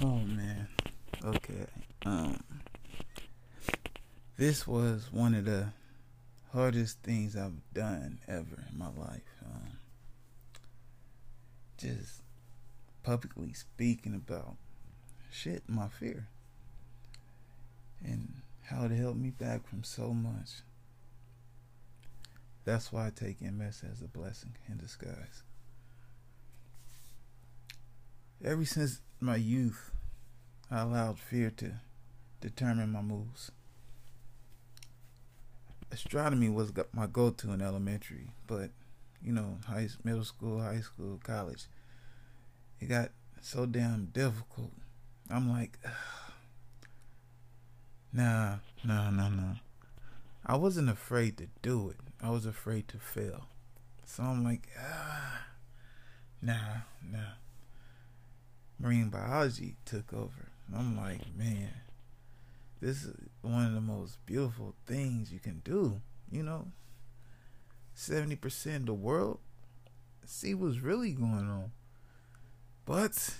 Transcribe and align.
Oh 0.00 0.20
man. 0.20 0.68
Okay. 1.24 1.66
Um 2.06 2.42
this 4.36 4.68
was 4.68 5.12
one 5.12 5.34
of 5.34 5.44
the 5.46 5.72
hardest 6.52 7.00
things 7.02 7.36
I've 7.36 7.60
done 7.74 8.20
ever 8.28 8.64
in 8.70 8.78
my 8.78 8.86
life. 8.86 9.22
Um, 9.44 9.78
just 11.76 12.22
publicly 13.02 13.52
speaking 13.52 14.14
about 14.14 14.54
shit, 15.32 15.64
my 15.66 15.88
fear, 15.88 16.28
and 18.04 18.42
how 18.66 18.84
it 18.84 18.92
held 18.92 19.20
me 19.20 19.30
back 19.30 19.68
from 19.68 19.82
so 19.82 20.14
much. 20.14 20.62
That's 22.64 22.92
why 22.92 23.08
I 23.08 23.10
take 23.10 23.40
MS 23.40 23.82
as 23.90 24.02
a 24.02 24.08
blessing 24.08 24.54
in 24.68 24.76
disguise. 24.78 25.42
Ever 28.44 28.64
since 28.64 29.00
my 29.20 29.34
youth, 29.34 29.90
I 30.70 30.82
allowed 30.82 31.18
fear 31.18 31.50
to 31.56 31.80
determine 32.40 32.92
my 32.92 33.02
moves. 33.02 33.50
Astronomy 35.90 36.48
was 36.48 36.70
my 36.92 37.08
go-to 37.08 37.50
in 37.50 37.60
elementary, 37.60 38.30
but 38.46 38.70
you 39.20 39.32
know, 39.32 39.58
high, 39.66 39.88
middle 40.04 40.24
school, 40.24 40.60
high 40.60 40.80
school, 40.80 41.18
college, 41.24 41.64
it 42.78 42.88
got 42.88 43.10
so 43.40 43.66
damn 43.66 44.06
difficult. 44.12 44.70
I'm 45.28 45.50
like, 45.50 45.76
nah, 48.12 48.58
nah, 48.84 49.10
nah, 49.10 49.30
nah. 49.30 49.54
I 50.46 50.54
wasn't 50.54 50.90
afraid 50.90 51.38
to 51.38 51.48
do 51.60 51.90
it. 51.90 51.96
I 52.22 52.30
was 52.30 52.46
afraid 52.46 52.86
to 52.88 52.98
fail. 52.98 53.48
So 54.04 54.22
I'm 54.22 54.44
like, 54.44 54.68
ah, 54.80 55.46
nah, 56.40 56.82
nah 57.02 57.32
marine 58.78 59.08
biology 59.08 59.76
took 59.84 60.12
over. 60.12 60.50
I'm 60.74 60.96
like, 60.96 61.20
man, 61.36 61.70
this 62.80 63.04
is 63.04 63.14
one 63.42 63.66
of 63.66 63.72
the 63.72 63.80
most 63.80 64.24
beautiful 64.26 64.74
things 64.86 65.32
you 65.32 65.38
can 65.38 65.62
do. 65.64 66.00
You 66.30 66.42
know, 66.42 66.68
70% 67.96 68.76
of 68.76 68.86
the 68.86 68.94
world 68.94 69.40
see 70.28 70.54
what's 70.54 70.78
really 70.78 71.12
going 71.12 71.48
on. 71.48 71.72
But 72.84 73.34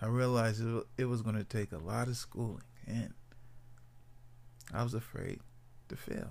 I 0.00 0.06
realized 0.06 0.62
it 0.98 1.04
was 1.04 1.22
going 1.22 1.36
to 1.36 1.44
take 1.44 1.72
a 1.72 1.78
lot 1.78 2.08
of 2.08 2.16
schooling, 2.16 2.62
and 2.86 3.14
I 4.72 4.82
was 4.82 4.94
afraid 4.94 5.40
to 5.88 5.96
fail. 5.96 6.30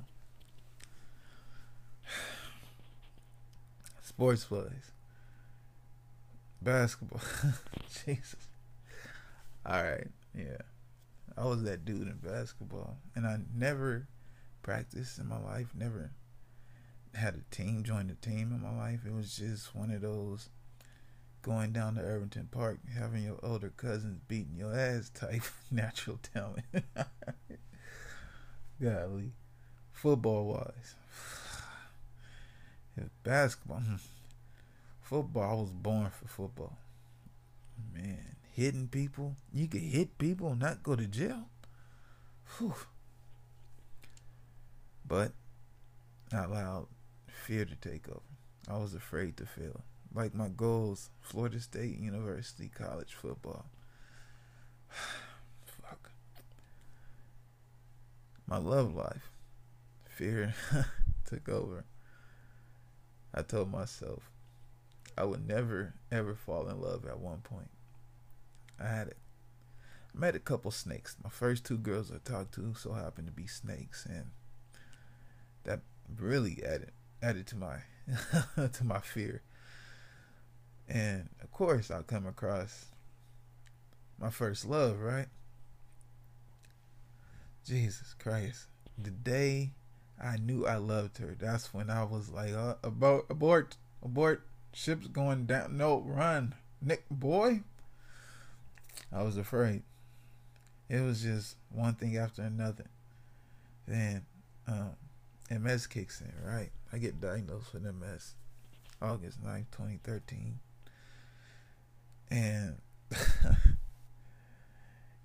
Sports 4.02 4.46
plays 4.46 4.92
basketball. 6.66 7.22
Jesus. 8.06 8.48
All 9.66 9.82
right. 9.82 10.08
Yeah. 10.38 10.58
I 11.38 11.46
was 11.46 11.64
that 11.64 11.86
dude 11.86 12.02
in 12.02 12.20
basketball. 12.22 12.98
And 13.16 13.26
I 13.26 13.38
never 13.56 14.08
practiced 14.62 15.20
in 15.20 15.28
my 15.28 15.40
life, 15.40 15.68
never 15.74 16.12
had 17.14 17.36
a 17.36 17.56
team, 17.56 17.84
joined 17.84 18.12
a 18.12 18.16
team 18.16 18.52
in 18.52 18.62
my 18.62 18.76
life. 18.76 19.02
It 19.06 19.14
was 19.14 19.38
just 19.38 19.74
one 19.76 19.92
of 19.92 20.02
those 20.02 20.50
going 21.42 21.72
down 21.72 21.96
to 21.96 22.02
Irvington 22.02 22.50
Park, 22.52 22.80
having 22.98 23.24
your 23.24 23.40
older 23.44 23.72
cousins 23.78 24.20
beating 24.28 24.56
your 24.58 24.76
ass 24.76 25.10
type 25.10 25.44
natural 25.72 26.20
talent. 26.34 26.66
Golly. 28.82 29.32
Football 29.92 30.46
wise. 30.48 30.96
basketball. 33.24 33.78
Hmm. 33.78 33.96
Football, 35.06 35.44
I 35.44 35.62
was 35.62 35.72
born 35.72 36.10
for 36.10 36.28
football. 36.28 36.80
Man, 37.94 38.38
hitting 38.54 38.88
people. 38.88 39.36
You 39.54 39.68
could 39.68 39.82
hit 39.82 40.18
people 40.18 40.50
and 40.50 40.60
not 40.60 40.82
go 40.82 40.96
to 40.96 41.06
jail. 41.06 41.44
Whew. 42.58 42.74
But 45.08 45.34
I 46.34 46.46
allowed 46.46 46.88
fear 47.28 47.66
to 47.66 47.76
take 47.76 48.10
over. 48.10 48.22
I 48.68 48.80
was 48.80 48.96
afraid 48.96 49.38
to 49.38 49.46
fail. 49.46 49.84
Like 50.12 50.34
my 50.34 50.48
goals, 50.48 51.12
Florida 51.22 51.60
State 51.60 52.00
University 52.00 52.72
college 52.76 53.14
football. 53.14 53.68
Fuck. 55.66 56.10
My 58.48 58.58
love 58.58 58.96
life. 58.96 59.30
Fear 60.10 60.56
took 61.30 61.48
over. 61.48 61.86
I 63.36 63.44
told 63.44 63.72
myself, 63.72 64.32
I 65.18 65.24
would 65.24 65.48
never 65.48 65.94
ever 66.12 66.36
fall 66.36 66.68
in 66.68 66.82
love 66.82 67.06
at 67.06 67.20
one 67.20 67.40
point. 67.40 67.70
I 68.80 68.88
had 68.88 69.08
it. 69.08 69.18
I 70.14 70.20
met 70.20 70.36
a 70.36 70.40
couple 70.40 70.72
snakes. 70.72 71.16
My 71.24 71.30
first 71.30 71.66
two 71.66 71.78
girls 71.78 72.12
I 72.12 72.18
talked 72.24 72.54
to 72.56 72.74
so 72.74 72.94
happened 72.94 73.28
to 73.28 73.34
be 73.34 73.48
snakes, 73.48 74.06
and 74.06 74.32
that 75.64 75.82
really 76.20 76.62
added 76.66 76.92
added 77.22 77.48
to 77.48 77.56
my 77.56 77.78
to 78.56 78.84
my 78.84 79.00
fear. 79.00 79.42
And 80.88 81.30
of 81.42 81.52
course, 81.52 81.90
I'll 81.90 82.04
come 82.04 82.28
across 82.28 82.88
my 84.20 84.30
first 84.30 84.66
love, 84.66 85.00
right? 85.00 85.28
Jesus 87.66 88.14
Christ. 88.20 88.68
The 88.98 89.12
day 89.12 89.72
I 90.22 90.38
knew 90.38 90.66
I 90.66 90.76
loved 90.76 91.18
her, 91.18 91.36
that's 91.38 91.74
when 91.74 91.90
I 91.90 92.04
was 92.04 92.30
like, 92.30 92.54
uh, 92.54 92.76
abort, 92.84 93.26
abort, 93.30 93.78
abort 94.02 94.44
ship's 94.76 95.08
going 95.08 95.46
down. 95.46 95.78
No, 95.78 96.04
run, 96.06 96.54
Nick 96.82 97.06
boy. 97.10 97.62
I 99.12 99.24
was 99.24 99.38
afraid. 99.38 99.84
It 100.90 101.00
was 101.00 101.24
just 101.24 101.56
one 101.72 101.96
thing 101.96 102.18
after 102.18 102.42
another. 102.42 102.86
Then 103.88 104.26
um, 104.68 104.92
MS 105.50 105.88
kicks 105.88 106.22
in, 106.22 106.34
right? 106.46 106.72
I 106.92 106.98
get 106.98 107.22
diagnosed 107.22 107.74
with 107.74 107.84
MS 107.84 108.34
August 109.02 109.44
9th, 109.44 109.72
2013. 109.72 110.60
And 112.32 112.76
it 113.12 113.18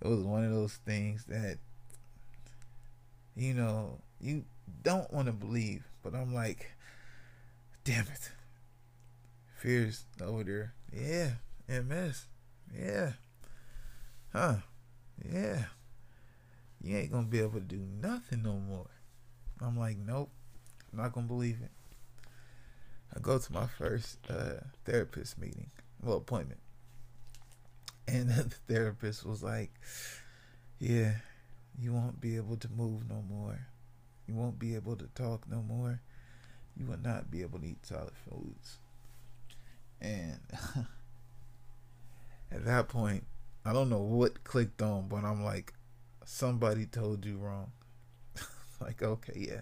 was 0.02 0.22
one 0.22 0.44
of 0.44 0.52
those 0.52 0.74
things 0.86 1.24
that, 1.24 1.58
you 3.34 3.54
know, 3.54 3.98
you 4.20 4.44
don't 4.82 5.12
want 5.12 5.26
to 5.26 5.32
believe, 5.32 5.82
but 6.02 6.14
I'm 6.14 6.32
like, 6.32 6.70
damn 7.84 8.04
it. 8.04 8.30
Fears 9.60 10.06
over 10.22 10.42
there. 10.42 10.72
Yeah. 10.90 11.32
MS. 11.68 12.24
Yeah. 12.74 13.12
Huh. 14.32 14.56
Yeah. 15.30 15.64
You 16.82 16.96
ain't 16.96 17.12
gonna 17.12 17.26
be 17.26 17.40
able 17.40 17.60
to 17.60 17.60
do 17.60 17.76
nothing 18.00 18.42
no 18.42 18.54
more. 18.54 18.88
I'm 19.60 19.78
like, 19.78 19.98
nope. 19.98 20.30
I'm 20.90 21.02
not 21.02 21.12
gonna 21.12 21.26
believe 21.26 21.58
it. 21.62 21.70
I 23.14 23.20
go 23.20 23.36
to 23.36 23.52
my 23.52 23.66
first 23.66 24.16
uh, 24.30 24.64
therapist 24.86 25.38
meeting, 25.38 25.70
well, 26.02 26.16
appointment. 26.16 26.60
And 28.08 28.30
the 28.30 28.44
therapist 28.66 29.26
was 29.26 29.42
like, 29.42 29.72
Yeah, 30.78 31.16
you 31.78 31.92
won't 31.92 32.18
be 32.18 32.36
able 32.36 32.56
to 32.56 32.68
move 32.70 33.10
no 33.10 33.22
more. 33.28 33.66
You 34.26 34.36
won't 34.36 34.58
be 34.58 34.74
able 34.74 34.96
to 34.96 35.08
talk 35.14 35.46
no 35.50 35.60
more. 35.60 36.00
You 36.78 36.86
will 36.86 37.00
not 37.02 37.30
be 37.30 37.42
able 37.42 37.58
to 37.58 37.66
eat 37.66 37.84
solid 37.84 38.14
foods. 38.26 38.78
And 40.00 40.40
at 42.52 42.64
that 42.64 42.88
point, 42.88 43.24
I 43.64 43.72
don't 43.72 43.90
know 43.90 44.00
what 44.00 44.44
clicked 44.44 44.80
on, 44.80 45.08
but 45.08 45.24
I'm 45.24 45.44
like, 45.44 45.74
somebody 46.24 46.86
told 46.86 47.24
you 47.24 47.36
wrong. 47.36 47.72
like, 48.80 49.02
okay, 49.02 49.34
yeah, 49.36 49.60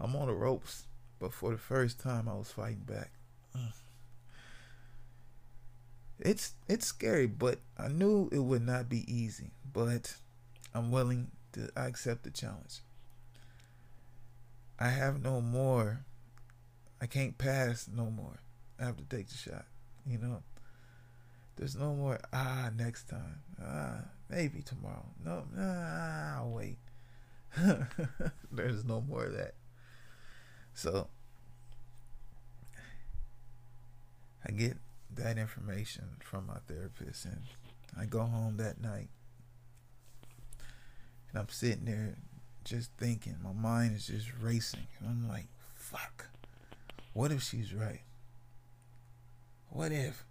I'm 0.00 0.16
on 0.16 0.28
the 0.28 0.34
ropes. 0.34 0.86
But 1.18 1.32
for 1.32 1.52
the 1.52 1.58
first 1.58 2.00
time, 2.00 2.28
I 2.28 2.34
was 2.34 2.50
fighting 2.50 2.84
back. 2.86 3.12
It's 6.20 6.54
it's 6.68 6.86
scary, 6.86 7.26
but 7.26 7.58
I 7.76 7.88
knew 7.88 8.28
it 8.30 8.38
would 8.38 8.62
not 8.62 8.88
be 8.88 9.04
easy. 9.12 9.50
But 9.70 10.14
I'm 10.72 10.92
willing 10.92 11.32
to 11.52 11.70
I 11.76 11.86
accept 11.86 12.22
the 12.22 12.30
challenge. 12.30 12.80
I 14.78 14.90
have 14.90 15.22
no 15.22 15.40
more. 15.40 16.04
I 17.00 17.06
can't 17.06 17.36
pass 17.36 17.88
no 17.92 18.10
more. 18.10 18.38
Have 18.78 18.96
to 18.96 19.04
take 19.04 19.28
the 19.28 19.36
shot. 19.36 19.64
You 20.06 20.18
know, 20.18 20.42
there's 21.56 21.76
no 21.76 21.94
more 21.94 22.20
ah 22.32 22.70
next 22.76 23.08
time. 23.08 23.40
Ah, 23.62 23.98
maybe 24.28 24.62
tomorrow. 24.62 25.06
No, 25.24 25.44
nah, 25.54 26.38
I'll 26.38 26.50
wait. 26.50 26.78
there's 28.52 28.84
no 28.84 29.00
more 29.00 29.26
of 29.26 29.36
that. 29.36 29.54
So 30.74 31.08
I 34.46 34.50
get 34.50 34.76
that 35.14 35.38
information 35.38 36.04
from 36.20 36.46
my 36.48 36.58
therapist, 36.66 37.24
and 37.26 37.42
I 37.98 38.06
go 38.06 38.20
home 38.20 38.56
that 38.56 38.80
night, 38.80 39.08
and 41.30 41.38
I'm 41.38 41.48
sitting 41.48 41.84
there 41.84 42.16
just 42.64 42.90
thinking. 42.98 43.36
My 43.42 43.52
mind 43.52 43.94
is 43.94 44.08
just 44.08 44.28
racing, 44.40 44.88
and 44.98 45.08
I'm 45.08 45.28
like, 45.28 45.46
"Fuck! 45.74 46.26
What 47.12 47.30
if 47.30 47.42
she's 47.42 47.72
right?" 47.72 48.02
What 49.74 49.92
if? 49.92 50.24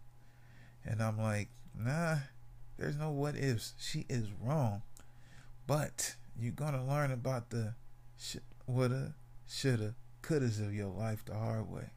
And 0.86 1.02
I'm 1.02 1.18
like, 1.18 1.50
nah, 1.78 2.18
There's 2.78 2.98
no 2.98 3.12
what 3.12 3.36
ifs. 3.36 3.74
She 3.78 4.06
is 4.10 4.28
wrong. 4.42 4.82
But 5.68 6.16
you're 6.40 6.52
to 6.74 6.84
learn 6.84 7.12
about 7.12 7.52
the 7.52 7.76
sh- 8.18 8.38
woulda, 8.68 9.14
shoulda, 9.48 9.96
couldas 10.22 10.60
of 10.66 10.74
your 10.74 10.88
life 10.90 11.24
the 11.26 11.36
hard 11.36 11.70
way. 11.70 11.90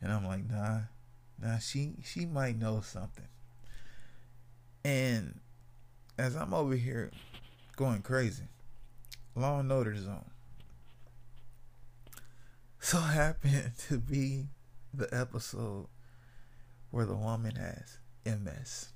And 0.00 0.12
I'm 0.12 0.24
like, 0.26 0.48
nah, 0.48 0.82
nah, 1.40 1.58
she 1.58 1.94
she 2.04 2.26
might 2.26 2.58
know 2.58 2.80
something. 2.80 3.28
And 4.84 5.40
as 6.16 6.36
I'm 6.36 6.54
over 6.54 6.74
here 6.74 7.10
going 7.76 8.02
crazy, 8.02 8.44
Law 9.34 9.60
and 9.60 9.72
Order 9.72 9.96
Zone 9.96 10.30
so 12.80 12.98
happened 12.98 13.72
to 13.88 13.98
be 13.98 14.46
the 14.92 15.08
episode 15.12 15.86
where 16.90 17.06
the 17.06 17.16
woman 17.16 17.56
has 17.56 17.98
MS. 18.24 18.90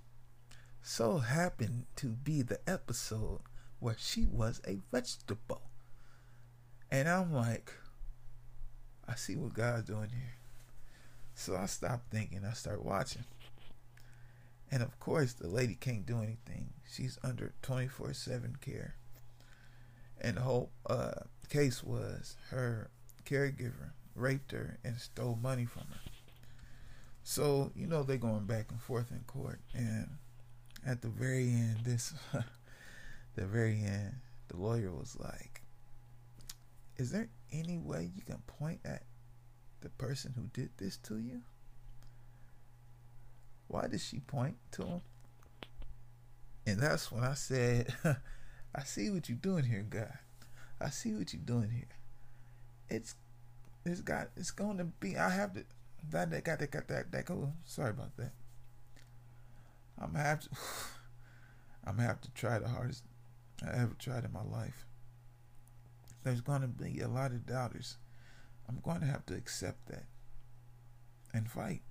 So 0.83 1.19
happened 1.19 1.87
to 1.97 2.09
be 2.09 2.43
the 2.43 2.61
episode 2.69 3.41
where 3.79 3.97
she 3.99 4.27
was 4.27 4.61
a 4.67 4.79
vegetable. 4.93 5.63
And 6.91 7.09
I'm 7.09 7.33
like, 7.33 7.73
I 9.09 9.15
see 9.15 9.37
what 9.37 9.55
God's 9.55 9.89
doing 9.89 10.11
here. 10.11 10.37
So 11.35 11.57
I 11.57 11.67
stopped 11.67 12.11
thinking, 12.11 12.45
I 12.45 12.53
start 12.53 12.85
watching. 12.85 13.25
And 14.71 14.83
of 14.83 14.99
course, 14.99 15.33
the 15.33 15.49
lady 15.49 15.75
can't 15.75 16.07
do 16.07 16.19
anything. 16.19 16.71
She's 16.91 17.19
under 17.23 17.55
24 17.63 18.13
7 18.13 18.57
care. 18.61 18.97
And 20.21 20.37
the 20.37 20.43
whole 20.43 20.71
uh, 20.87 21.13
case 21.49 21.83
was 21.83 22.37
her 22.51 22.91
caregiver 23.25 23.93
raped 24.15 24.53
her 24.53 24.79
and 24.85 24.99
stole 24.99 25.39
money 25.43 25.65
from 25.65 25.85
her. 25.91 26.11
So, 27.25 27.73
you 27.75 27.87
know, 27.87 28.03
they're 28.03 28.19
going 28.19 28.45
back 28.45 28.67
and 28.71 28.81
forth 28.81 29.11
in 29.11 29.21
court. 29.27 29.59
And 29.73 30.09
at 30.87 31.01
the 31.01 31.09
very 31.09 31.49
end, 31.49 31.79
this, 31.83 32.13
the 33.35 33.47
very 33.47 33.83
end, 33.83 34.17
the 34.49 34.59
lawyer 34.59 34.93
was 34.93 35.17
like, 35.19 35.63
Is 36.99 37.11
there 37.11 37.31
any 37.51 37.79
way 37.79 38.11
you 38.15 38.23
can 38.23 38.43
point 38.47 38.81
at 38.85 39.03
the 39.81 39.89
person 39.89 40.35
who 40.37 40.49
did 40.53 40.69
this 40.77 40.99
to 40.99 41.17
you? 41.17 41.41
Why 43.69 43.89
did 43.89 44.03
she 44.03 44.21
point 44.21 44.57
to 44.73 44.85
him? 44.85 45.01
And 46.67 46.79
that's 46.79 47.11
when 47.11 47.25
I 47.25 47.35
said, 47.35 47.93
I 48.75 48.83
see 48.85 49.09
what 49.09 49.31
you're 49.31 49.39
doing 49.39 49.65
here, 49.65 49.85
God. 49.89 50.19
I 50.79 50.91
see 50.91 51.15
what 51.15 51.33
you're 51.33 51.43
doing 51.43 51.71
here. 51.71 51.89
It's 52.91 53.15
it's 53.87 54.01
got 54.01 54.29
it's 54.37 54.51
going 54.51 54.79
to 54.79 54.85
be 54.85 55.17
I 55.17 55.31
have 55.31 55.55
to 55.55 55.65
that 56.11 56.31
that 56.31 56.45
got 56.45 56.59
that 56.59 56.71
got 56.71 56.89
that 56.89 57.13
that 57.13 57.25
go. 57.27 57.53
Sorry 57.65 57.91
about 57.91 58.17
that. 58.17 58.33
I'm 60.01 60.13
gonna 60.13 60.25
have 60.25 60.41
to 60.41 60.49
I'm 61.85 61.97
gonna 61.97 62.09
have 62.09 62.21
to 62.23 62.31
try 62.33 62.59
the 62.59 62.69
hardest 62.69 63.05
I 63.65 63.71
ever 63.71 63.95
tried 63.99 64.25
in 64.25 64.33
my 64.33 64.43
life. 64.43 64.87
There's 66.23 66.41
gonna 66.41 66.69
be 66.69 67.01
a 67.01 67.09
lot 67.09 67.33
of 67.33 67.47
doubters. 67.47 67.99
I'm 68.69 68.81
going 68.83 69.01
to 69.01 69.07
have 69.07 69.27
to 69.27 69.35
accept 69.35 69.89
that 69.89 70.05
and 71.33 71.51
fight. 71.51 71.83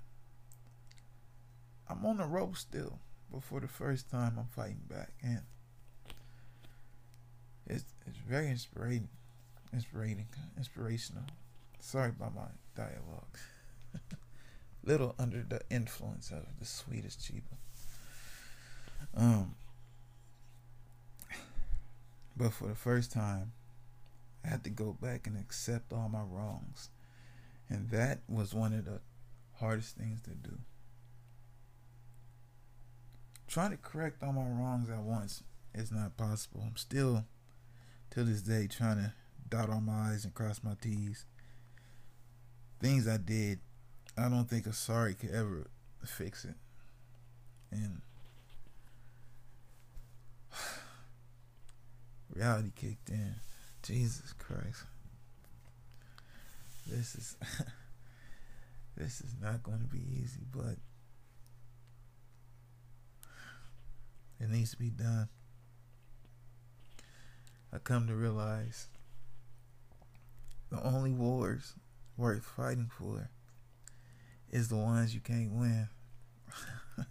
I'm 1.89 2.05
on 2.05 2.17
the 2.17 2.25
rope 2.25 2.57
still, 2.57 2.99
but 3.31 3.43
for 3.43 3.59
the 3.59 3.67
first 3.67 4.09
time, 4.09 4.35
I'm 4.39 4.47
fighting 4.47 4.81
back, 4.89 5.11
and 5.21 5.41
it's 7.67 7.85
it's 8.07 8.17
very 8.17 8.47
inspiring, 8.47 9.09
inspiring, 9.71 10.25
inspirational. 10.57 11.23
Sorry 11.79 12.09
about 12.09 12.33
my 12.33 12.47
dialogue. 12.75 13.37
Little 14.83 15.15
under 15.17 15.45
the 15.47 15.61
influence 15.69 16.31
of 16.31 16.45
the 16.59 16.65
sweetest 16.65 17.19
Chiba. 17.19 17.57
Um, 19.15 19.55
but 22.35 22.53
for 22.53 22.67
the 22.67 22.75
first 22.75 23.11
time, 23.11 23.51
I 24.43 24.49
had 24.49 24.63
to 24.63 24.69
go 24.69 24.97
back 24.99 25.27
and 25.27 25.37
accept 25.37 25.93
all 25.93 26.09
my 26.09 26.21
wrongs. 26.21 26.89
And 27.69 27.89
that 27.91 28.19
was 28.27 28.53
one 28.53 28.73
of 28.73 28.85
the 28.85 28.99
hardest 29.59 29.95
things 29.95 30.21
to 30.23 30.31
do. 30.31 30.57
Trying 33.47 33.71
to 33.71 33.77
correct 33.77 34.23
all 34.23 34.33
my 34.33 34.41
wrongs 34.41 34.89
at 34.89 34.99
once 34.99 35.43
is 35.73 35.91
not 35.91 36.17
possible. 36.17 36.63
I'm 36.65 36.75
still, 36.75 37.25
to 38.11 38.23
this 38.23 38.41
day, 38.41 38.67
trying 38.67 38.97
to 38.97 39.13
dot 39.47 39.69
all 39.69 39.81
my 39.81 40.11
I's 40.11 40.25
and 40.25 40.33
cross 40.33 40.61
my 40.63 40.75
T's. 40.81 41.25
Things 42.81 43.07
I 43.07 43.17
did, 43.17 43.59
I 44.17 44.29
don't 44.29 44.49
think 44.49 44.65
a 44.67 44.73
sorry 44.73 45.15
could 45.15 45.31
ever 45.31 45.67
fix 46.05 46.45
it. 46.45 46.55
And 47.71 48.01
reality 52.35 52.71
kicked 52.75 53.09
in. 53.09 53.35
Jesus 53.81 54.33
Christ. 54.33 54.85
This 56.87 57.15
is 57.15 57.37
this 58.97 59.21
is 59.21 59.35
not 59.41 59.63
going 59.63 59.79
to 59.79 59.87
be 59.87 60.03
easy, 60.21 60.45
but 60.53 60.77
it 64.39 64.49
needs 64.49 64.71
to 64.71 64.77
be 64.77 64.89
done. 64.89 65.27
I 67.73 67.79
come 67.79 68.07
to 68.07 68.15
realize 68.15 68.87
the 70.69 70.81
only 70.83 71.11
wars 71.11 71.73
worth 72.15 72.45
fighting 72.45 72.89
for 72.95 73.29
is 74.53 74.69
the 74.69 74.75
ones 74.75 75.13
you 75.15 75.19
can't 75.19 75.51
win. 75.51 75.89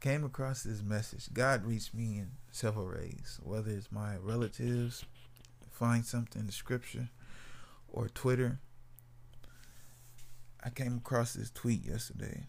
came 0.00 0.22
across 0.22 0.62
this 0.62 0.82
message. 0.82 1.32
God 1.32 1.64
reached 1.64 1.94
me 1.94 2.18
in 2.18 2.32
several 2.52 2.88
ways, 2.88 3.40
whether 3.42 3.70
it's 3.70 3.90
my 3.90 4.16
relatives, 4.18 5.06
find 5.70 6.04
something 6.04 6.40
in 6.40 6.46
the 6.46 6.52
scripture, 6.52 7.08
or 7.88 8.10
Twitter. 8.10 8.60
I 10.62 10.68
came 10.68 10.98
across 10.98 11.32
this 11.32 11.50
tweet 11.50 11.86
yesterday, 11.86 12.44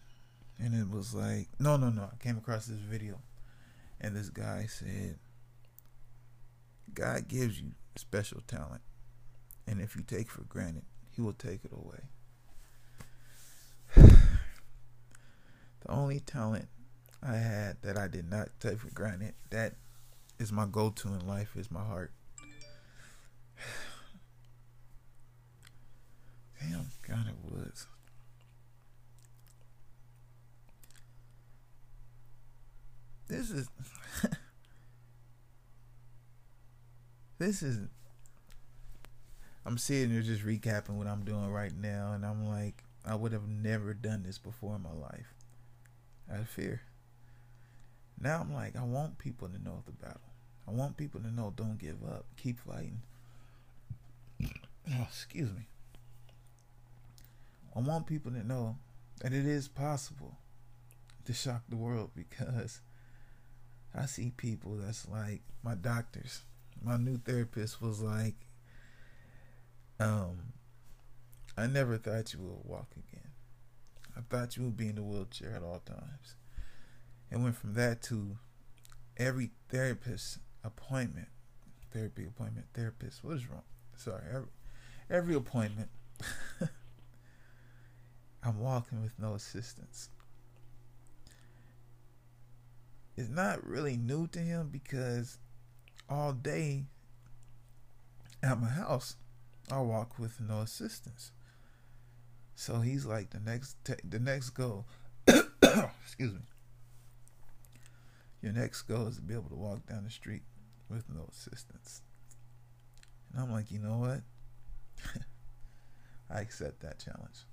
and 0.58 0.74
it 0.74 0.94
was 0.94 1.14
like, 1.14 1.48
no, 1.58 1.78
no, 1.78 1.88
no. 1.88 2.10
I 2.12 2.22
came 2.22 2.36
across 2.36 2.66
this 2.66 2.80
video, 2.80 3.22
and 4.02 4.14
this 4.14 4.28
guy 4.28 4.66
said, 4.68 5.18
God 6.92 7.26
gives 7.26 7.58
you 7.58 7.70
special 7.96 8.42
talent, 8.46 8.82
and 9.68 9.80
if 9.82 9.94
you 9.94 10.02
take 10.02 10.30
for 10.30 10.42
granted, 10.44 10.84
He 11.10 11.20
will 11.20 11.34
take 11.34 11.60
it 11.64 11.72
away. 11.72 12.00
the 13.96 15.90
only 15.90 16.20
talent 16.20 16.68
I 17.22 17.36
had 17.36 17.82
that 17.82 17.98
I 17.98 18.08
did 18.08 18.30
not 18.30 18.48
take 18.60 18.78
for 18.78 18.90
granted. 18.90 19.34
That 19.50 19.74
is 20.38 20.50
my 20.52 20.66
go 20.66 20.88
to 20.90 21.08
in 21.08 21.26
life 21.26 21.50
is 21.56 21.70
my 21.70 21.84
heart. 21.84 22.12
Damn, 26.60 26.86
God, 27.06 27.26
it 27.28 27.34
was. 27.52 27.86
This 33.28 33.50
is 33.50 33.68
this 37.38 37.62
is 37.62 37.88
I'm 39.66 39.78
sitting 39.78 40.10
here 40.10 40.22
just 40.22 40.44
recapping 40.44 40.96
what 40.96 41.06
I'm 41.06 41.24
doing 41.24 41.50
right 41.50 41.74
now 41.74 42.12
and 42.14 42.24
I'm 42.24 42.46
like 42.48 42.84
I 43.04 43.14
would 43.14 43.32
have 43.32 43.48
never 43.48 43.94
done 43.94 44.22
this 44.22 44.38
before 44.38 44.76
in 44.76 44.82
my 44.82 44.92
life. 44.92 45.34
Out 46.30 46.40
of 46.40 46.48
fear. 46.48 46.82
Now 48.20 48.40
I'm 48.40 48.52
like, 48.52 48.76
I 48.76 48.82
want 48.82 49.18
people 49.18 49.48
to 49.48 49.62
know 49.62 49.82
the 49.86 49.92
battle. 49.92 50.20
I 50.66 50.72
want 50.72 50.96
people 50.96 51.20
to 51.20 51.30
know 51.30 51.52
don't 51.56 51.78
give 51.78 52.02
up. 52.04 52.26
Keep 52.36 52.60
fighting. 52.60 53.02
Oh, 54.90 55.06
excuse 55.06 55.50
me. 55.50 55.66
I 57.76 57.80
want 57.80 58.06
people 58.06 58.32
to 58.32 58.42
know 58.42 58.78
that 59.20 59.34
it 59.34 59.44
is 59.44 59.68
possible 59.68 60.38
to 61.26 61.34
shock 61.34 61.60
the 61.68 61.76
world 61.76 62.12
because 62.16 62.80
I 63.94 64.06
see 64.06 64.32
people 64.34 64.76
that's 64.76 65.06
like 65.06 65.42
my 65.62 65.74
doctors. 65.74 66.40
My 66.82 66.96
new 66.96 67.18
therapist 67.18 67.82
was 67.82 68.00
like, 68.00 68.34
um, 70.00 70.52
I 71.56 71.66
never 71.66 71.98
thought 71.98 72.32
you 72.32 72.40
would 72.40 72.64
walk 72.64 72.90
again. 72.92 73.30
I 74.16 74.20
thought 74.28 74.56
you 74.56 74.64
would 74.64 74.76
be 74.76 74.88
in 74.88 74.96
the 74.96 75.02
wheelchair 75.02 75.54
at 75.54 75.62
all 75.62 75.80
times. 75.84 76.36
It 77.30 77.38
went 77.38 77.56
from 77.56 77.74
that 77.74 78.02
to 78.04 78.38
every 79.16 79.50
therapist 79.68 80.38
appointment, 80.64 81.28
therapy 81.92 82.24
appointment, 82.24 82.66
therapist. 82.74 83.22
What 83.24 83.36
is 83.36 83.48
wrong? 83.48 83.62
Sorry, 83.96 84.22
every, 84.32 84.48
every 85.10 85.34
appointment. 85.34 85.88
I'm 88.42 88.60
walking 88.60 89.02
with 89.02 89.18
no 89.18 89.34
assistance. 89.34 90.10
It's 93.16 93.28
not 93.28 93.66
really 93.66 93.96
new 93.96 94.28
to 94.28 94.38
him 94.38 94.68
because 94.70 95.38
all 96.08 96.32
day 96.32 96.84
at 98.42 98.60
my 98.60 98.68
house, 98.68 99.16
I 99.70 99.80
walk 99.80 100.18
with 100.18 100.40
no 100.40 100.60
assistance. 100.60 101.32
So 102.54 102.80
he's 102.80 103.04
like 103.06 103.30
the 103.30 103.40
next 103.40 103.76
te- 103.84 103.94
the 104.08 104.18
next 104.18 104.50
goal. 104.50 104.86
excuse 105.26 106.32
me. 106.32 106.40
Your 108.42 108.52
next 108.52 108.82
goal 108.82 109.06
is 109.08 109.16
to 109.16 109.22
be 109.22 109.34
able 109.34 109.50
to 109.50 109.56
walk 109.56 109.86
down 109.86 110.04
the 110.04 110.10
street 110.10 110.42
with 110.88 111.04
no 111.08 111.28
assistance. 111.30 112.02
And 113.32 113.42
I'm 113.42 113.52
like, 113.52 113.70
you 113.70 113.78
know 113.78 113.98
what? 113.98 114.22
I 116.30 116.40
accept 116.40 116.80
that 116.80 116.98
challenge. 116.98 117.44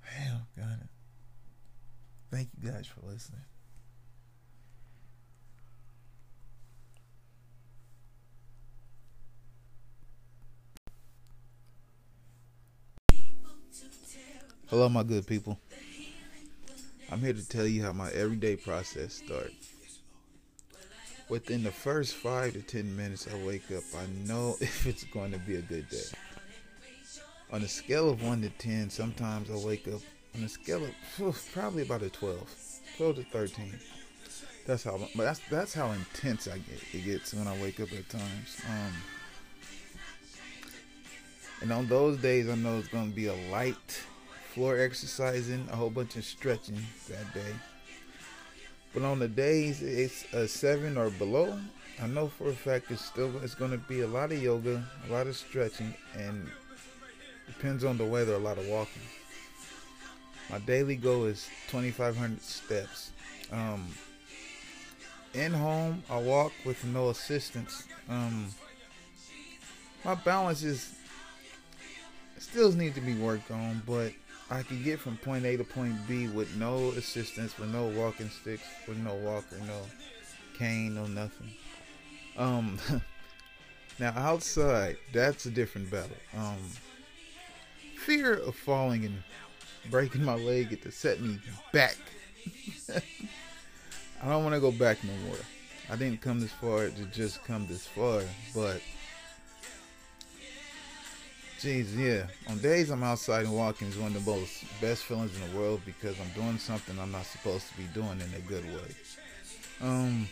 Hell, 0.00 0.46
got 0.56 0.80
it. 0.80 0.88
Thank 2.30 2.48
you 2.60 2.70
guys 2.70 2.86
for 2.86 3.06
listening. 3.06 3.42
Hello, 14.72 14.88
my 14.88 15.02
good 15.02 15.26
people. 15.26 15.60
I'm 17.10 17.20
here 17.20 17.34
to 17.34 17.46
tell 17.46 17.66
you 17.66 17.82
how 17.82 17.92
my 17.92 18.10
everyday 18.12 18.56
process 18.56 19.12
starts. 19.12 19.52
Within 21.28 21.62
the 21.62 21.70
first 21.70 22.14
five 22.14 22.54
to 22.54 22.62
ten 22.62 22.96
minutes 22.96 23.28
I 23.30 23.36
wake 23.46 23.70
up, 23.70 23.82
I 23.94 24.06
know 24.26 24.56
if 24.62 24.86
it's 24.86 25.04
going 25.04 25.30
to 25.32 25.38
be 25.38 25.56
a 25.56 25.60
good 25.60 25.90
day. 25.90 26.08
On 27.52 27.60
a 27.62 27.68
scale 27.68 28.08
of 28.08 28.22
1 28.22 28.40
to 28.40 28.48
10, 28.48 28.88
sometimes 28.88 29.50
I 29.50 29.56
wake 29.62 29.86
up 29.88 30.00
on 30.34 30.42
a 30.42 30.48
scale 30.48 30.86
of 30.86 31.50
probably 31.52 31.82
about 31.82 32.00
a 32.00 32.08
12, 32.08 32.40
12 32.96 33.16
to 33.16 33.24
13. 33.24 33.78
That's 34.66 34.84
how, 34.84 34.98
but 35.14 35.24
that's 35.24 35.40
that's 35.50 35.74
how 35.74 35.90
intense 35.90 36.48
I 36.48 36.56
get. 36.56 36.80
It 36.94 37.04
gets 37.04 37.34
when 37.34 37.46
I 37.46 37.60
wake 37.60 37.78
up 37.78 37.92
at 37.92 38.08
times. 38.08 38.62
Um, 38.66 38.92
and 41.60 41.72
on 41.72 41.88
those 41.88 42.16
days, 42.16 42.48
I 42.48 42.54
know 42.54 42.78
it's 42.78 42.88
going 42.88 43.10
to 43.10 43.14
be 43.14 43.26
a 43.26 43.36
light 43.50 44.02
floor 44.52 44.78
exercising, 44.78 45.66
a 45.72 45.76
whole 45.76 45.88
bunch 45.88 46.16
of 46.16 46.24
stretching 46.24 46.78
that 47.08 47.32
day. 47.32 47.54
But 48.92 49.02
on 49.02 49.18
the 49.18 49.28
days 49.28 49.82
it's 49.82 50.30
a 50.34 50.46
seven 50.46 50.98
or 50.98 51.08
below, 51.08 51.58
I 52.02 52.06
know 52.06 52.28
for 52.28 52.50
a 52.50 52.52
fact 52.52 52.90
it's 52.90 53.04
still 53.04 53.32
it's 53.42 53.54
going 53.54 53.70
to 53.70 53.78
be 53.78 54.02
a 54.02 54.06
lot 54.06 54.30
of 54.30 54.42
yoga, 54.42 54.84
a 55.08 55.12
lot 55.12 55.26
of 55.26 55.36
stretching, 55.36 55.94
and 56.14 56.50
depends 57.46 57.82
on 57.82 57.96
the 57.96 58.04
weather, 58.04 58.34
a 58.34 58.38
lot 58.38 58.58
of 58.58 58.66
walking. 58.66 59.02
My 60.50 60.58
daily 60.58 60.96
goal 60.96 61.24
is 61.24 61.48
2,500 61.68 62.42
steps. 62.42 63.10
Um, 63.50 63.88
in 65.32 65.52
home, 65.52 66.02
I 66.10 66.18
walk 66.18 66.52
with 66.66 66.84
no 66.84 67.08
assistance. 67.08 67.86
Um, 68.06 68.48
my 70.04 70.14
balance 70.14 70.62
is 70.62 70.92
still 72.42 72.72
need 72.72 72.94
to 72.94 73.00
be 73.00 73.14
worked 73.14 73.50
on, 73.50 73.82
but 73.86 74.12
I 74.50 74.62
can 74.62 74.82
get 74.82 74.98
from 74.98 75.16
point 75.16 75.46
A 75.46 75.56
to 75.56 75.64
point 75.64 75.94
B 76.06 76.28
with 76.28 76.54
no 76.56 76.90
assistance, 76.90 77.58
with 77.58 77.70
no 77.70 77.86
walking 77.86 78.28
sticks, 78.28 78.64
with 78.86 78.98
no 78.98 79.14
walker, 79.14 79.56
no 79.66 79.80
cane, 80.58 80.94
no 80.94 81.06
nothing. 81.06 81.50
Um, 82.36 82.78
now 83.98 84.12
outside, 84.16 84.96
that's 85.12 85.46
a 85.46 85.50
different 85.50 85.90
battle. 85.90 86.16
Um, 86.36 86.58
fear 87.96 88.34
of 88.34 88.56
falling 88.56 89.04
and 89.04 89.22
breaking 89.90 90.24
my 90.24 90.34
leg 90.34 90.82
to 90.82 90.90
set 90.90 91.20
me 91.20 91.38
back. 91.72 91.96
I 94.22 94.28
don't 94.28 94.42
want 94.44 94.54
to 94.54 94.60
go 94.60 94.72
back 94.72 95.02
no 95.04 95.12
more. 95.26 95.38
I 95.90 95.96
didn't 95.96 96.20
come 96.20 96.40
this 96.40 96.52
far 96.52 96.88
to 96.88 97.04
just 97.06 97.44
come 97.44 97.66
this 97.66 97.86
far, 97.86 98.22
but 98.54 98.80
Jeez, 101.62 101.96
yeah. 101.96 102.26
On 102.50 102.58
days 102.58 102.90
I'm 102.90 103.04
outside 103.04 103.44
and 103.44 103.54
walking 103.54 103.86
is 103.86 103.96
one 103.96 104.16
of 104.16 104.24
the 104.24 104.28
most 104.28 104.64
best 104.80 105.04
feelings 105.04 105.30
in 105.36 105.48
the 105.48 105.56
world 105.56 105.80
because 105.86 106.16
I'm 106.18 106.28
doing 106.30 106.58
something 106.58 106.98
I'm 106.98 107.12
not 107.12 107.24
supposed 107.24 107.68
to 107.68 107.76
be 107.76 107.84
doing 107.94 108.20
in 108.20 108.34
a 108.36 108.40
good 108.48 108.64
way. 108.64 108.96
Um, 109.80 110.26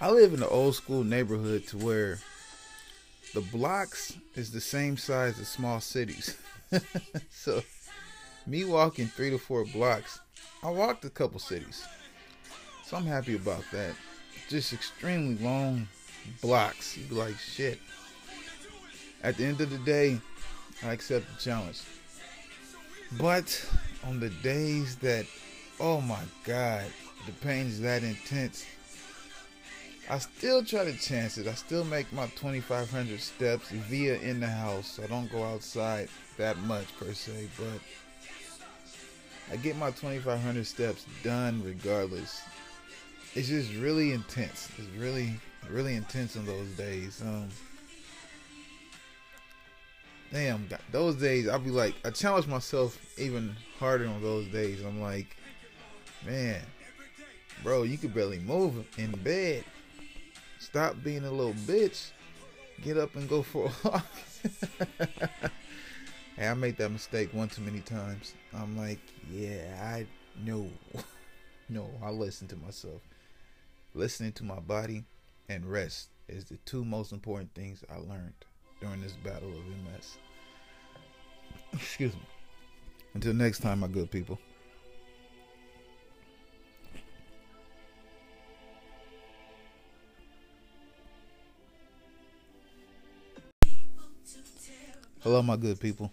I 0.00 0.10
live 0.10 0.32
in 0.32 0.42
an 0.42 0.48
old 0.50 0.74
school 0.74 1.04
neighborhood 1.04 1.66
to 1.66 1.76
where 1.76 2.18
the 3.34 3.42
blocks 3.42 4.16
is 4.36 4.52
the 4.52 4.60
same 4.62 4.96
size 4.96 5.38
as 5.38 5.48
small 5.48 5.78
cities. 5.78 6.34
so, 7.30 7.60
me 8.46 8.64
walking 8.64 9.08
three 9.08 9.28
to 9.28 9.38
four 9.38 9.66
blocks, 9.66 10.18
I 10.62 10.70
walked 10.70 11.04
a 11.04 11.10
couple 11.10 11.40
cities. 11.40 11.86
So 12.86 12.96
I'm 12.96 13.04
happy 13.04 13.36
about 13.36 13.64
that. 13.72 13.94
Just 14.48 14.72
extremely 14.72 15.36
long 15.44 15.88
blocks. 16.40 16.96
You'd 16.96 17.10
be 17.10 17.14
like, 17.14 17.36
shit. 17.36 17.78
At 19.22 19.36
the 19.36 19.44
end 19.44 19.60
of 19.60 19.70
the 19.70 19.78
day, 19.78 20.20
I 20.84 20.92
accept 20.92 21.26
the 21.34 21.40
challenge. 21.40 21.82
But 23.18 23.64
on 24.06 24.20
the 24.20 24.30
days 24.30 24.96
that, 24.96 25.26
oh 25.80 26.00
my 26.00 26.22
God, 26.44 26.84
the 27.26 27.32
pain 27.32 27.66
is 27.66 27.80
that 27.80 28.02
intense, 28.02 28.64
I 30.10 30.18
still 30.18 30.64
try 30.64 30.84
to 30.84 30.96
chance 30.96 31.36
it. 31.36 31.46
I 31.46 31.54
still 31.54 31.84
make 31.84 32.10
my 32.12 32.26
2,500 32.28 33.20
steps 33.20 33.70
via 33.70 34.18
in 34.20 34.40
the 34.40 34.46
house. 34.46 34.98
I 35.02 35.06
don't 35.06 35.30
go 35.30 35.42
outside 35.44 36.08
that 36.38 36.56
much 36.58 36.86
per 36.98 37.12
se, 37.12 37.48
but 37.58 37.80
I 39.52 39.56
get 39.56 39.76
my 39.76 39.90
2,500 39.90 40.66
steps 40.66 41.04
done 41.22 41.62
regardless. 41.64 42.40
It's 43.34 43.48
just 43.48 43.74
really 43.74 44.12
intense. 44.12 44.70
It's 44.78 44.88
really, 44.96 45.34
really 45.68 45.94
intense 45.94 46.36
on 46.36 46.46
those 46.46 46.68
days. 46.70 47.20
Um, 47.20 47.48
damn, 50.32 50.68
those 50.92 51.16
days 51.16 51.48
I'll 51.48 51.58
be 51.58 51.70
like, 51.70 51.94
I 52.04 52.10
challenge 52.10 52.46
myself 52.46 52.98
even 53.18 53.54
harder 53.78 54.06
on 54.06 54.22
those 54.22 54.46
days. 54.48 54.82
I'm 54.84 55.00
like, 55.00 55.36
man, 56.26 56.60
bro, 57.62 57.82
you 57.82 57.98
could 57.98 58.14
barely 58.14 58.38
move 58.38 58.86
in 58.98 59.12
bed. 59.22 59.64
Stop 60.58 60.96
being 61.02 61.24
a 61.24 61.30
little 61.30 61.54
bitch. 61.54 62.10
Get 62.82 62.96
up 62.96 63.16
and 63.16 63.28
go 63.28 63.42
for 63.42 63.66
a 63.66 63.88
walk. 63.88 64.06
hey, 66.36 66.48
I 66.48 66.54
made 66.54 66.76
that 66.76 66.90
mistake 66.90 67.32
one 67.32 67.48
too 67.48 67.62
many 67.62 67.80
times. 67.80 68.34
I'm 68.54 68.76
like, 68.76 69.00
yeah, 69.32 69.80
I 69.82 70.06
know. 70.44 70.68
no, 71.68 71.88
I 72.02 72.10
listen 72.10 72.46
to 72.48 72.56
myself. 72.56 73.00
Listening 73.94 74.32
to 74.32 74.44
my 74.44 74.60
body 74.60 75.04
and 75.48 75.64
rest 75.64 76.10
is 76.28 76.44
the 76.44 76.58
two 76.58 76.84
most 76.84 77.12
important 77.12 77.54
things 77.54 77.82
I 77.90 77.96
learned 77.96 78.34
during 78.80 79.00
this 79.00 79.12
battle 79.12 79.48
of 79.48 79.66
MS. 79.94 80.18
Excuse 81.72 82.14
me. 82.14 82.20
Until 83.14 83.34
next 83.34 83.60
time, 83.60 83.80
my 83.80 83.88
good 83.88 84.10
people. 84.10 84.38
Hello, 95.22 95.42
my 95.42 95.56
good 95.56 95.80
people. 95.80 96.12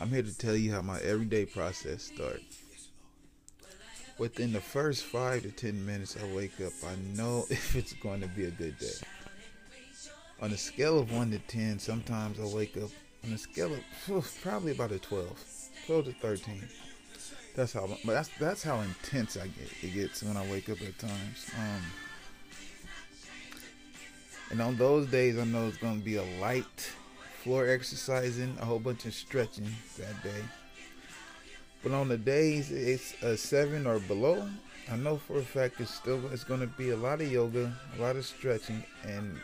I'm 0.00 0.08
here 0.08 0.22
to 0.22 0.36
tell 0.36 0.56
you 0.56 0.72
how 0.72 0.82
my 0.82 0.98
everyday 1.00 1.46
process 1.46 2.02
starts. 2.02 2.42
Within 4.18 4.52
the 4.52 4.60
first 4.60 5.04
five 5.04 5.42
to 5.42 5.50
ten 5.50 5.84
minutes 5.86 6.16
I 6.20 6.34
wake 6.34 6.60
up, 6.60 6.72
I 6.84 6.96
know 7.16 7.46
if 7.50 7.76
it's 7.76 7.92
going 7.94 8.20
to 8.20 8.26
be 8.28 8.44
a 8.44 8.50
good 8.50 8.78
day. 8.78 8.92
On 10.40 10.50
a 10.52 10.56
scale 10.56 10.98
of 10.98 11.12
1 11.12 11.30
to 11.30 11.38
10, 11.38 11.78
sometimes 11.78 12.38
I 12.40 12.44
wake 12.44 12.76
up 12.76 12.90
on 13.24 13.32
a 13.32 13.38
scale 13.38 13.72
of 13.74 14.40
probably 14.42 14.72
about 14.72 14.92
a 14.92 14.98
12, 14.98 15.28
12 15.86 16.04
to 16.06 16.12
13. 16.12 16.68
That's 17.54 17.72
how, 17.72 17.86
but 18.04 18.12
that's 18.12 18.30
that's 18.40 18.62
how 18.64 18.80
intense 18.80 19.36
I 19.36 19.46
get. 19.46 19.70
It 19.82 19.94
gets 19.94 20.24
when 20.24 20.36
I 20.36 20.44
wake 20.50 20.68
up 20.68 20.80
at 20.82 20.98
times. 20.98 21.50
Um, 21.56 21.82
and 24.50 24.60
on 24.60 24.76
those 24.76 25.06
days, 25.06 25.38
I 25.38 25.44
know 25.44 25.68
it's 25.68 25.76
going 25.76 26.00
to 26.00 26.04
be 26.04 26.16
a 26.16 26.24
light 26.40 26.92
floor 27.42 27.68
exercising, 27.68 28.56
a 28.60 28.64
whole 28.64 28.80
bunch 28.80 29.04
of 29.04 29.14
stretching 29.14 29.68
that 29.98 30.22
day. 30.24 30.42
But 31.82 31.92
on 31.92 32.08
the 32.08 32.18
days 32.18 32.72
it's 32.72 33.14
a 33.22 33.36
seven 33.36 33.86
or 33.86 34.00
below, 34.00 34.48
I 34.90 34.96
know 34.96 35.18
for 35.18 35.38
a 35.38 35.42
fact 35.42 35.80
it's 35.80 35.94
still 35.94 36.20
it's 36.32 36.44
going 36.44 36.60
to 36.60 36.66
be 36.66 36.90
a 36.90 36.96
lot 36.96 37.20
of 37.20 37.30
yoga, 37.30 37.72
a 37.96 38.02
lot 38.02 38.16
of 38.16 38.26
stretching, 38.26 38.82
and 39.04 39.38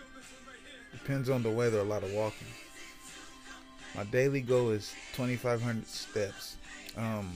Depends 0.93 1.29
on 1.29 1.43
the 1.43 1.51
weather, 1.51 1.79
a 1.79 1.85
lot 1.85 2.03
of 2.03 2.13
walking. 2.13 2.47
My 3.95 4.05
daily 4.05 4.41
goal 4.41 4.71
is 4.71 4.95
2,500 5.15 5.87
steps. 5.87 6.57
Um, 6.97 7.33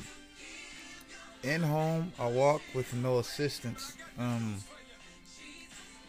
in 1.43 1.63
home, 1.63 2.13
I 2.19 2.27
walk 2.29 2.63
with 2.75 2.93
no 2.95 3.19
assistance. 3.19 3.95
Um, 4.19 4.57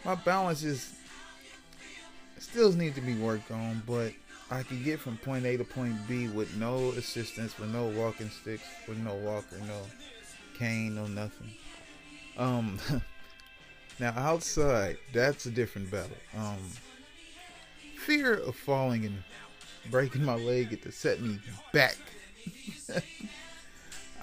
my 0.04 0.16
balance 0.16 0.64
is 0.64 0.94
still 2.38 2.72
needs 2.72 2.96
to 2.96 3.02
be 3.02 3.16
worked 3.16 3.52
on, 3.52 3.82
but 3.86 4.14
I 4.52 4.64
can 4.64 4.84
get 4.84 5.00
from 5.00 5.18
point 5.18 5.46
A 5.46 5.58
to 5.58 5.64
point 5.64 5.96
B 6.08 6.28
with 6.28 6.56
no 6.56 6.90
assistance, 6.92 7.58
with 7.58 7.70
no 7.74 7.88
walking 7.88 8.30
sticks, 8.30 8.64
with 8.88 8.98
no 9.00 9.16
walker, 9.16 9.58
no 9.68 9.82
cane, 10.58 10.96
no 10.96 11.08
nothing. 11.08 11.50
Um, 12.38 12.80
now 14.00 14.14
outside, 14.16 14.98
that's 15.14 15.48
a 15.48 15.52
different 15.52 15.90
battle. 15.90 16.18
Um, 16.38 16.60
fear 18.06 18.36
of 18.36 18.56
falling 18.56 19.04
and 19.06 19.24
breaking 19.90 20.24
my 20.24 20.36
leg 20.36 20.72
it 20.72 20.84
to 20.84 20.92
set 20.92 21.22
me 21.22 21.40
back. 21.74 21.98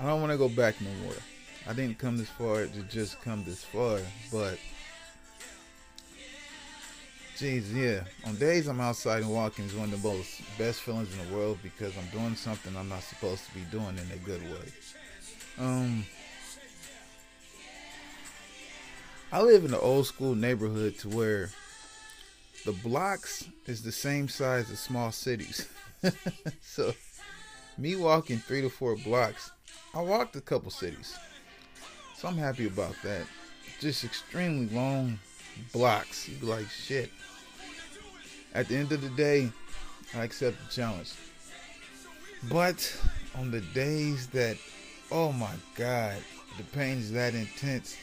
I 0.01 0.07
don't 0.07 0.21
want 0.21 0.33
to 0.33 0.39
go 0.39 0.49
back 0.49 0.81
no 0.81 0.91
more. 1.05 1.15
I 1.69 1.73
didn't 1.73 1.99
come 1.99 2.17
this 2.17 2.29
far 2.31 2.67
to 2.67 2.83
just 2.85 3.21
come 3.23 3.45
this 3.45 3.65
far, 3.65 3.99
but 4.33 4.59
Jeez, 7.37 7.75
yeah. 7.75 8.05
On 8.29 8.37
days 8.37 8.69
I'm 8.69 8.81
outside 8.81 9.23
and 9.23 9.33
walking 9.33 9.65
is 9.65 9.75
one 9.75 9.93
of 9.93 10.01
the 10.01 10.09
most 10.09 10.43
best 10.59 10.81
feelings 10.83 11.09
in 11.13 11.29
the 11.29 11.37
world 11.37 11.59
because 11.61 11.93
I'm 11.99 12.07
doing 12.17 12.37
something 12.37 12.77
I'm 12.77 12.89
not 12.89 13.03
supposed 13.03 13.45
to 13.47 13.55
be 13.55 13.63
doing 13.63 13.99
in 13.99 14.13
a 14.13 14.19
good 14.25 14.43
way. 14.43 14.73
Um, 15.59 16.07
I 19.33 19.43
live 19.43 19.65
in 19.65 19.75
an 19.75 19.81
old 19.81 20.07
school 20.07 20.37
neighborhood 20.37 20.99
to 20.99 21.09
where 21.09 21.51
the 22.65 22.73
blocks 22.73 23.49
is 23.67 23.83
the 23.83 23.93
same 23.93 24.29
size 24.29 24.71
as 24.71 24.79
small 24.79 25.13
cities. 25.13 25.69
so, 26.61 26.93
me 27.79 27.97
walking 27.97 28.39
three 28.39 28.61
to 28.63 28.69
four 28.69 28.97
blocks, 28.97 29.51
I 29.95 30.03
walked 30.03 30.37
a 30.37 30.41
couple 30.41 30.71
cities. 30.71 31.17
So 32.17 32.29
I'm 32.29 32.37
happy 32.37 32.67
about 32.67 32.95
that. 33.03 33.27
Just 33.81 34.05
extremely 34.05 34.73
long 34.75 35.19
blocks. 35.73 36.29
You 36.29 36.37
be 36.37 36.47
like, 36.47 36.69
shit. 36.69 37.11
At 38.55 38.69
the 38.69 38.77
end 38.77 38.93
of 38.93 39.01
the 39.01 39.09
day, 39.11 39.51
I 40.15 40.25
accept 40.25 40.57
the 40.65 40.73
challenge. 40.73 41.13
But 42.45 42.97
on 43.35 43.51
the 43.51 43.61
days 43.61 44.29
that, 44.29 44.57
oh 45.11 45.33
my 45.33 45.55
God, 45.75 46.17
the 46.59 46.65
pain 46.65 46.99
is 46.99 47.11
that 47.13 47.35
intense, 47.35 47.97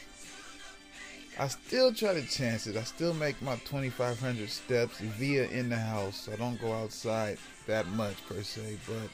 I 1.40 1.48
still 1.48 1.90
try 1.94 2.12
to 2.12 2.22
chance 2.26 2.66
it. 2.66 2.76
I 2.76 2.82
still 2.82 3.14
make 3.14 3.40
my 3.40 3.56
2,500 3.64 4.50
steps 4.50 4.98
via 4.98 5.44
in 5.48 5.70
the 5.70 5.76
house. 5.78 6.26
So 6.26 6.32
I 6.34 6.36
don't 6.36 6.60
go 6.60 6.70
outside 6.74 7.38
that 7.66 7.86
much 7.88 8.16
per 8.26 8.42
se, 8.42 8.76
but 8.86 9.08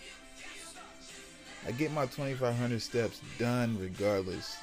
I 1.69 1.71
get 1.71 1.93
my 1.93 2.07
2,500 2.07 2.83
steps 2.83 3.21
done 3.39 3.79
regardless. 3.79 4.57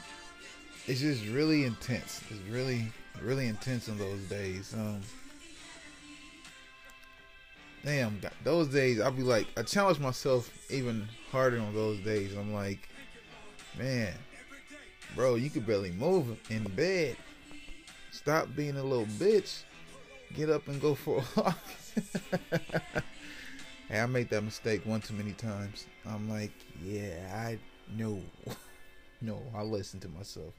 It's 0.88 1.00
just 1.00 1.26
really 1.28 1.64
intense. 1.64 2.22
It's 2.30 2.42
really, 2.50 2.86
really 3.22 3.48
intense 3.48 3.88
on 3.88 3.98
those 3.98 4.20
days. 4.24 4.74
Um, 4.74 5.00
damn, 7.86 8.20
those 8.44 8.68
days 8.68 9.00
I'll 9.00 9.10
be 9.10 9.24
like, 9.24 9.48
I 9.56 9.64
challenge 9.64 10.00
myself 10.00 10.52
even 10.70 11.08
harder 11.32 11.62
on 11.62 11.74
those 11.74 12.00
days. 12.00 12.36
I'm 12.36 12.54
like, 12.54 12.90
man, 13.80 14.14
bro, 15.16 15.36
you 15.36 15.50
could 15.50 15.66
barely 15.66 15.92
move 15.92 16.38
in 16.50 16.64
bed. 16.64 17.16
Stop 18.14 18.56
being 18.56 18.78
a 18.78 18.84
little 18.84 19.08
bitch. 19.08 19.64
Get 20.36 20.50
up 20.52 20.68
and 20.68 20.80
go 20.80 20.94
for 20.94 21.18
a 21.18 21.24
walk. 21.42 21.58
hey, 23.90 24.00
I 24.00 24.06
made 24.06 24.30
that 24.30 24.44
mistake 24.44 24.86
one 24.86 25.02
too 25.02 25.16
many 25.16 25.32
times. 25.32 25.88
I'm 26.06 26.30
like, 26.30 26.52
yeah, 26.86 27.34
I 27.36 27.58
know. 27.98 28.22
no, 29.22 29.42
I 29.56 29.64
listen 29.64 30.00
to 30.02 30.10
myself. 30.10 30.54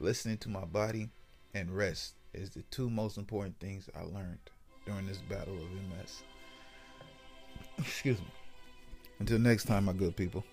Listening 0.00 0.38
to 0.38 0.48
my 0.48 0.64
body 0.64 1.08
and 1.54 1.70
rest 1.70 2.14
is 2.34 2.50
the 2.50 2.62
two 2.62 2.90
most 2.90 3.16
important 3.16 3.58
things 3.60 3.88
I 3.96 4.02
learned 4.02 4.38
during 4.86 5.06
this 5.06 5.18
battle 5.18 5.54
of 5.54 5.70
MS. 5.70 6.22
Excuse 7.78 8.18
me. 8.18 8.26
Until 9.20 9.38
next 9.38 9.66
time, 9.66 9.84
my 9.84 9.92
good 9.92 10.16
people. 10.16 10.44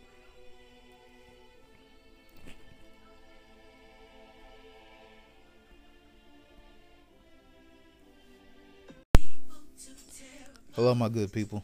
Hello, 10.76 10.96
my 10.96 11.08
good 11.08 11.32
people. 11.32 11.64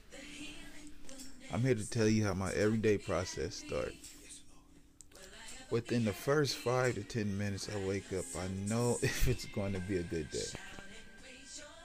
I'm 1.52 1.62
here 1.62 1.74
to 1.74 1.90
tell 1.90 2.08
you 2.08 2.26
how 2.26 2.36
my 2.36 2.52
everyday 2.52 3.00
process 3.00 3.56
starts. 3.56 4.14
Within 5.72 6.06
the 6.06 6.14
first 6.14 6.58
five 6.58 6.94
to 6.94 7.02
ten 7.02 7.36
minutes 7.36 7.68
I 7.76 7.88
wake 7.88 8.14
up, 8.14 8.26
I 8.38 8.48
know 8.68 9.00
if 9.02 9.28
it's 9.28 9.46
going 9.46 9.74
to 9.74 9.80
be 9.80 9.98
a 9.98 10.04
good 10.04 10.30
day. 10.30 10.46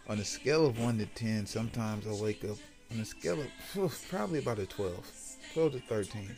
On 0.06 0.18
a 0.18 0.24
scale 0.24 0.66
of 0.66 0.78
1 0.78 0.98
to 0.98 1.06
10, 1.06 1.46
sometimes 1.46 2.06
I 2.06 2.12
wake 2.22 2.44
up 2.44 2.58
on 2.92 3.00
a 3.00 3.06
scale 3.06 3.40
of 3.40 4.06
probably 4.10 4.40
about 4.40 4.58
a 4.58 4.66
12, 4.66 5.10
12 5.54 5.72
to 5.72 5.80
13. 5.80 6.30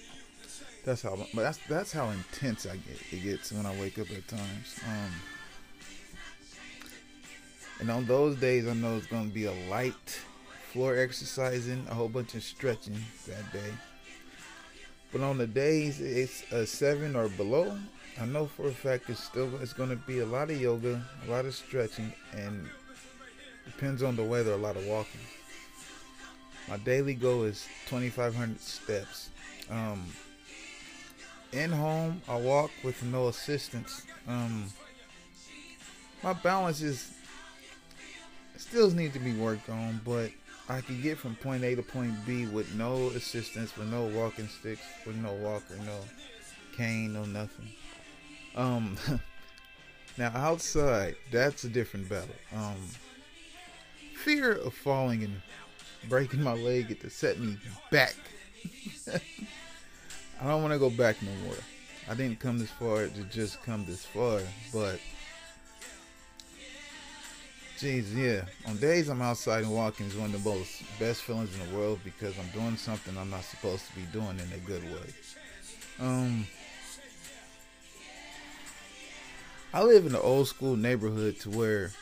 That's 0.85 1.03
how, 1.03 1.19
that's 1.35 1.59
that's 1.69 1.93
how 1.93 2.11
intense 2.11 2.65
I 2.65 2.77
get. 2.77 3.03
It 3.11 3.25
gets 3.25 3.51
when 3.51 3.67
I 3.67 3.75
wake 3.81 3.99
up 3.99 4.09
at 4.13 4.29
times. 4.29 4.79
Um, 4.89 5.13
and 7.81 7.91
on 7.91 8.07
those 8.07 8.37
days, 8.37 8.69
I 8.69 8.75
know 8.75 8.97
it's 8.97 9.09
going 9.09 9.27
to 9.27 9.35
be 9.35 9.47
a 9.47 9.69
light 9.69 10.21
floor 10.77 10.99
exercising, 10.99 11.87
a 11.91 11.95
whole 11.95 12.09
bunch 12.09 12.35
of 12.35 12.43
stretching 12.43 12.97
that 13.27 13.53
day. 13.53 13.73
But 15.11 15.23
on 15.23 15.39
the 15.39 15.47
days 15.47 16.01
it's 16.01 16.45
a 16.53 16.67
seven 16.67 17.17
or 17.17 17.29
below, 17.29 17.79
I 18.21 18.27
know 18.27 18.47
for 18.47 18.69
a 18.69 18.73
fact 18.73 19.09
it's 19.09 19.25
still 19.25 19.51
it's 19.61 19.73
going 19.73 19.91
to 19.91 19.97
be 19.97 20.21
a 20.21 20.27
lot 20.27 20.51
of 20.51 20.61
yoga, 20.61 21.03
a 21.27 21.31
lot 21.31 21.47
of 21.47 21.55
stretching, 21.55 22.13
and 22.33 22.69
Depends 23.67 24.03
on 24.03 24.15
the 24.15 24.23
weather, 24.23 24.53
a 24.53 24.57
lot 24.57 24.77
of 24.77 24.87
walking. 24.87 25.21
My 26.69 26.77
daily 26.79 27.15
goal 27.15 27.43
is 27.43 27.67
2,500 27.87 28.61
steps. 28.61 29.31
Um, 29.69 30.07
in 31.53 31.73
home, 31.73 32.23
I 32.29 32.37
walk 32.37 32.71
with 32.85 33.03
no 33.03 33.29
assistance. 33.29 34.07
Um, 34.27 34.67
my 36.23 36.33
balance 36.33 36.81
is 36.81 37.11
still 38.57 38.91
need 38.91 39.13
to 39.13 39.19
be 39.19 39.35
worked 39.35 39.69
on, 39.69 40.01
but 40.05 40.31
I 40.69 40.81
could 40.81 41.03
get 41.03 41.19
from 41.19 41.37
point 41.37 41.63
A 41.63 41.77
to 41.77 41.83
point 41.83 42.15
B 42.27 42.47
with 42.47 42.75
no 42.75 43.09
assistance, 43.11 43.77
with 43.77 43.89
no 43.89 44.05
walking 44.05 44.49
sticks, 44.49 44.83
with 45.07 45.17
no 45.17 45.33
walker, 45.33 45.77
no 45.85 46.01
cane, 46.77 47.13
no 47.13 47.25
nothing. 47.25 47.69
Um, 48.57 48.97
now 50.19 50.33
outside, 50.35 51.17
that's 51.31 51.65
a 51.65 51.69
different 51.69 52.09
battle. 52.09 52.35
Um, 52.55 52.77
fear 54.17 54.53
of 54.53 54.75
falling 54.75 55.23
and 55.23 55.41
breaking 56.09 56.43
my 56.43 56.55
leg 56.55 56.91
it 56.91 57.01
to 57.03 57.11
set 57.11 57.39
me 57.39 57.57
back. 57.93 58.17
I 60.41 60.49
don't 60.49 60.63
want 60.63 60.73
to 60.73 60.81
go 60.81 60.91
back 60.91 61.23
no 61.23 61.31
more. 61.47 61.57
I 62.09 62.15
didn't 62.15 62.41
come 62.41 62.59
this 62.59 62.71
far 62.71 63.07
to 63.07 63.25
just 63.25 63.63
come 63.63 63.85
this 63.85 64.05
far, 64.05 64.41
but 64.73 65.01
jeez, 67.79 68.15
yeah. 68.15 68.43
On 68.69 68.77
days 68.79 69.09
I'm 69.09 69.23
outside 69.23 69.65
and 69.65 69.73
walking 69.73 70.07
is 70.07 70.17
one 70.17 70.35
of 70.35 70.43
the 70.43 70.51
most 70.51 70.83
best 70.99 71.23
feelings 71.23 71.55
in 71.59 71.69
the 71.69 71.77
world 71.77 72.01
because 72.05 72.35
I'm 72.39 72.49
doing 72.59 72.77
something 72.77 73.17
I'm 73.17 73.31
not 73.31 73.45
supposed 73.45 73.87
to 73.89 73.95
be 73.95 74.03
doing 74.13 74.39
in 74.39 74.53
a 74.53 74.59
good 74.67 74.83
way. 74.85 75.15
Um, 76.01 76.47
I 79.73 79.83
live 79.83 80.07
in 80.07 80.15
an 80.15 80.21
old 80.23 80.49
school 80.49 80.77
neighborhood 80.77 81.39
to 81.41 81.51
where 81.51 81.93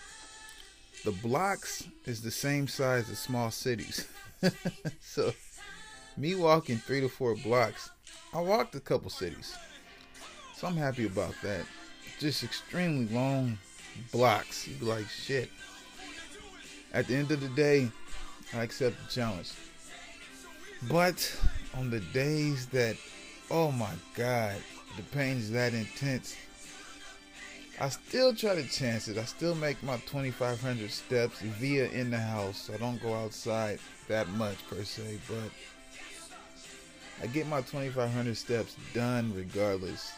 the 1.04 1.12
blocks 1.12 1.86
is 2.06 2.22
the 2.22 2.30
same 2.30 2.68
size 2.68 3.10
as 3.10 3.18
small 3.18 3.50
cities. 3.50 4.06
so 5.00 5.32
me 6.16 6.34
walking 6.34 6.78
three 6.78 7.00
to 7.00 7.08
four 7.08 7.34
blocks, 7.34 7.90
I 8.32 8.40
walked 8.40 8.74
a 8.74 8.80
couple 8.80 9.10
cities. 9.10 9.56
So 10.56 10.66
I'm 10.68 10.76
happy 10.76 11.06
about 11.06 11.34
that. 11.42 11.64
Just 12.20 12.44
extremely 12.44 13.12
long 13.14 13.58
blocks. 14.12 14.66
You 14.68 14.76
be 14.76 14.86
like, 14.86 15.08
shit. 15.08 15.50
At 16.92 17.06
the 17.08 17.16
end 17.16 17.30
of 17.30 17.40
the 17.40 17.48
day, 17.48 17.88
I 18.54 18.62
accept 18.62 18.96
the 19.04 19.12
challenge. 19.12 19.52
But 20.88 21.36
on 21.74 21.90
the 21.90 22.00
days 22.00 22.66
that, 22.66 22.96
oh 23.50 23.72
my 23.72 23.92
God, 24.14 24.56
the 24.96 25.02
pain 25.02 25.38
is 25.38 25.50
that 25.52 25.74
intense, 25.74 26.36
I 27.80 27.88
still 27.88 28.34
try 28.34 28.54
to 28.54 28.68
chance 28.68 29.08
it. 29.08 29.18
I 29.18 29.24
still 29.24 29.56
make 29.56 29.82
my 29.82 29.96
2,500 30.06 30.90
steps 30.90 31.40
via 31.40 31.88
in 31.88 32.10
the 32.10 32.18
house. 32.18 32.70
I 32.72 32.76
don't 32.76 33.02
go 33.02 33.14
outside 33.14 33.80
that 34.06 34.28
much 34.28 34.56
per 34.68 34.84
se, 34.84 35.18
but 35.28 35.50
I 37.22 37.26
get 37.26 37.48
my 37.48 37.62
2,500 37.62 38.36
steps 38.36 38.76
done 38.92 39.32
regardless. 39.34 40.12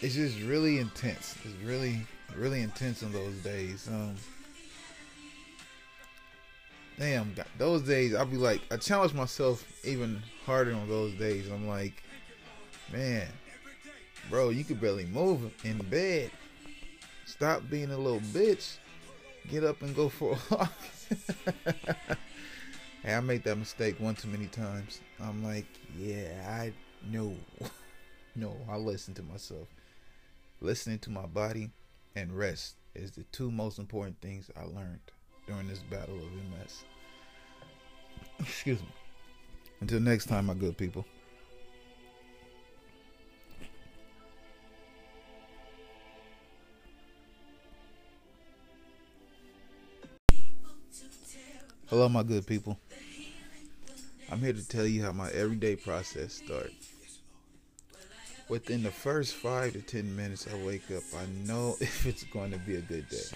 It's 0.00 0.14
just 0.14 0.40
really 0.42 0.78
intense. 0.78 1.34
It's 1.44 1.54
really, 1.64 2.00
really 2.36 2.60
intense 2.60 3.02
on 3.02 3.12
those 3.12 3.34
days. 3.36 3.88
Um, 3.88 4.14
damn, 6.98 7.34
those 7.58 7.82
days 7.82 8.14
I'll 8.14 8.26
be 8.26 8.36
like, 8.36 8.60
I 8.70 8.76
challenge 8.76 9.14
myself 9.14 9.64
even 9.84 10.22
harder 10.44 10.74
on 10.74 10.88
those 10.88 11.14
days. 11.14 11.48
I'm 11.50 11.66
like, 11.66 12.02
man, 12.92 13.28
bro, 14.28 14.50
you 14.50 14.64
could 14.64 14.80
barely 14.80 15.06
move 15.06 15.52
in 15.64 15.78
bed. 15.78 16.30
Stop 17.26 17.62
being 17.70 17.90
a 17.90 17.98
little 17.98 18.20
bitch. 18.20 18.76
Get 19.48 19.64
up 19.64 19.82
and 19.82 19.96
go 19.96 20.08
for 20.08 20.34
a 20.34 20.54
walk. 20.54 20.72
hey, 23.02 23.14
I 23.14 23.20
made 23.20 23.44
that 23.44 23.56
mistake 23.56 23.98
one 23.98 24.14
too 24.14 24.28
many 24.28 24.46
times. 24.46 25.00
I'm 25.20 25.42
like, 25.42 25.66
yeah, 25.98 26.60
I 26.60 26.72
know. 27.10 27.34
no, 28.36 28.54
I 28.68 28.76
listen 28.76 29.14
to 29.14 29.22
myself. 29.22 29.68
Listening 30.60 30.98
to 31.00 31.10
my 31.10 31.24
body 31.24 31.70
and 32.16 32.36
rest 32.36 32.76
is 32.94 33.12
the 33.12 33.22
two 33.24 33.50
most 33.50 33.78
important 33.78 34.20
things 34.20 34.50
I 34.56 34.64
learned 34.64 35.00
during 35.46 35.68
this 35.68 35.80
battle 35.80 36.16
of 36.16 36.22
MS. 36.22 36.84
Excuse 38.40 38.80
me. 38.80 38.88
Until 39.80 40.00
next 40.00 40.26
time, 40.26 40.46
my 40.46 40.54
good 40.54 40.76
people. 40.76 41.04
Hello, 51.88 52.08
my 52.08 52.22
good 52.22 52.46
people. 52.46 52.78
I'm 54.30 54.38
here 54.38 54.52
to 54.52 54.68
tell 54.68 54.86
you 54.86 55.02
how 55.02 55.10
my 55.10 55.28
everyday 55.30 55.74
process 55.74 56.34
starts. 56.34 56.99
Within 58.50 58.82
the 58.82 58.90
first 58.90 59.34
five 59.34 59.74
to 59.74 59.80
ten 59.80 60.16
minutes 60.16 60.48
I 60.52 60.66
wake 60.66 60.90
up, 60.90 61.04
I 61.16 61.24
know 61.46 61.76
if 61.80 62.04
it's 62.04 62.24
going 62.24 62.50
to 62.50 62.58
be 62.58 62.74
a 62.74 62.80
good 62.80 63.08
day. 63.08 63.28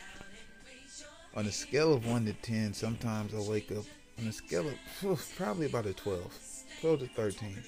On 1.37 1.47
a 1.47 1.53
scale 1.53 1.95
of 1.95 2.05
one 2.05 2.27
to 2.27 2.33
ten, 2.33 2.75
sometimes 2.75 3.33
I 3.33 3.49
wake 3.49 3.71
up 3.71 3.85
on 4.19 4.27
a 4.27 4.33
scale 4.33 4.67
of 4.69 5.35
probably 5.37 5.67
about 5.67 5.87
a 5.87 5.93
12, 5.93 6.37
12 6.81 6.99
to 6.99 7.07
13. 7.07 7.63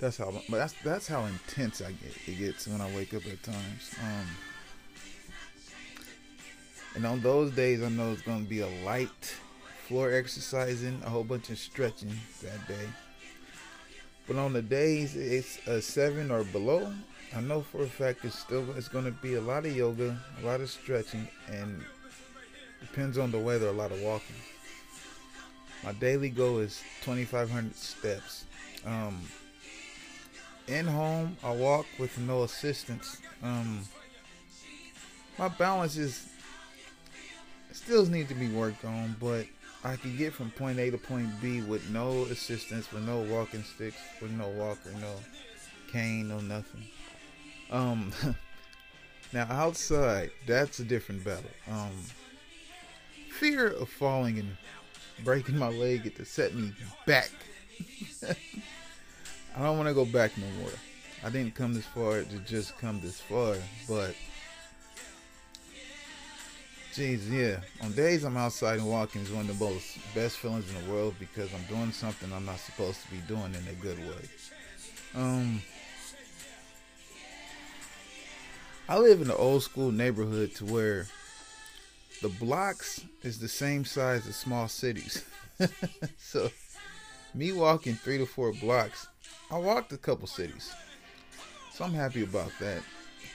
That's 0.00 0.16
how, 0.16 0.32
that's 0.48 0.74
that's 0.82 1.06
how 1.06 1.26
intense 1.26 1.82
I 1.82 1.92
get. 1.92 2.16
It 2.26 2.38
gets 2.38 2.66
when 2.66 2.80
I 2.80 2.90
wake 2.96 3.12
up 3.12 3.26
at 3.26 3.42
times. 3.42 3.94
Um, 4.02 4.26
and 6.94 7.04
on 7.04 7.20
those 7.20 7.50
days, 7.50 7.82
I 7.82 7.90
know 7.90 8.12
it's 8.12 8.22
going 8.22 8.42
to 8.42 8.48
be 8.48 8.60
a 8.60 8.84
light 8.86 9.36
floor 9.86 10.14
exercising, 10.14 11.02
a 11.04 11.10
whole 11.10 11.24
bunch 11.24 11.50
of 11.50 11.58
stretching 11.58 12.12
that 12.42 12.66
day. 12.66 12.88
But 14.26 14.36
on 14.36 14.52
the 14.52 14.62
days 14.62 15.16
it's 15.16 15.58
a 15.66 15.82
seven 15.82 16.30
or 16.30 16.44
below, 16.44 16.92
I 17.36 17.40
know 17.40 17.62
for 17.62 17.82
a 17.82 17.86
fact 17.86 18.24
it's 18.24 18.38
still 18.38 18.64
it's 18.76 18.88
going 18.88 19.04
to 19.04 19.10
be 19.10 19.34
a 19.34 19.40
lot 19.40 19.66
of 19.66 19.76
yoga, 19.76 20.16
a 20.42 20.46
lot 20.46 20.60
of 20.60 20.70
stretching, 20.70 21.28
and 21.50 21.82
depends 22.80 23.18
on 23.18 23.30
the 23.30 23.38
weather, 23.38 23.68
a 23.68 23.72
lot 23.72 23.92
of 23.92 24.00
walking. 24.00 24.36
My 25.82 25.92
daily 25.92 26.30
goal 26.30 26.58
is 26.58 26.82
2,500 27.02 27.76
steps. 27.76 28.44
Um, 28.86 29.20
in 30.66 30.86
home, 30.86 31.36
I 31.44 31.52
walk 31.52 31.86
with 31.98 32.16
no 32.18 32.44
assistance. 32.44 33.20
Um, 33.42 33.80
my 35.38 35.48
balance 35.48 35.96
is 35.96 36.26
still 37.72 38.06
needs 38.06 38.28
to 38.28 38.34
be 38.34 38.48
worked 38.48 38.84
on, 38.84 39.16
but 39.20 39.46
I 39.84 39.96
can 39.96 40.16
get 40.16 40.32
from 40.32 40.50
point 40.50 40.78
A 40.78 40.90
to 40.90 40.96
point 40.96 41.28
B 41.42 41.60
with 41.60 41.90
no 41.90 42.22
assistance, 42.24 42.90
with 42.90 43.02
no 43.02 43.18
walking 43.18 43.62
sticks, 43.62 43.98
with 44.22 44.30
no 44.30 44.48
walker, 44.48 44.90
no 45.00 45.14
cane, 45.92 46.28
no 46.28 46.38
nothing. 46.40 46.84
Um, 47.70 48.10
now 49.32 49.46
outside, 49.50 50.30
that's 50.46 50.78
a 50.78 50.84
different 50.84 51.22
battle. 51.22 51.50
Um, 51.70 51.90
fear 53.30 53.68
of 53.68 53.90
falling 53.90 54.38
and 54.38 54.56
breaking 55.22 55.58
my 55.58 55.68
leg 55.68 56.06
it 56.06 56.16
to 56.16 56.24
set 56.24 56.54
me 56.54 56.72
back. 57.06 57.30
I 59.56 59.62
don't 59.62 59.76
want 59.76 59.88
to 59.88 59.94
go 59.94 60.06
back 60.06 60.36
no 60.38 60.46
more. 60.60 60.72
I 61.22 61.28
didn't 61.28 61.54
come 61.54 61.74
this 61.74 61.84
far 61.86 62.22
to 62.22 62.38
just 62.40 62.78
come 62.78 63.00
this 63.00 63.20
far, 63.20 63.56
but 63.86 64.14
Jeez, 66.94 67.28
yeah. 67.28 67.56
On 67.84 67.90
days 67.90 68.22
I'm 68.22 68.36
outside 68.36 68.78
and 68.78 68.88
walking 68.88 69.22
is 69.22 69.30
one 69.32 69.50
of 69.50 69.58
the 69.58 69.64
most 69.64 69.98
best 70.14 70.36
feelings 70.36 70.72
in 70.72 70.86
the 70.86 70.92
world 70.92 71.16
because 71.18 71.52
I'm 71.52 71.64
doing 71.64 71.90
something 71.90 72.32
I'm 72.32 72.46
not 72.46 72.60
supposed 72.60 73.02
to 73.02 73.10
be 73.10 73.16
doing 73.26 73.52
in 73.52 73.66
a 73.68 73.74
good 73.82 73.98
way. 73.98 74.28
Um, 75.16 75.60
I 78.88 78.96
live 78.96 79.20
in 79.20 79.28
an 79.28 79.36
old 79.36 79.64
school 79.64 79.90
neighborhood 79.90 80.54
to 80.54 80.66
where 80.66 81.08
the 82.22 82.28
blocks 82.28 83.04
is 83.24 83.40
the 83.40 83.48
same 83.48 83.84
size 83.84 84.28
as 84.28 84.36
small 84.36 84.68
cities. 84.68 85.24
so, 86.16 86.48
me 87.34 87.50
walking 87.50 87.94
three 87.94 88.18
to 88.18 88.26
four 88.26 88.52
blocks, 88.52 89.08
I 89.50 89.58
walked 89.58 89.92
a 89.92 89.96
couple 89.96 90.28
cities. 90.28 90.72
So 91.72 91.84
I'm 91.86 91.92
happy 91.92 92.22
about 92.22 92.52
that. 92.60 92.82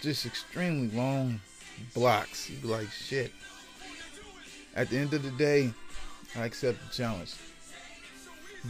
Just 0.02 0.26
extremely 0.26 0.96
long 0.96 1.42
blocks. 1.94 2.50
You'd 2.50 2.62
be 2.62 2.68
like, 2.68 2.90
shit. 2.90 3.32
At 4.76 4.90
the 4.90 4.98
end 4.98 5.14
of 5.14 5.24
the 5.24 5.32
day, 5.32 5.74
I 6.36 6.46
accept 6.46 6.80
the 6.88 6.94
challenge. 6.94 7.34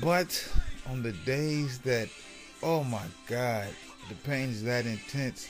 But 0.02 0.52
on 0.88 1.04
the 1.04 1.12
days 1.12 1.80
that, 1.80 2.10
oh 2.64 2.84
my 2.84 3.06
God, 3.28 3.68
the 4.08 4.16
pain 4.16 4.50
is 4.50 4.64
that 4.64 4.86
intense, 4.86 5.48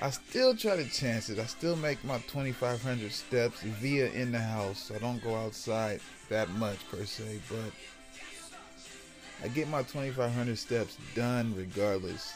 I 0.00 0.10
still 0.10 0.56
try 0.56 0.76
to 0.76 0.88
chance 0.88 1.28
it. 1.28 1.40
I 1.40 1.46
still 1.46 1.74
make 1.74 2.02
my 2.04 2.18
2,500 2.18 3.10
steps 3.10 3.62
via 3.62 4.10
in 4.10 4.30
the 4.30 4.38
house. 4.38 4.92
I 4.94 4.98
don't 4.98 5.22
go 5.22 5.34
outside 5.34 6.00
that 6.28 6.48
much 6.50 6.78
per 6.88 7.04
se, 7.04 7.40
but 7.48 7.72
I 9.42 9.48
get 9.48 9.68
my 9.68 9.82
2,500 9.82 10.56
steps 10.56 10.96
done 11.14 11.52
regardless. 11.56 12.32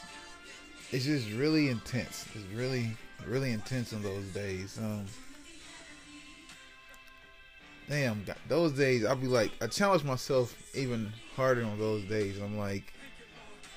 It's 0.91 1.05
just 1.05 1.31
really 1.31 1.69
intense. 1.69 2.25
It's 2.35 2.53
really, 2.53 2.91
really 3.27 3.51
intense 3.51 3.93
on 3.93 4.01
those 4.01 4.25
days. 4.27 4.77
Um, 4.77 5.05
damn, 7.89 8.23
those 8.47 8.73
days 8.73 9.05
I'll 9.05 9.15
be 9.15 9.27
like, 9.27 9.51
I 9.61 9.67
challenge 9.67 10.03
myself 10.03 10.55
even 10.75 11.11
harder 11.35 11.63
on 11.63 11.77
those 11.79 12.03
days. 12.05 12.39
I'm 12.39 12.57
like, 12.57 12.93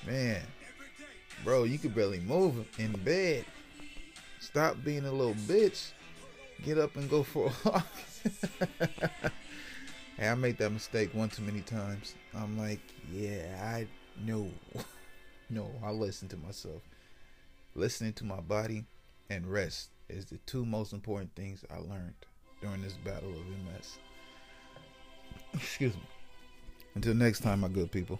man, 0.05 0.41
bro, 1.43 1.63
you 1.63 1.77
could 1.77 1.95
barely 1.95 2.19
move 2.19 2.65
in 2.77 2.91
bed. 3.03 3.45
Stop 4.39 4.77
being 4.83 5.05
a 5.05 5.11
little 5.11 5.33
bitch. 5.33 5.91
Get 6.63 6.77
up 6.77 6.95
and 6.95 7.09
go 7.09 7.23
for 7.23 7.47
a 7.47 7.69
walk. 7.69 7.85
hey, 10.17 10.29
I 10.29 10.35
made 10.35 10.57
that 10.57 10.71
mistake 10.71 11.13
one 11.13 11.29
too 11.29 11.43
many 11.43 11.61
times. 11.61 12.15
I'm 12.35 12.57
like, 12.57 12.79
yeah, 13.11 13.59
I 13.61 13.87
know. 14.25 14.49
no, 15.49 15.69
I 15.83 15.91
listen 15.91 16.27
to 16.29 16.37
myself. 16.37 16.81
Listening 17.75 18.13
to 18.13 18.25
my 18.25 18.39
body 18.39 18.85
and 19.29 19.45
rest 19.51 19.89
is 20.09 20.25
the 20.25 20.37
two 20.45 20.65
most 20.65 20.93
important 20.93 21.33
things 21.35 21.63
I 21.69 21.77
learned 21.77 22.15
during 22.61 22.81
this 22.81 22.93
battle 22.93 23.29
of 23.29 23.37
MS. 23.37 23.97
Excuse 25.53 25.93
me. 25.95 26.01
Until 26.95 27.13
next 27.13 27.41
time, 27.41 27.59
my 27.59 27.67
good 27.67 27.91
people. 27.91 28.19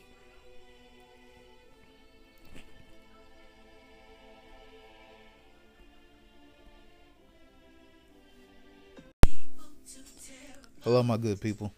Hello, 10.83 11.03
my 11.03 11.17
good 11.17 11.41
people. 11.41 11.73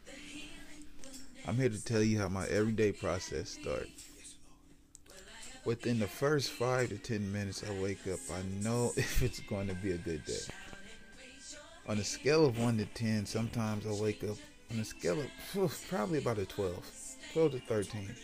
I'm 1.47 1.55
here 1.55 1.69
to 1.69 1.83
tell 1.83 2.03
you 2.03 2.19
how 2.19 2.29
my 2.29 2.45
everyday 2.47 2.91
process 2.91 3.49
starts. 3.49 4.08
Within 5.65 5.99
the 5.99 6.07
first 6.07 6.51
five 6.51 6.89
to 6.89 6.97
ten 6.97 7.31
minutes 7.31 7.63
I 7.67 7.81
wake 7.81 8.07
up, 8.07 8.19
I 8.33 8.41
know 8.63 8.93
if 8.97 9.21
it's 9.21 9.39
going 9.41 9.67
to 9.67 9.75
be 9.75 9.91
a 9.91 9.97
good 9.97 10.25
day. 10.25 10.39
On 11.87 11.97
a 11.97 12.03
scale 12.03 12.45
of 12.45 12.59
1 12.59 12.77
to 12.77 12.85
10, 12.85 13.25
sometimes 13.25 13.87
I 13.87 14.01
wake 14.01 14.23
up 14.23 14.37
on 14.71 14.79
a 14.79 14.85
scale 14.85 15.19
of 15.19 15.87
probably 15.89 16.19
about 16.19 16.37
a 16.37 16.45
12, 16.45 16.75
12 17.33 17.51
to 17.51 17.59
13. 17.59 18.15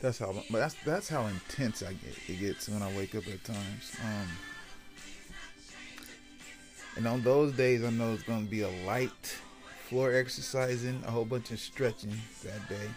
That's 0.00 0.18
how, 0.18 0.32
but 0.50 0.58
that's 0.58 0.76
that's 0.84 1.08
how 1.08 1.26
intense 1.26 1.82
I 1.82 1.92
get. 1.92 2.16
It 2.28 2.40
gets 2.40 2.68
when 2.68 2.82
I 2.82 2.96
wake 2.96 3.14
up 3.14 3.26
at 3.26 3.42
times. 3.44 3.96
Um, 4.02 4.28
and 6.96 7.06
on 7.06 7.22
those 7.22 7.52
days, 7.52 7.84
I 7.84 7.90
know 7.90 8.12
it's 8.14 8.22
going 8.22 8.44
to 8.44 8.50
be 8.50 8.62
a 8.62 8.70
light 8.86 9.36
floor 9.88 10.14
exercising, 10.14 11.02
a 11.06 11.10
whole 11.10 11.24
bunch 11.24 11.50
of 11.50 11.58
stretching 11.58 12.16
that 12.44 12.68
day. 12.68 12.88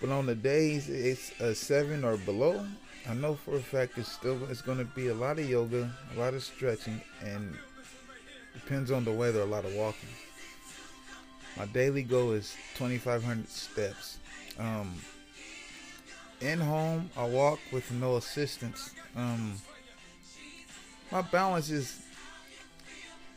But 0.00 0.10
on 0.10 0.26
the 0.26 0.34
days 0.34 0.88
it's 0.88 1.38
a 1.40 1.54
seven 1.54 2.04
or 2.04 2.16
below, 2.16 2.66
I 3.08 3.14
know 3.14 3.34
for 3.34 3.56
a 3.56 3.60
fact 3.60 3.98
it's 3.98 4.10
still 4.10 4.38
it's 4.50 4.62
going 4.62 4.78
to 4.78 4.84
be 4.84 5.08
a 5.08 5.14
lot 5.14 5.38
of 5.38 5.48
yoga, 5.48 5.90
a 6.14 6.18
lot 6.18 6.34
of 6.34 6.42
stretching, 6.42 7.00
and 7.22 7.56
Depends 8.54 8.90
on 8.90 9.04
the 9.04 9.12
weather, 9.12 9.40
a 9.40 9.46
lot 9.46 9.64
of 9.64 9.74
walking. 9.74 10.08
My 11.56 11.66
daily 11.66 12.02
goal 12.02 12.32
is 12.32 12.54
2,500 12.74 13.48
steps. 13.48 14.18
Um, 14.58 14.94
in 16.40 16.58
home, 16.60 17.10
I 17.16 17.24
walk 17.24 17.58
with 17.72 17.90
no 17.92 18.16
assistance. 18.16 18.92
Um, 19.16 19.54
my 21.10 21.22
balance 21.22 21.70
is 21.70 22.00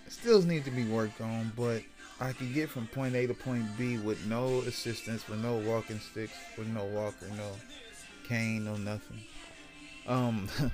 still 0.07 0.41
needs 0.41 0.65
to 0.65 0.71
be 0.71 0.85
worked 0.85 1.21
on, 1.21 1.51
but 1.55 1.81
I 2.23 2.31
can 2.31 2.53
get 2.53 2.69
from 2.69 2.87
point 2.87 3.15
A 3.15 3.27
to 3.27 3.33
point 3.33 3.65
B 3.77 3.97
with 3.97 4.25
no 4.27 4.59
assistance, 4.59 5.27
with 5.27 5.39
no 5.39 5.55
walking 5.55 5.99
sticks, 5.99 6.31
with 6.57 6.67
no 6.67 6.85
walker, 6.85 7.27
no 7.35 7.51
cane, 8.25 8.63
no 8.63 8.77
nothing. 8.77 9.19
Um, 10.07 10.47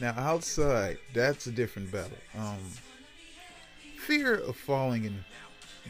now 0.00 0.14
outside, 0.16 0.98
that's 1.12 1.48
a 1.48 1.50
different 1.50 1.90
battle. 1.90 2.16
Um, 2.38 2.60
fear 3.98 4.36
of 4.36 4.56
falling 4.56 5.06
and 5.06 5.24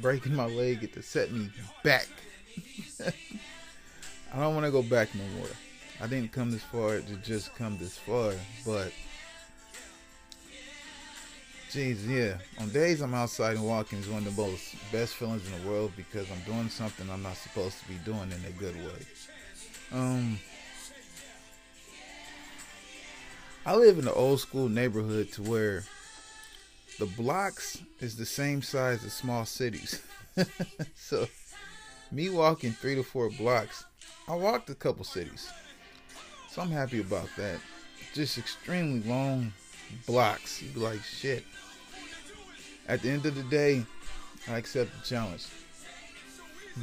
breaking 0.01 0.35
my 0.35 0.47
leg 0.47 0.83
it 0.83 0.95
to 0.95 1.03
set 1.03 1.31
me 1.31 1.51
back. 1.83 2.09
I 4.33 4.41
don't 4.41 4.55
want 4.55 4.65
to 4.65 4.73
go 4.73 4.83
back 4.83 5.15
no 5.15 5.25
more. 5.37 5.49
I 6.01 6.07
didn't 6.07 6.33
come 6.33 6.51
this 6.51 6.63
far 6.63 7.01
to 7.01 7.17
just 7.17 7.55
come 7.55 7.77
this 7.77 7.99
far, 7.99 8.33
but 8.65 8.93
Jeez, 11.75 12.09
yeah. 12.09 12.37
On 12.63 12.69
days 12.69 13.01
I'm 13.01 13.15
outside 13.15 13.57
and 13.57 13.67
walking 13.67 13.99
is 13.99 14.09
one 14.09 14.25
of 14.25 14.37
the 14.37 14.41
most 14.41 14.77
best 14.93 15.15
feelings 15.15 15.43
in 15.45 15.61
the 15.61 15.69
world 15.69 15.91
because 15.97 16.31
I'm 16.31 16.39
doing 16.43 16.69
something 16.69 17.11
I'm 17.11 17.25
not 17.25 17.37
supposed 17.37 17.81
to 17.81 17.89
be 17.89 17.97
doing 18.05 18.31
in 18.31 18.45
a 18.47 18.53
good 18.61 18.77
way. 18.77 19.07
Um, 19.91 20.39
I 23.67 23.75
live 23.75 23.99
in 23.99 24.07
an 24.07 24.15
old 24.15 24.39
school 24.39 24.69
neighborhood 24.69 25.33
to 25.33 25.43
where 25.43 25.83
the 27.01 27.07
blocks 27.07 27.83
is 27.99 28.15
the 28.15 28.27
same 28.27 28.63
size 28.63 29.05
as 29.05 29.13
small 29.13 29.45
cities. 29.45 30.01
so, 30.95 31.27
me 32.13 32.31
walking 32.31 32.71
three 32.71 32.95
to 32.95 33.03
four 33.03 33.31
blocks, 33.31 33.85
I 34.29 34.37
walked 34.37 34.71
a 34.71 34.77
couple 34.77 35.05
cities. 35.05 35.51
So 36.53 36.63
I'm 36.63 36.71
happy 36.71 37.01
about 37.01 37.31
that. 37.37 37.59
Just 38.15 38.39
extremely 38.39 39.01
long 39.09 39.53
blocks. 40.07 40.63
You'd 40.63 40.75
be 40.75 40.81
like, 40.81 41.03
shit. 41.03 41.43
At 42.89 43.03
the 43.03 43.11
end 43.11 43.25
of 43.27 43.35
the 43.35 43.43
day, 43.45 43.85
I 44.49 44.59
accept 44.59 44.91
the 44.99 45.07
challenge. 45.07 45.47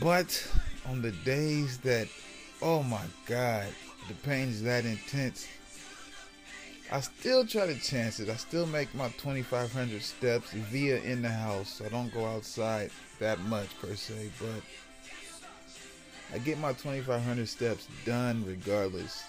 But 0.01 0.47
on 0.87 1.01
the 1.01 1.11
days 1.11 1.77
that, 1.79 2.07
oh 2.61 2.81
my 2.83 3.03
God, 3.25 3.67
the 4.07 4.15
pain 4.15 4.49
is 4.49 4.63
that 4.63 4.85
intense, 4.85 5.47
I 6.91 6.99
still 6.99 7.45
try 7.45 7.67
to 7.67 7.79
chance 7.79 8.19
it. 8.19 8.29
I 8.29 8.35
still 8.35 8.65
make 8.65 8.93
my 8.93 9.09
2,500 9.09 10.01
steps 10.01 10.51
via 10.51 10.97
in 11.01 11.21
the 11.21 11.29
house. 11.29 11.81
I 11.85 11.89
don't 11.89 12.13
go 12.13 12.25
outside 12.25 12.91
that 13.19 13.39
much 13.41 13.67
per 13.79 13.95
se, 13.95 14.31
but 14.39 14.61
I 16.33 16.39
get 16.39 16.57
my 16.57 16.73
2,500 16.73 17.47
steps 17.47 17.87
done 18.05 18.43
regardless. 18.45 19.23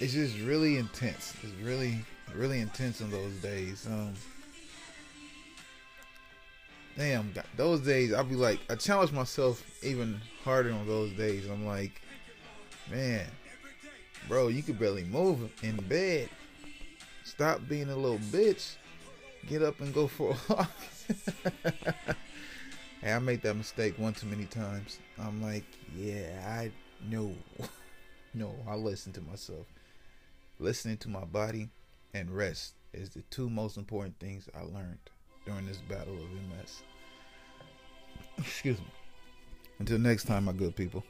It's 0.00 0.14
just 0.14 0.38
really 0.40 0.78
intense. 0.78 1.34
It's 1.42 1.52
really, 1.62 2.04
really 2.34 2.60
intense 2.60 3.00
on 3.00 3.10
those 3.10 3.34
days. 3.34 3.86
Um, 3.86 4.14
damn, 6.96 7.32
those 7.56 7.80
days 7.80 8.12
I'll 8.12 8.24
be 8.24 8.36
like, 8.36 8.60
I 8.70 8.74
challenge 8.76 9.12
myself 9.12 9.64
even 9.82 10.20
harder 10.42 10.72
on 10.72 10.86
those 10.86 11.12
days. 11.12 11.48
I'm 11.48 11.66
like, 11.66 12.00
man, 12.90 13.26
bro, 14.28 14.48
you 14.48 14.62
could 14.62 14.78
barely 14.78 15.04
move 15.04 15.50
in 15.62 15.76
bed. 15.76 16.28
Stop 17.24 17.60
being 17.68 17.88
a 17.90 17.96
little 17.96 18.18
bitch. 18.18 18.76
Get 19.48 19.62
up 19.62 19.80
and 19.80 19.92
go 19.92 20.06
for 20.06 20.30
a 20.30 20.52
walk. 20.52 20.70
hey, 23.00 23.12
I 23.12 23.18
made 23.18 23.42
that 23.42 23.54
mistake 23.54 23.98
one 23.98 24.14
too 24.14 24.26
many 24.26 24.46
times. 24.46 24.98
I'm 25.18 25.42
like, 25.42 25.64
yeah, 25.96 26.42
I 26.46 26.70
know. 27.10 27.34
no, 28.34 28.54
I 28.68 28.76
listen 28.76 29.12
to 29.14 29.20
myself. 29.20 29.66
Listening 30.58 30.96
to 30.98 31.08
my 31.08 31.24
body 31.24 31.68
and 32.14 32.30
rest 32.30 32.74
is 32.92 33.10
the 33.10 33.22
two 33.22 33.50
most 33.50 33.76
important 33.76 34.18
things 34.20 34.48
I 34.54 34.60
learned 34.62 34.98
during 35.44 35.66
this 35.66 35.78
battle 35.78 36.14
of 36.14 36.30
MS. 36.32 36.82
Excuse 38.38 38.78
me. 38.78 38.86
Until 39.78 39.98
next 39.98 40.24
time, 40.24 40.44
my 40.44 40.52
good 40.52 40.74
people. 40.74 41.04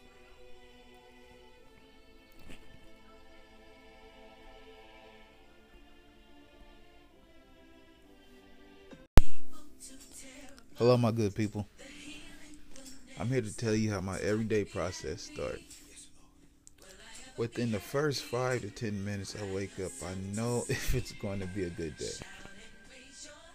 Hello, 10.77 10.97
my 10.97 11.13
good 11.13 11.35
people. 11.35 11.69
I'm 13.19 13.29
here 13.29 13.43
to 13.43 13.57
tell 13.57 13.77
you 13.77 13.93
how 13.93 14.01
my 14.01 14.19
everyday 14.19 14.65
process 14.65 15.23
starts. 15.23 15.63
Within 17.37 17.71
the 17.71 17.79
first 17.79 18.23
five 18.23 18.61
to 18.63 18.71
ten 18.71 19.05
minutes 19.05 19.37
I 19.41 19.55
wake 19.55 19.79
up, 19.79 19.93
I 20.05 20.15
know 20.35 20.65
if 20.69 20.95
it's 20.95 21.13
going 21.13 21.41
to 21.41 21.47
be 21.47 21.65
a 21.65 21.71
good 21.71 21.97
day. 21.97 22.11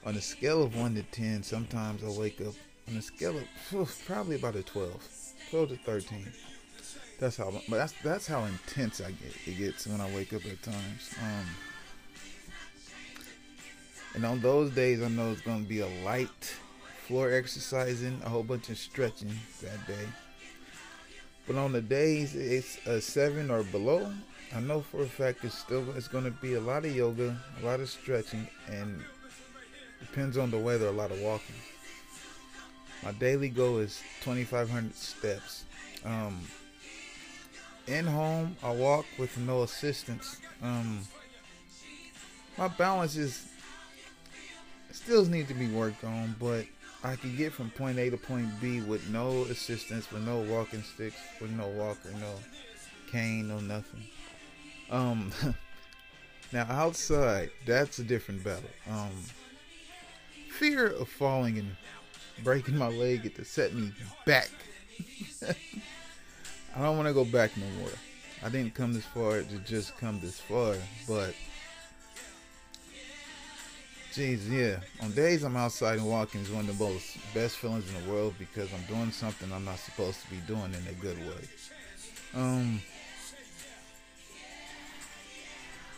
On 0.05 0.15
a 0.15 0.21
scale 0.21 0.63
of 0.63 0.75
1 0.75 0.95
to 0.95 1.03
10, 1.03 1.43
sometimes 1.43 2.03
I 2.03 2.09
wake 2.09 2.39
up 2.41 2.53
on 2.87 2.95
a 2.95 3.01
scale 3.01 3.37
of 3.37 4.03
probably 4.05 4.37
about 4.37 4.55
a 4.55 4.63
12, 4.63 4.91
12 5.51 5.69
to 5.69 5.75
13. 5.77 6.31
That's 7.19 7.35
how, 7.35 7.51
but 7.67 7.77
that's 7.77 7.93
that's 8.01 8.27
how 8.27 8.45
intense 8.45 9.01
I 9.01 9.11
get. 9.11 9.35
It 9.45 9.57
gets 9.57 9.87
when 9.87 9.99
I 9.99 10.09
wake 10.15 10.31
up 10.31 10.45
at 10.45 10.63
times. 10.63 11.13
Um, 11.21 11.45
and 14.15 14.25
on 14.25 14.39
those 14.39 14.71
days, 14.71 15.03
I 15.03 15.09
know 15.09 15.31
it's 15.31 15.41
going 15.41 15.63
to 15.63 15.69
be 15.69 15.81
a 15.81 16.03
light 16.05 16.55
floor 17.05 17.33
exercising, 17.33 18.21
a 18.23 18.29
whole 18.29 18.43
bunch 18.43 18.69
of 18.69 18.77
stretching 18.77 19.33
that 19.61 19.85
day. 19.85 20.07
But 21.45 21.57
on 21.57 21.73
the 21.73 21.81
days 21.81 22.35
it's 22.35 22.77
a 22.85 23.01
seven 23.01 23.51
or 23.51 23.63
below, 23.63 24.13
I 24.55 24.61
know 24.61 24.81
for 24.81 25.01
a 25.01 25.07
fact 25.07 25.43
it's 25.43 25.57
still 25.57 25.85
it's 25.97 26.07
going 26.07 26.23
to 26.23 26.31
be 26.31 26.53
a 26.53 26.61
lot 26.61 26.85
of 26.85 26.95
yoga, 26.95 27.37
a 27.61 27.65
lot 27.65 27.81
of 27.81 27.89
stretching, 27.89 28.47
and 28.67 29.03
depends 29.99 30.37
on 30.37 30.51
the 30.51 30.57
weather, 30.57 30.87
a 30.87 30.91
lot 30.91 31.11
of 31.11 31.19
walking. 31.21 31.55
My 33.03 33.11
daily 33.13 33.49
goal 33.49 33.79
is 33.79 34.01
2,500 34.21 34.93
steps. 34.95 35.63
Um, 36.03 36.41
in 37.87 38.05
home, 38.05 38.55
I 38.61 38.71
walk 38.71 39.05
with 39.17 39.37
no 39.37 39.63
assistance. 39.63 40.37
Um, 40.61 41.01
my 42.57 42.67
balance 42.67 43.15
is 43.15 43.47
still 44.91 45.25
needs 45.25 45.47
to 45.47 45.53
be 45.53 45.67
worked 45.67 46.03
on, 46.03 46.35
but 46.39 46.65
I 47.03 47.15
can 47.15 47.35
get 47.37 47.53
from 47.53 47.69
point 47.71 47.97
A 47.97 48.09
to 48.09 48.17
point 48.17 48.49
B 48.59 48.81
with 48.81 49.09
no 49.09 49.43
assistance, 49.43 50.11
with 50.11 50.23
no 50.23 50.39
walking 50.39 50.83
sticks, 50.83 51.17
with 51.39 51.51
no 51.51 51.67
walker, 51.67 52.09
no 52.19 52.35
cane, 53.09 53.47
no 53.47 53.59
nothing. 53.59 54.03
Um, 54.91 55.31
now 56.51 56.65
outside, 56.69 57.51
that's 57.65 57.99
a 57.99 58.03
different 58.03 58.43
battle. 58.43 58.69
Um, 58.89 59.11
fear 60.51 60.87
of 60.87 61.09
falling 61.09 61.57
and 61.57 61.75
breaking 62.43 62.77
my 62.77 62.87
leg 62.87 63.25
it 63.25 63.35
to 63.35 63.45
set 63.45 63.73
me 63.73 63.91
back. 64.25 64.49
I 66.75 66.81
don't 66.81 66.97
want 66.97 67.07
to 67.07 67.13
go 67.13 67.25
back 67.25 67.55
no 67.57 67.65
more. 67.79 67.91
I 68.43 68.49
didn't 68.49 68.73
come 68.73 68.93
this 68.93 69.05
far 69.05 69.41
to 69.41 69.57
just 69.65 69.97
come 69.97 70.19
this 70.19 70.39
far, 70.39 70.75
but 71.07 71.33
Jeez, 74.13 74.49
yeah. 74.49 74.79
On 75.03 75.11
days 75.11 75.43
I'm 75.43 75.55
outside 75.55 75.99
and 75.99 76.09
walking 76.09 76.41
is 76.41 76.49
one 76.49 76.67
of 76.67 76.77
the 76.77 76.83
most 76.83 77.17
best 77.33 77.57
feelings 77.57 77.87
in 77.93 78.03
the 78.03 78.11
world 78.11 78.33
because 78.39 78.67
I'm 78.73 78.83
doing 78.93 79.11
something 79.11 79.51
I'm 79.53 79.65
not 79.65 79.77
supposed 79.77 80.21
to 80.23 80.29
be 80.31 80.37
doing 80.47 80.73
in 80.73 80.87
a 80.89 80.93
good 80.99 81.17
way. 81.19 81.47
Um, 82.33 82.81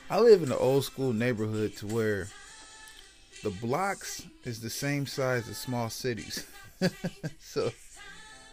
I 0.09 0.19
live 0.19 0.43
in 0.43 0.51
an 0.51 0.57
old 0.59 0.83
school 0.83 1.13
neighborhood 1.13 1.77
to 1.77 1.87
where 1.87 2.27
the 3.43 3.49
blocks 3.49 4.23
is 4.43 4.61
the 4.61 4.69
same 4.69 5.05
size 5.05 5.49
as 5.49 5.57
small 5.57 5.89
cities. 5.89 6.45
so, 7.39 7.71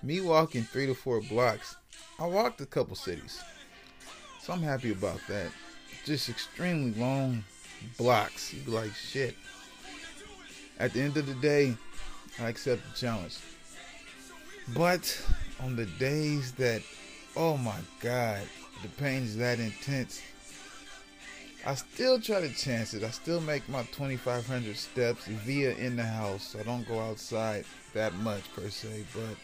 me 0.03 0.20
walking 0.20 0.62
three 0.62 0.87
to 0.87 0.94
four 0.94 1.20
blocks, 1.20 1.77
I 2.18 2.27
walked 2.27 2.61
a 2.61 2.66
couple 2.66 2.96
cities. 2.96 3.42
So 4.42 4.53
I'm 4.53 4.62
happy 4.62 4.92
about 4.92 5.20
that. 5.29 5.51
Just 6.05 6.29
extremely 6.29 6.98
long 6.98 7.44
blocks. 7.98 8.55
You'd 8.55 8.66
be 8.66 8.72
like, 8.72 8.94
shit. 8.94 9.37
At 10.79 10.92
the 10.92 11.03
end 11.03 11.16
of 11.16 11.27
the 11.27 11.35
day, 11.35 11.77
I 12.40 12.48
accept 12.48 12.83
the 12.88 12.96
challenge. 12.96 13.37
But 14.74 15.22
on 15.61 15.77
the 15.77 15.87
days 15.87 16.53
that, 16.53 16.83
oh 17.37 17.57
my 17.57 17.79
God, 18.01 18.40
the 18.83 18.88
pain 18.90 19.22
is 19.22 19.37
that 19.37 19.59
intense, 19.59 20.22
I 21.69 21.75
still 21.75 22.19
try 22.19 22.41
to 22.41 22.49
chance 22.55 22.95
it. 22.95 23.05
I 23.05 23.11
still 23.11 23.43
make 23.43 23.69
my 23.69 23.83
2,500 23.83 24.75
steps 24.75 25.27
via 25.27 25.73
in 25.73 25.97
the 25.97 26.03
house. 26.03 26.43
So 26.49 26.61
I 26.61 26.63
don't 26.63 26.89
go 26.89 26.99
outside 26.99 27.67
that 27.93 28.15
much 28.15 28.43
per 28.55 28.71
se, 28.71 29.05
but 29.13 29.37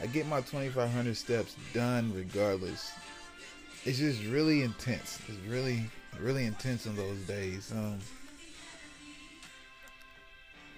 I 0.00 0.06
get 0.06 0.28
my 0.28 0.40
2,500 0.40 1.16
steps 1.16 1.56
done 1.74 2.12
regardless. 2.14 2.92
It's 3.84 3.98
just 3.98 4.22
really 4.26 4.62
intense. 4.62 5.18
It's 5.26 5.36
really 5.48 5.82
really 6.20 6.44
intense 6.44 6.86
on 6.86 6.94
those 6.94 7.18
days. 7.22 7.72
Um, 7.72 7.98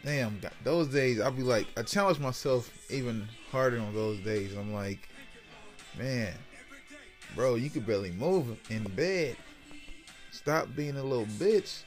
damn, 0.02 0.40
those 0.62 0.88
days 0.88 1.20
I'll 1.20 1.30
be 1.30 1.42
like, 1.42 1.66
I 1.76 1.82
challenge 1.82 2.20
myself 2.20 2.70
even 2.88 3.28
harder 3.50 3.80
on 3.80 3.92
those 3.92 4.18
days. 4.20 4.56
I'm 4.56 4.72
like, 4.72 5.10
man, 5.98 6.32
bro, 7.36 7.56
you 7.56 7.68
could 7.68 7.86
barely 7.86 8.12
move 8.12 8.58
in 8.70 8.84
bed. 8.84 9.36
Stop 10.34 10.74
being 10.74 10.96
a 10.96 11.02
little 11.02 11.26
bitch. 11.26 11.84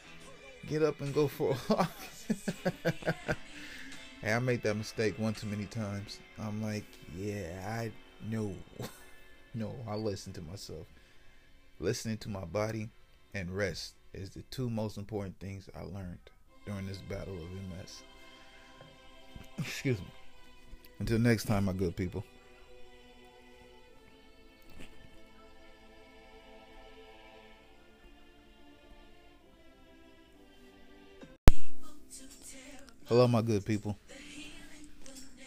Get 0.67 0.81
up 0.81 1.01
and 1.01 1.13
go 1.13 1.27
for 1.27 1.51
a 1.51 1.73
walk. 1.73 1.91
hey, 4.21 4.33
I 4.33 4.39
made 4.39 4.63
that 4.63 4.75
mistake 4.75 5.19
one 5.19 5.33
too 5.33 5.47
many 5.47 5.65
times. 5.65 6.19
I'm 6.39 6.63
like, 6.63 6.85
yeah, 7.13 7.61
I 7.67 7.91
know. 8.25 8.55
no, 9.53 9.75
I 9.85 9.95
listen 9.95 10.31
to 10.31 10.41
myself. 10.41 10.87
Listening 11.79 12.17
to 12.19 12.29
my 12.29 12.45
body 12.45 12.87
and 13.33 13.51
rest 13.51 13.95
is 14.13 14.29
the 14.29 14.43
two 14.43 14.69
most 14.69 14.97
important 14.97 15.37
things 15.41 15.69
I 15.75 15.81
learned 15.81 16.17
during 16.65 16.87
this 16.87 16.99
battle 16.99 17.35
of 17.35 17.41
MS. 17.41 18.01
Excuse 19.57 19.99
me. 19.99 20.07
Until 20.99 21.19
next 21.19 21.47
time, 21.47 21.65
my 21.65 21.73
good 21.73 21.97
people. 21.97 22.23
Hello, 33.07 33.25
my 33.25 33.41
good 33.41 33.63
people. 33.63 33.97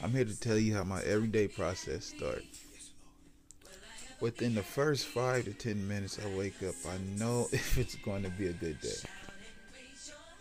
I'm 0.03 0.13
here 0.13 0.25
to 0.25 0.41
tell 0.41 0.57
you 0.57 0.73
how 0.75 0.83
my 0.83 1.03
everyday 1.03 1.47
process 1.47 2.07
starts. 2.07 2.65
Within 4.19 4.55
the 4.55 4.63
first 4.63 5.05
five 5.05 5.45
to 5.45 5.53
ten 5.53 5.87
minutes 5.87 6.19
I 6.25 6.39
wake 6.39 6.63
up, 6.63 6.75
I 6.89 6.97
know 7.19 7.49
if 7.53 7.77
it's 7.77 7.97
going 7.97 8.23
to 8.23 8.31
be 8.31 8.47
a 8.47 8.55
good 8.55 8.81
day. 8.81 8.97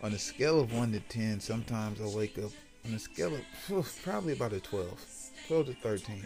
On 0.01 0.13
a 0.13 0.17
scale 0.17 0.61
of 0.61 0.73
one 0.73 0.93
to 0.93 1.01
ten, 1.01 1.41
sometimes 1.41 1.99
I 1.99 2.05
wake 2.17 2.37
up 2.37 2.51
on 2.85 2.93
a 2.93 2.99
scale 2.99 3.35
of 3.35 4.01
probably 4.01 4.31
about 4.31 4.53
a 4.53 4.61
12, 4.61 5.05
12 5.49 5.65
to 5.65 5.73
13. 5.73 6.23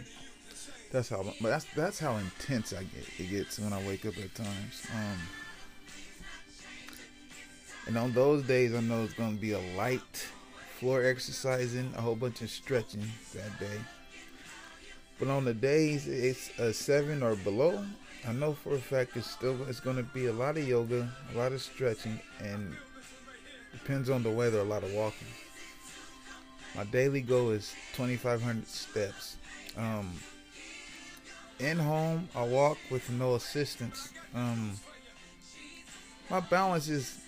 That's 0.92 1.08
how, 1.08 1.24
but 1.24 1.48
that's 1.48 1.66
that's 1.74 1.98
how 1.98 2.18
intense 2.18 2.72
I 2.72 2.84
get. 2.84 3.08
It 3.18 3.30
gets 3.30 3.58
when 3.58 3.72
I 3.72 3.84
wake 3.84 4.06
up 4.06 4.16
at 4.16 4.32
times. 4.36 4.86
Um, 4.94 5.18
and 7.88 7.98
on 7.98 8.12
those 8.12 8.44
days, 8.44 8.76
I 8.76 8.80
know 8.80 9.02
it's 9.02 9.14
going 9.14 9.34
to 9.34 9.40
be 9.40 9.54
a 9.54 9.76
light 9.76 10.28
floor 10.84 11.02
exercising, 11.02 11.90
a 11.96 12.00
whole 12.02 12.14
bunch 12.14 12.42
of 12.42 12.50
stretching 12.50 13.00
that 13.32 13.58
day. 13.58 13.80
But 15.18 15.28
on 15.28 15.46
the 15.46 15.54
days 15.54 16.06
it's 16.06 16.50
a 16.58 16.74
seven 16.74 17.22
or 17.22 17.36
below, 17.36 17.82
I 18.28 18.34
know 18.34 18.52
for 18.52 18.74
a 18.74 18.78
fact 18.78 19.16
it's 19.16 19.30
still 19.30 19.56
it's 19.66 19.80
going 19.80 19.96
to 19.96 20.02
be 20.02 20.26
a 20.26 20.32
lot 20.34 20.58
of 20.58 20.68
yoga, 20.68 21.08
a 21.34 21.38
lot 21.38 21.52
of 21.52 21.62
stretching, 21.62 22.20
and 22.38 22.76
depends 23.72 24.10
on 24.10 24.22
the 24.22 24.28
weather, 24.28 24.58
a 24.58 24.64
lot 24.64 24.82
of 24.82 24.92
walking. 24.92 25.26
My 26.76 26.84
daily 26.84 27.22
goal 27.22 27.48
is 27.48 27.74
2,500 27.94 28.68
steps. 28.68 29.38
Um, 29.78 30.12
in 31.60 31.78
home, 31.78 32.28
I 32.36 32.42
walk 32.42 32.76
with 32.90 33.08
no 33.08 33.36
assistance. 33.36 34.12
Um, 34.34 34.72
my 36.28 36.40
balance 36.40 36.90
is 36.90 37.20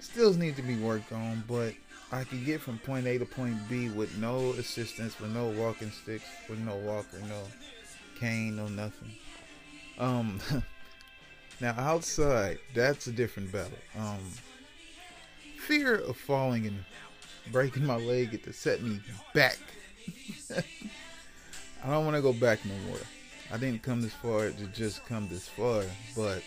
still 0.00 0.34
needs 0.34 0.56
to 0.56 0.62
be 0.62 0.76
worked 0.76 1.12
on, 1.12 1.44
but 1.48 1.72
I 2.12 2.24
can 2.24 2.44
get 2.44 2.60
from 2.60 2.78
point 2.78 3.06
A 3.06 3.18
to 3.18 3.24
point 3.24 3.56
B 3.68 3.88
with 3.88 4.16
no 4.18 4.50
assistance, 4.52 5.18
with 5.20 5.30
no 5.30 5.46
walking 5.46 5.90
sticks, 5.90 6.24
with 6.48 6.58
no 6.58 6.74
walker, 6.76 7.18
no 7.28 7.42
cane, 8.18 8.56
no 8.56 8.66
nothing. 8.66 9.12
Um, 9.98 10.40
now 11.60 11.74
outside, 11.78 12.58
that's 12.74 13.06
a 13.06 13.12
different 13.12 13.52
battle. 13.52 13.78
Um, 13.96 14.18
fear 15.58 15.96
of 15.96 16.16
falling 16.16 16.66
and 16.66 16.84
breaking 17.52 17.86
my 17.86 17.96
leg 17.96 18.34
it 18.34 18.42
to 18.44 18.52
set 18.52 18.82
me 18.82 19.00
back. 19.34 19.58
I 21.84 21.90
don't 21.90 22.04
want 22.04 22.16
to 22.16 22.22
go 22.22 22.32
back 22.32 22.64
no 22.64 22.74
more. 22.88 22.98
I 23.52 23.56
didn't 23.56 23.82
come 23.82 24.02
this 24.02 24.12
far 24.14 24.50
to 24.50 24.66
just 24.66 25.04
come 25.06 25.28
this 25.28 25.48
far, 25.48 25.84
but 26.16 26.42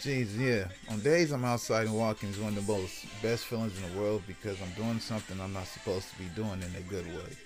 Jeez, 0.00 0.38
yeah. 0.38 0.64
On 0.90 0.98
days 1.00 1.30
I'm 1.30 1.44
outside 1.44 1.86
and 1.86 1.94
walking 1.94 2.30
is 2.30 2.38
one 2.38 2.56
of 2.56 2.66
the 2.66 2.72
most 2.72 3.04
best 3.22 3.44
feelings 3.44 3.76
in 3.76 3.92
the 3.92 4.00
world 4.00 4.22
because 4.26 4.56
I'm 4.62 4.72
doing 4.82 4.98
something 4.98 5.38
I'm 5.38 5.52
not 5.52 5.66
supposed 5.66 6.08
to 6.10 6.18
be 6.18 6.24
doing 6.34 6.62
in 6.62 6.74
a 6.74 6.80
good 6.88 7.06
way. 7.06 7.36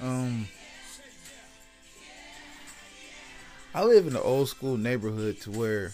Um, 0.00 0.48
I 3.72 3.84
live 3.84 4.08
in 4.08 4.16
an 4.16 4.22
old 4.22 4.48
school 4.48 4.76
neighborhood 4.76 5.40
to 5.42 5.52
where 5.52 5.92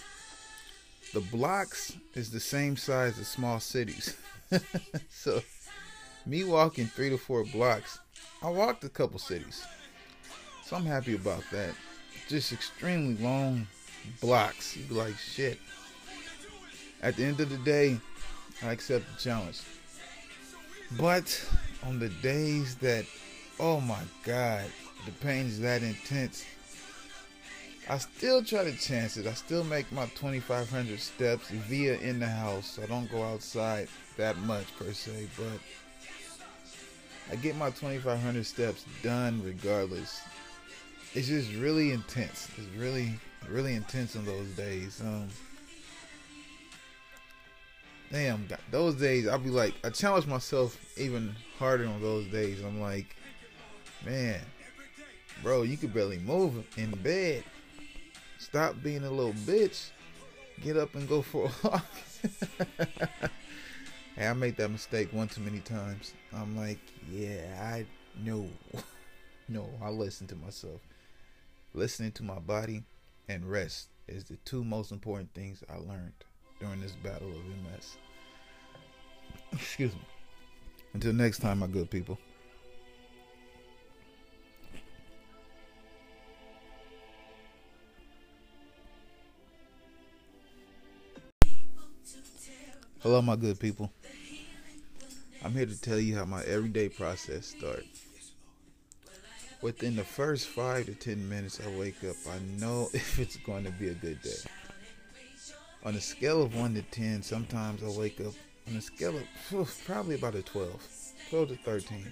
the 1.13 1.21
blocks 1.21 1.95
is 2.15 2.31
the 2.31 2.41
same 2.41 2.79
size 2.79 3.19
as 3.19 3.29
small 3.29 3.61
cities. 3.61 4.17
so, 5.11 5.43
me 6.25 6.45
walking 6.45 6.87
three 6.87 7.11
to 7.11 7.19
four 7.19 7.45
blocks, 7.45 7.99
I 8.43 8.49
walked 8.49 8.85
a 8.85 8.89
couple 8.89 9.19
cities. 9.19 9.63
So 10.65 10.77
I'm 10.77 10.87
happy 10.87 11.15
about 11.15 11.45
that. 11.53 11.75
Just 12.27 12.55
extremely 12.55 13.23
long 13.23 13.67
blocks. 14.23 14.77
You'd 14.79 14.89
be 14.89 14.95
like, 14.95 15.19
shit. 15.19 15.59
At 17.05 17.17
the 17.17 17.25
end 17.25 17.39
of 17.39 17.51
the 17.51 17.59
day, 17.59 17.99
I 18.63 18.73
accept 18.73 19.05
the 19.13 19.21
challenge. 19.21 19.61
But 20.99 21.47
on 21.85 21.99
the 21.99 22.09
days 22.09 22.77
that, 22.77 23.05
oh 23.61 23.79
my 23.83 24.01
God, 24.25 24.65
the 25.05 25.13
pain 25.13 25.45
is 25.45 25.61
that 25.61 25.83
intense, 25.83 26.47
I 27.91 27.99
still 27.99 28.43
try 28.43 28.65
to 28.65 28.75
chance 28.79 29.19
it. 29.19 29.27
I 29.27 29.35
still 29.35 29.65
make 29.65 29.93
my 29.93 30.07
2,500 30.15 30.99
steps 30.99 31.51
via 31.51 31.99
in 31.99 32.21
the 32.21 32.27
house. 32.27 32.79
I 32.83 32.87
don't 32.87 33.11
go 33.11 33.23
outside 33.23 33.89
that 34.17 34.39
much 34.39 34.65
per 34.79 34.91
se, 34.95 35.29
but 35.37 35.61
I 37.31 37.37
get 37.37 37.55
my 37.57 37.69
2,500 37.69 38.47
steps 38.47 38.87
done 39.03 39.43
regardless. 39.45 40.23
It's 41.13 41.29
just 41.29 41.53
really 41.57 41.93
intense. 41.93 42.49
It's 42.57 42.75
really 42.79 43.21
really 43.51 43.75
intense 43.75 44.17
on 44.17 44.25
those 44.25 44.49
days. 44.57 45.03
Um, 45.03 45.29
damn, 48.15 48.47
those 48.71 48.95
days 48.95 49.27
I'll 49.27 49.41
be 49.41 49.51
like, 49.51 49.75
I 49.83 49.91
challenge 49.91 50.29
myself 50.29 50.79
even 50.97 51.35
harder 51.59 51.89
on 51.89 52.01
those 52.01 52.25
days. 52.29 52.63
I'm 52.63 52.81
like, 52.81 53.17
man, 54.07 54.41
bro, 55.43 55.63
you 55.63 55.77
could 55.77 55.93
barely 55.93 56.19
move 56.19 56.65
in 56.77 56.93
bed. 57.03 57.43
Stop 58.39 58.81
being 58.85 59.03
a 59.03 59.11
little 59.11 59.33
bitch. 59.33 59.91
Get 60.63 60.77
up 60.77 60.95
and 60.95 61.09
go 61.09 61.23
for 61.23 61.47
a 61.47 61.69
walk. 61.69 61.87
hey, 64.17 64.29
I 64.29 64.33
made 64.33 64.57
that 64.59 64.71
mistake 64.71 65.13
one 65.13 65.27
too 65.27 65.41
many 65.41 65.59
times. 65.59 66.15
I'm 66.33 66.57
like, 66.57 66.79
yeah, 67.11 67.75
I 67.75 67.85
know. 68.23 68.49
no, 69.49 69.69
I 69.83 69.89
listen 69.89 70.29
to 70.29 70.37
myself. 70.37 70.81
Listening 71.73 72.13
to 72.13 72.23
my 72.23 72.39
body 72.39 72.85
and 73.29 73.51
rest 73.51 73.89
is 74.07 74.23
the 74.23 74.37
two 74.45 74.63
most 74.63 74.93
important 74.93 75.35
things 75.35 75.65
I 75.69 75.79
learned 75.79 76.13
during 76.61 76.81
this 76.81 76.93
battle 76.93 77.29
of 77.29 77.45
MS. 77.73 77.97
Excuse 79.55 79.93
me. 79.93 80.01
Until 80.95 81.13
next 81.13 81.39
time, 81.39 81.61
my 81.61 81.67
good 81.67 81.91
people. 81.91 82.19
Hello, 93.01 93.21
my 93.21 93.37
good 93.37 93.61
people. 93.61 93.93
I'm 95.45 95.53
here 95.53 95.67
to 95.67 95.81
tell 95.81 95.99
you 95.99 96.17
how 96.17 96.25
my 96.25 96.43
everyday 96.45 96.89
process 96.89 97.47
starts 97.47 98.05
within 99.65 99.97
the 99.97 100.05
first 100.05 100.47
five 100.47 100.87
to 100.87 100.95
ten 100.95 101.27
minutes 101.29 101.61
I 101.65 101.79
wake 101.79 102.03
up, 102.05 102.17
I 102.31 102.39
know 102.61 102.91
if 102.95 103.19
it's 103.19 103.37
going 103.37 103.65
to 103.65 103.71
be 103.71 103.89
a 103.89 103.95
good 103.95 104.21
day. 104.23 104.31
On 105.85 105.95
a 105.95 106.01
scale 106.01 106.43
of 106.43 106.55
one 106.55 106.75
to 106.75 106.83
ten, 106.83 107.23
sometimes 107.23 107.83
I 107.83 107.99
wake 107.99 108.21
up 108.21 108.35
on 108.69 108.77
a 108.77 108.81
scale 108.81 109.17
of 109.53 109.83
probably 109.85 110.15
about 110.15 110.35
a 110.35 110.43
12, 110.43 111.13
12 111.31 111.49
to 111.49 111.57
13. 111.57 112.07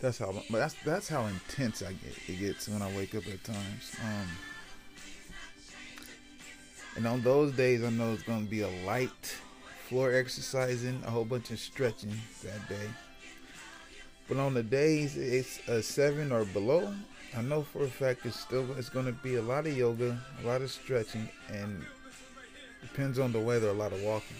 That's 0.00 0.18
how, 0.18 0.32
but 0.50 0.58
that's 0.58 0.74
that's 0.84 1.08
how 1.08 1.24
intense 1.26 1.82
I 1.82 1.92
get. 1.92 2.12
It 2.28 2.38
gets 2.38 2.68
when 2.68 2.82
I 2.82 2.94
wake 2.96 3.14
up 3.14 3.26
at 3.26 3.42
times. 3.44 3.96
Um, 4.04 4.28
and 6.96 7.06
on 7.06 7.22
those 7.22 7.52
days, 7.52 7.82
I 7.82 7.90
know 7.90 8.12
it's 8.12 8.22
going 8.22 8.44
to 8.44 8.50
be 8.50 8.60
a 8.60 8.70
light 8.84 9.36
floor 9.88 10.12
exercising, 10.12 11.02
a 11.06 11.10
whole 11.10 11.24
bunch 11.24 11.50
of 11.50 11.58
stretching 11.58 12.12
that 12.42 12.68
day. 12.68 12.88
But 14.28 14.38
on 14.38 14.54
the 14.54 14.62
days 14.62 15.16
it's 15.16 15.66
a 15.68 15.82
seven 15.82 16.32
or 16.32 16.44
below, 16.44 16.92
I 17.36 17.42
know 17.42 17.62
for 17.62 17.84
a 17.84 17.88
fact 17.88 18.26
it's 18.26 18.38
still 18.38 18.66
it's 18.76 18.88
going 18.88 19.06
to 19.06 19.12
be 19.12 19.36
a 19.36 19.42
lot 19.42 19.66
of 19.66 19.76
yoga, 19.76 20.18
a 20.42 20.46
lot 20.46 20.62
of 20.62 20.70
stretching, 20.70 21.28
and 21.48 21.84
depends 22.82 23.18
on 23.18 23.32
the 23.32 23.40
weather, 23.40 23.68
a 23.68 23.72
lot 23.72 23.92
of 23.92 24.02
walking. 24.02 24.36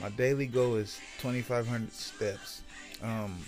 My 0.00 0.10
daily 0.10 0.46
goal 0.46 0.76
is 0.76 0.98
2,500 1.18 1.92
steps. 1.92 2.62
Um, 3.02 3.38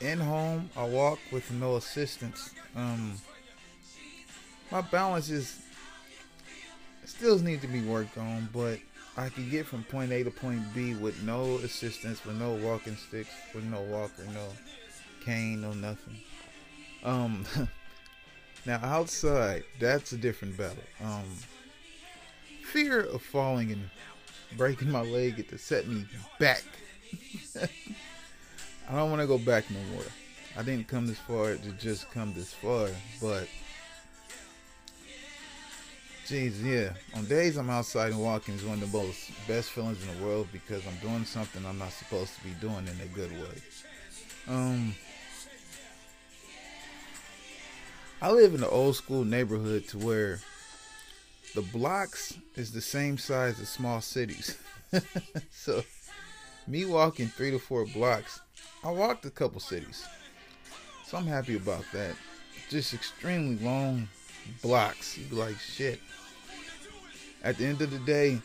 in 0.00 0.18
home, 0.18 0.70
I 0.76 0.84
walk 0.84 1.18
with 1.32 1.50
no 1.50 1.76
assistance. 1.76 2.54
Um, 2.76 3.14
my 4.70 4.80
balance 4.80 5.30
is 5.30 5.60
still 7.04 7.38
needs 7.38 7.62
to 7.62 7.68
be 7.68 7.82
worked 7.82 8.16
on, 8.18 8.48
but 8.52 8.78
I 9.16 9.28
can 9.30 9.50
get 9.50 9.66
from 9.66 9.82
point 9.84 10.12
A 10.12 10.22
to 10.22 10.30
point 10.30 10.62
B 10.74 10.94
with 10.94 11.20
no 11.22 11.56
assistance, 11.56 12.24
with 12.24 12.36
no 12.36 12.52
walking 12.52 12.96
sticks, 12.96 13.30
with 13.54 13.64
no 13.64 13.80
walker, 13.80 14.22
no 14.32 14.46
cane, 15.24 15.62
no 15.62 15.72
nothing. 15.72 16.16
Um, 17.02 17.44
now 18.66 18.78
outside, 18.82 19.64
that's 19.80 20.12
a 20.12 20.16
different 20.16 20.56
battle. 20.56 20.84
Um, 21.02 21.24
fear 22.62 23.00
of 23.00 23.22
falling 23.22 23.72
and 23.72 23.90
breaking 24.56 24.90
my 24.90 25.02
leg 25.02 25.38
it 25.38 25.48
to 25.50 25.58
set 25.58 25.86
me 25.86 26.04
back. 26.38 26.62
I 27.60 28.94
don't 28.94 29.10
want 29.10 29.20
to 29.20 29.26
go 29.26 29.38
back 29.38 29.70
no 29.70 29.80
more. 29.92 30.04
I 30.56 30.62
didn't 30.62 30.88
come 30.88 31.06
this 31.06 31.18
far 31.18 31.54
to 31.54 31.70
just 31.72 32.10
come 32.10 32.34
this 32.34 32.52
far, 32.52 32.88
but 33.20 33.48
Jeez, 36.28 36.62
yeah. 36.62 36.92
On 37.16 37.24
days 37.24 37.56
I'm 37.56 37.70
outside 37.70 38.12
and 38.12 38.20
walking 38.20 38.54
is 38.54 38.62
one 38.62 38.82
of 38.82 38.92
the 38.92 38.98
most 38.98 39.30
best 39.46 39.70
feelings 39.70 39.98
in 40.06 40.14
the 40.14 40.26
world 40.26 40.46
because 40.52 40.86
I'm 40.86 40.96
doing 40.96 41.24
something 41.24 41.64
I'm 41.64 41.78
not 41.78 41.92
supposed 41.92 42.34
to 42.34 42.44
be 42.44 42.50
doing 42.60 42.86
in 42.86 43.00
a 43.00 43.06
good 43.14 43.32
way. 43.32 43.62
Um, 44.46 44.94
I 48.20 48.30
live 48.30 48.52
in 48.52 48.62
an 48.62 48.68
old 48.68 48.96
school 48.96 49.24
neighborhood 49.24 49.88
to 49.88 49.98
where 49.98 50.40
the 51.54 51.62
blocks 51.62 52.38
is 52.56 52.72
the 52.72 52.80
same 52.80 53.18
size 53.18 53.60
as 53.60 53.68
small 53.68 54.00
cities. 54.00 54.58
so, 55.50 55.82
me 56.66 56.84
walking 56.84 57.28
three 57.28 57.50
to 57.50 57.58
four 57.58 57.86
blocks, 57.86 58.40
I 58.84 58.90
walked 58.90 59.24
a 59.24 59.30
couple 59.30 59.60
cities. 59.60 60.06
So 61.06 61.16
I'm 61.16 61.26
happy 61.26 61.56
about 61.56 61.84
that. 61.92 62.14
Just 62.68 62.92
extremely 62.92 63.56
long 63.64 64.08
blocks. 64.62 65.16
You'd 65.16 65.30
be 65.30 65.36
like, 65.36 65.58
shit. 65.58 66.00
At 67.42 67.56
the 67.56 67.64
end 67.66 67.80
of 67.80 67.90
the 67.90 67.98
day, 68.00 68.40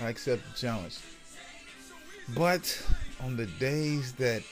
I 0.00 0.10
accept 0.10 0.42
the 0.50 0.56
challenge. 0.56 0.98
But 2.36 2.86
on 3.22 3.36
the 3.36 3.46
days 3.46 4.12
that, 4.14 4.42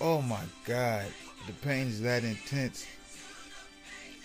oh 0.00 0.20
my 0.22 0.42
God, 0.64 1.06
the 1.46 1.52
pain 1.54 1.86
is 1.86 2.02
that 2.02 2.24
intense, 2.24 2.86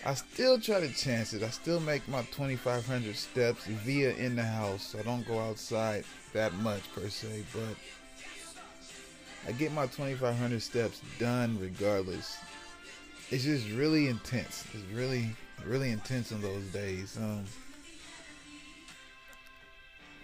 I 0.06 0.16
still 0.16 0.60
try 0.60 0.82
to 0.82 0.94
chance 0.94 1.34
it. 1.34 1.44
I 1.44 1.50
still 1.50 1.80
make 1.80 2.06
my 2.10 2.24
2,500 2.24 3.16
steps 3.16 3.66
via 3.66 4.14
in 4.16 4.36
the 4.36 4.44
house. 4.44 4.96
I 5.00 5.02
don't 5.02 5.26
go 5.26 5.40
outside 5.40 6.04
that 6.34 6.54
much 6.56 6.82
per 6.94 7.08
se, 7.08 7.44
but 7.54 7.76
I 9.48 9.54
get 9.54 9.72
my 9.72 9.88
2,500 9.88 10.62
steps 10.62 11.02
done 11.20 11.58
regardless. 11.60 12.38
It's 13.32 13.46
just 13.46 13.70
really 13.72 14.10
intense. 14.10 14.66
It's 14.74 14.84
really, 14.94 15.30
really 15.66 15.92
intense 15.92 16.34
on 16.34 16.42
those 16.42 16.66
days. 16.74 17.18
Um, 17.18 17.46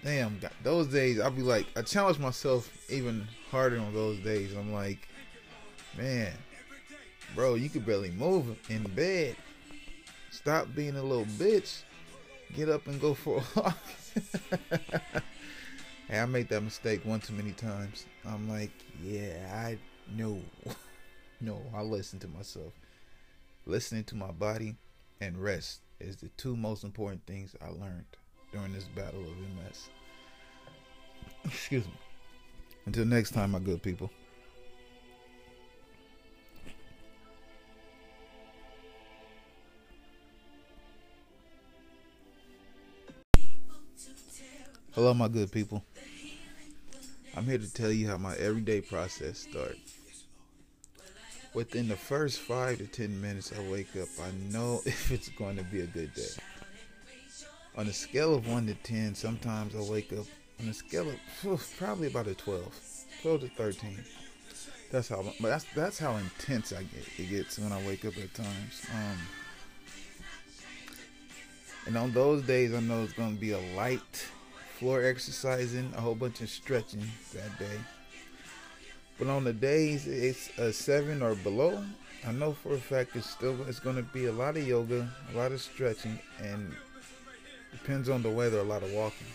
damn, 0.03 0.41
those 0.61 0.87
days 0.87 1.21
I'll 1.21 1.31
be 1.31 1.41
like, 1.41 1.67
I 1.77 1.83
challenge 1.83 2.19
myself 2.19 2.69
even 2.89 3.25
harder 3.49 3.79
on 3.79 3.93
those 3.93 4.19
days. 4.19 4.53
I'm 4.53 4.73
like, 4.73 5.07
man, 5.97 6.33
bro, 7.33 7.55
you 7.55 7.69
could 7.69 7.85
barely 7.85 8.11
move 8.11 8.57
in 8.69 8.83
bed. 8.89 9.37
Stop 10.31 10.67
being 10.75 10.95
a 10.95 11.03
little 11.03 11.25
bitch. 11.25 11.81
Get 12.55 12.69
up 12.69 12.87
and 12.87 12.99
go 12.99 13.13
for 13.13 13.37
a 13.37 13.59
walk. 13.59 13.77
hey, 16.07 16.19
I 16.19 16.25
made 16.25 16.49
that 16.49 16.61
mistake 16.61 17.05
one 17.05 17.19
too 17.19 17.33
many 17.33 17.51
times. 17.51 18.05
I'm 18.25 18.49
like, 18.49 18.71
yeah, 19.03 19.51
I 19.53 19.77
know. 20.15 20.39
no, 21.41 21.61
I 21.75 21.81
listen 21.81 22.19
to 22.19 22.27
myself. 22.27 22.73
Listening 23.65 24.03
to 24.05 24.15
my 24.15 24.31
body 24.31 24.75
and 25.21 25.37
rest 25.37 25.81
is 25.99 26.17
the 26.17 26.29
two 26.37 26.55
most 26.55 26.83
important 26.83 27.25
things 27.25 27.55
I 27.61 27.69
learned 27.69 28.05
during 28.51 28.73
this 28.73 28.85
battle 28.95 29.21
of 29.21 29.27
MS. 29.27 29.89
Excuse 31.45 31.85
me. 31.85 31.93
Until 32.85 33.05
next 33.05 33.31
time, 33.31 33.51
my 33.51 33.59
good 33.59 33.83
people. 33.83 34.09
Hello, 44.99 45.13
my 45.13 45.29
good 45.29 45.49
people. 45.49 45.81
I'm 47.33 47.45
here 47.45 47.57
to 47.57 47.73
tell 47.73 47.89
you 47.89 48.09
how 48.09 48.17
my 48.17 48.35
everyday 48.35 48.81
process 48.81 49.37
starts. 49.37 49.93
Within 51.53 51.87
the 51.87 51.95
first 51.95 52.39
five 52.39 52.79
to 52.79 52.85
ten 52.85 53.21
minutes 53.21 53.53
I 53.57 53.71
wake 53.71 53.95
up, 53.95 54.09
I 54.21 54.29
know 54.51 54.81
if 54.85 55.09
it's 55.09 55.29
going 55.29 55.55
to 55.55 55.63
be 55.63 55.79
a 55.79 55.85
good 55.85 56.13
day. 56.15 56.27
On 57.77 57.87
a 57.87 57.93
scale 57.93 58.35
of 58.35 58.45
1 58.49 58.67
to 58.67 58.73
10, 58.73 59.15
sometimes 59.15 59.73
I 59.73 59.89
wake 59.89 60.11
up 60.11 60.25
on 60.59 60.67
a 60.67 60.73
scale 60.73 61.09
of 61.09 61.75
probably 61.77 62.07
about 62.07 62.27
a 62.27 62.33
12, 62.33 62.69
12 63.21 63.39
to 63.39 63.47
13. 63.47 64.03
That's 64.91 65.07
how, 65.07 65.23
but 65.39 65.47
that's 65.47 65.65
that's 65.73 65.97
how 65.97 66.17
intense 66.17 66.73
I 66.73 66.83
get. 66.83 67.07
It 67.17 67.29
gets 67.29 67.57
when 67.57 67.71
I 67.71 67.81
wake 67.87 68.03
up 68.03 68.17
at 68.17 68.33
times. 68.33 68.85
Um, 68.93 69.17
and 71.87 71.95
on 71.95 72.11
those 72.11 72.43
days, 72.43 72.73
I 72.73 72.81
know 72.81 73.03
it's 73.03 73.13
going 73.13 73.35
to 73.35 73.39
be 73.39 73.51
a 73.51 73.61
light 73.77 74.27
floor 74.79 75.03
exercising, 75.03 75.91
a 75.97 76.01
whole 76.01 76.15
bunch 76.15 76.39
of 76.39 76.49
stretching 76.49 77.03
that 77.33 77.59
day. 77.59 77.77
But 79.17 79.27
on 79.27 79.43
the 79.43 79.51
days 79.51 80.07
it's 80.07 80.57
a 80.57 80.71
seven 80.71 81.21
or 81.21 81.35
below, 81.35 81.83
I 82.25 82.31
know 82.31 82.53
for 82.53 82.75
a 82.75 82.77
fact 82.77 83.17
it's 83.17 83.29
still 83.29 83.57
it's 83.67 83.79
going 83.79 83.97
to 83.97 84.03
be 84.03 84.27
a 84.27 84.31
lot 84.31 84.55
of 84.55 84.65
yoga, 84.65 85.09
a 85.33 85.37
lot 85.37 85.51
of 85.51 85.61
stretching, 85.61 86.17
and 86.41 86.73
depends 87.71 88.07
on 88.07 88.23
the 88.23 88.29
weather, 88.29 88.59
a 88.59 88.63
lot 88.63 88.81
of 88.81 88.91
walking. 88.93 89.27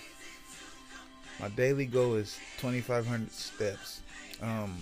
My 1.40 1.48
daily 1.48 1.84
goal 1.84 2.14
is 2.14 2.38
2,500 2.58 3.30
steps. 3.30 4.00
Um, 4.40 4.78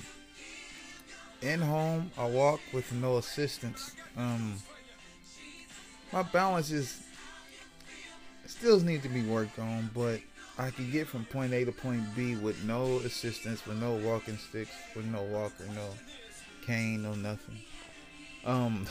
in 1.41 1.61
home, 1.61 2.13
I 2.17 2.27
walk 2.27 2.61
with 2.73 2.93
no 2.93 3.17
assistance. 3.17 3.93
Um, 4.17 4.55
my 6.13 6.23
balance 6.23 6.71
is 6.71 7.03
still 8.47 8.79
needs 8.79 9.03
to 9.03 9.09
be 9.09 9.23
worked 9.23 9.59
on, 9.59 9.91
but 9.93 10.21
I 10.59 10.71
can 10.71 10.91
get 10.91 11.09
from 11.09 11.25
point 11.25 11.53
A 11.53 11.65
to 11.65 11.73
point 11.73 12.03
B 12.15 12.37
with 12.37 12.63
no 12.65 12.99
assistance, 12.99 13.67
with 13.67 13.79
no 13.79 13.95
walking 13.95 14.37
sticks, 14.37 14.73
with 14.95 15.07
no 15.07 15.23
walker, 15.23 15.65
no 15.75 15.89
cane, 16.67 17.03
no 17.03 17.15
nothing. 17.15 17.59
Um, 18.45 18.87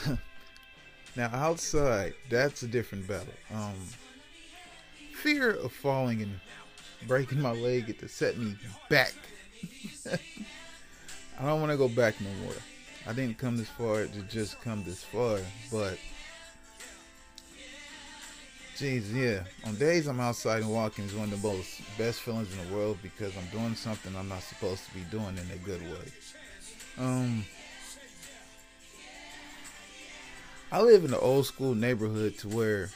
now 1.16 1.30
outside, 1.32 2.14
that's 2.30 2.64
a 2.64 2.68
different 2.68 3.07
battle. 3.07 3.34
Um, 3.53 3.76
fear 5.14 5.51
of 5.51 5.72
falling 5.72 6.22
and 6.22 6.39
breaking 7.07 7.41
my 7.41 7.51
leg 7.51 7.89
it 7.89 7.99
to 7.99 8.07
set 8.07 8.38
me 8.38 8.55
back. 8.89 9.14
I 11.39 11.45
don't 11.45 11.59
want 11.59 11.72
to 11.72 11.78
go 11.78 11.88
back 11.88 12.20
no 12.22 12.30
more. 12.43 12.55
I 13.07 13.14
didn't 13.14 13.38
come 13.38 13.57
this 13.57 13.70
far 13.70 14.05
to 14.05 14.22
just 14.24 14.62
come 14.62 14.84
this 14.84 15.03
far, 15.03 15.39
but 15.72 15.97
Jeez, 18.82 19.13
yeah. 19.13 19.43
On 19.67 19.75
days 19.75 20.07
I'm 20.07 20.19
outside 20.19 20.63
and 20.63 20.73
walking 20.73 21.05
is 21.05 21.13
one 21.13 21.32
of 21.32 21.39
the 21.39 21.47
most 21.47 21.82
best 21.99 22.21
feelings 22.21 22.51
in 22.51 22.67
the 22.67 22.75
world 22.75 22.97
because 23.03 23.32
I'm 23.38 23.45
doing 23.55 23.75
something 23.75 24.15
I'm 24.15 24.27
not 24.27 24.41
supposed 24.41 24.88
to 24.88 24.93
be 24.95 25.01
doing 25.11 25.38
in 25.38 25.51
a 25.53 25.57
good 25.63 25.84
way. 25.84 26.11
Um, 26.97 27.45
I 30.71 30.82
live 30.82 31.05
in 31.05 31.13
an 31.13 31.19
old 31.21 31.45
school 31.45 31.75
neighborhood 31.75 32.39
to 32.39 32.47
where 32.47 32.89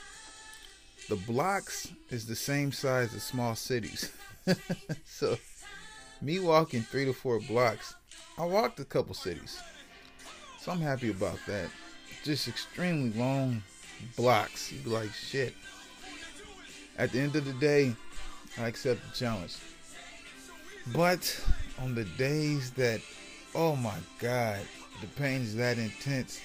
the 1.07 1.17
blocks 1.17 1.91
is 2.09 2.25
the 2.25 2.35
same 2.35 2.71
size 2.71 3.13
as 3.13 3.21
small 3.21 3.53
cities. 3.53 4.11
so, 5.05 5.37
me 6.19 6.39
walking 6.39 6.81
three 6.81 7.05
to 7.05 7.13
four 7.13 7.39
blocks, 7.41 7.93
I 8.39 8.45
walked 8.45 8.79
a 8.79 8.85
couple 8.85 9.13
cities. 9.13 9.61
So 10.59 10.71
I'm 10.71 10.81
happy 10.81 11.11
about 11.11 11.37
that. 11.45 11.69
Just 12.23 12.47
extremely 12.47 13.11
long 13.11 13.61
blocks. 14.15 14.71
You'd 14.71 14.85
be 14.85 14.89
like, 14.89 15.13
shit. 15.13 15.53
At 16.97 17.11
the 17.11 17.19
end 17.19 17.35
of 17.35 17.45
the 17.45 17.53
day, 17.53 17.93
I 18.57 18.67
accept 18.67 19.01
the 19.05 19.17
challenge. 19.17 19.57
But 20.93 21.43
on 21.79 21.95
the 21.95 22.05
days 22.05 22.71
that, 22.71 23.01
oh 23.53 23.75
my 23.75 23.97
God, 24.19 24.59
the 25.01 25.07
pain 25.07 25.41
is 25.41 25.55
that 25.55 25.77
intense, 25.77 26.39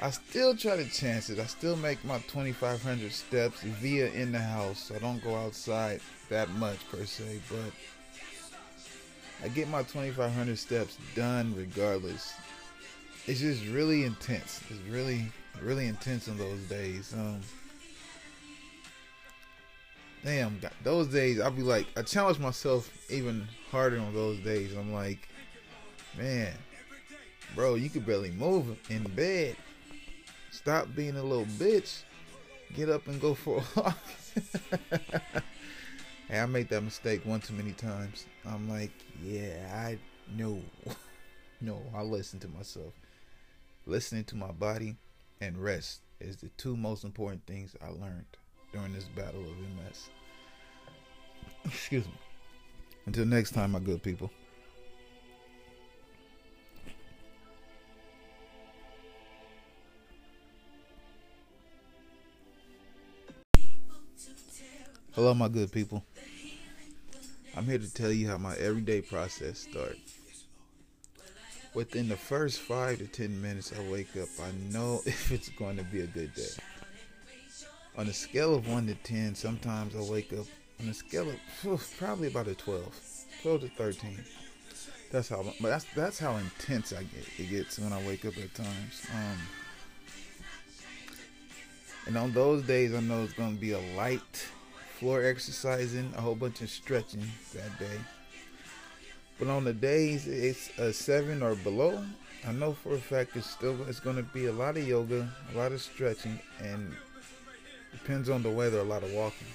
I 0.00 0.10
still 0.10 0.56
try 0.56 0.76
to 0.76 0.88
chance 0.88 1.30
it. 1.30 1.38
I 1.38 1.46
still 1.46 1.76
make 1.76 2.04
my 2.04 2.18
2,500 2.20 3.12
steps 3.12 3.62
via 3.62 4.08
in 4.08 4.32
the 4.32 4.40
house. 4.40 4.90
I 4.94 4.98
don't 4.98 5.22
go 5.22 5.36
outside 5.36 6.00
that 6.28 6.48
much 6.50 6.78
per 6.90 7.04
se, 7.04 7.40
but 7.48 7.72
I 9.44 9.48
get 9.48 9.68
my 9.68 9.82
2,500 9.82 10.58
steps 10.58 10.96
done 11.14 11.54
regardless. 11.56 12.32
It's 13.26 13.40
just 13.40 13.64
really 13.66 14.04
intense. 14.04 14.60
It's 14.70 14.80
really, 14.88 15.30
really 15.60 15.86
intense 15.86 16.28
on 16.28 16.38
those 16.38 16.60
days. 16.62 17.12
Um, 17.12 17.40
damn, 20.24 20.60
those 20.82 21.08
days 21.08 21.40
I'll 21.40 21.50
be 21.50 21.62
like, 21.62 21.86
I 21.96 22.02
challenge 22.02 22.38
myself 22.38 22.90
even 23.10 23.46
harder 23.70 23.98
on 23.98 24.14
those 24.14 24.38
days. 24.40 24.74
I'm 24.74 24.92
like, 24.92 25.28
man, 26.16 26.52
bro, 27.54 27.74
you 27.74 27.90
could 27.90 28.06
barely 28.06 28.30
move 28.30 28.76
in 28.88 29.02
bed. 29.14 29.56
Stop 30.50 30.94
being 30.94 31.16
a 31.16 31.22
little 31.22 31.46
bitch. 31.46 32.02
Get 32.74 32.88
up 32.88 33.06
and 33.06 33.20
go 33.20 33.34
for 33.34 33.58
a 33.58 33.80
walk. 33.80 33.98
hey, 36.28 36.40
I 36.40 36.46
made 36.46 36.68
that 36.70 36.82
mistake 36.82 37.24
one 37.24 37.40
too 37.40 37.54
many 37.54 37.72
times. 37.72 38.26
I'm 38.46 38.68
like, 38.68 38.92
yeah, 39.22 39.70
I 39.74 39.98
know. 40.34 40.60
no, 41.60 41.82
I 41.94 42.02
listen 42.02 42.38
to 42.40 42.48
myself. 42.48 42.92
Listening 43.84 44.24
to 44.24 44.36
my 44.36 44.52
body 44.52 44.96
and 45.40 45.58
rest 45.58 46.00
is 46.20 46.36
the 46.36 46.48
two 46.50 46.76
most 46.76 47.04
important 47.04 47.44
things 47.46 47.74
I 47.82 47.88
learned 47.88 48.26
during 48.72 48.92
this 48.92 49.04
battle 49.04 49.40
of 49.40 49.58
MS. 49.86 50.08
Excuse 51.64 52.06
me. 52.06 52.12
Until 53.06 53.26
next 53.26 53.52
time, 53.52 53.72
my 53.72 53.80
good 53.80 54.02
people. 54.02 54.30
Hello, 65.14 65.34
my 65.34 65.48
good 65.48 65.70
people. 65.70 66.02
I'm 67.54 67.66
here 67.66 67.78
to 67.78 67.92
tell 67.92 68.10
you 68.10 68.28
how 68.28 68.38
my 68.38 68.56
everyday 68.56 69.02
process 69.02 69.58
starts. 69.58 69.98
Within 71.74 72.08
the 72.08 72.16
first 72.16 72.60
five 72.60 72.98
to 72.98 73.06
ten 73.06 73.40
minutes 73.42 73.72
I 73.78 73.90
wake 73.90 74.16
up, 74.16 74.28
I 74.42 74.50
know 74.72 75.02
if 75.06 75.30
it's 75.30 75.50
going 75.50 75.76
to 75.76 75.84
be 75.84 76.00
a 76.00 76.06
good 76.06 76.34
day. 76.34 76.48
On 77.96 78.06
a 78.08 78.12
scale 78.12 78.54
of 78.54 78.68
1 78.68 78.86
to 78.86 78.94
10, 78.94 79.34
sometimes 79.34 79.94
I 79.94 80.10
wake 80.10 80.32
up 80.32 80.46
on 80.80 80.88
a 80.88 80.94
scale 80.94 81.28
of 81.28 81.96
probably 81.98 82.28
about 82.28 82.48
a 82.48 82.54
12, 82.54 82.84
12 83.42 83.60
to 83.60 83.68
13. 83.68 84.24
That's 85.10 85.28
how, 85.28 85.44
but 85.60 85.68
that's 85.68 85.84
that's 85.94 86.18
how 86.18 86.36
intense 86.36 86.94
I 86.94 87.02
get. 87.02 87.28
It 87.38 87.50
gets 87.50 87.78
when 87.78 87.92
I 87.92 88.02
wake 88.06 88.24
up 88.24 88.32
at 88.38 88.54
times. 88.54 89.06
Um, 89.14 89.38
and 92.06 92.16
on 92.16 92.32
those 92.32 92.62
days, 92.62 92.94
I 92.94 93.00
know 93.00 93.22
it's 93.22 93.34
gonna 93.34 93.56
be 93.56 93.72
a 93.72 93.94
light 93.94 94.46
floor 94.98 95.22
exercising, 95.22 96.14
a 96.16 96.20
whole 96.22 96.34
bunch 96.34 96.62
of 96.62 96.70
stretching 96.70 97.26
that 97.52 97.78
day. 97.78 97.98
But 99.38 99.48
on 99.48 99.64
the 99.64 99.74
days 99.74 100.26
it's 100.26 100.70
a 100.78 100.94
seven 100.94 101.42
or 101.42 101.56
below, 101.56 102.02
I 102.46 102.52
know 102.52 102.72
for 102.72 102.94
a 102.94 102.98
fact 102.98 103.36
it's 103.36 103.50
still 103.50 103.76
it's 103.86 104.00
gonna 104.00 104.22
be 104.22 104.46
a 104.46 104.52
lot 104.52 104.78
of 104.78 104.88
yoga, 104.88 105.28
a 105.52 105.58
lot 105.58 105.72
of 105.72 105.82
stretching, 105.82 106.40
and 106.58 106.94
depends 107.92 108.28
on 108.28 108.42
the 108.42 108.50
weather, 108.50 108.78
a 108.78 108.84
lot 108.84 109.02
of 109.02 109.12
walking. 109.12 109.46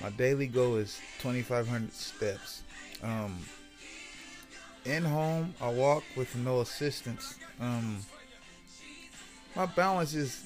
My 0.00 0.10
daily 0.10 0.46
goal 0.46 0.76
is 0.76 1.00
2,500 1.20 1.92
steps. 1.92 2.62
Um, 3.02 3.38
in 4.84 5.04
home, 5.04 5.54
I 5.60 5.70
walk 5.70 6.04
with 6.16 6.34
no 6.36 6.60
assistance. 6.60 7.36
Um, 7.60 7.98
my 9.56 9.66
balance 9.66 10.14
is 10.14 10.44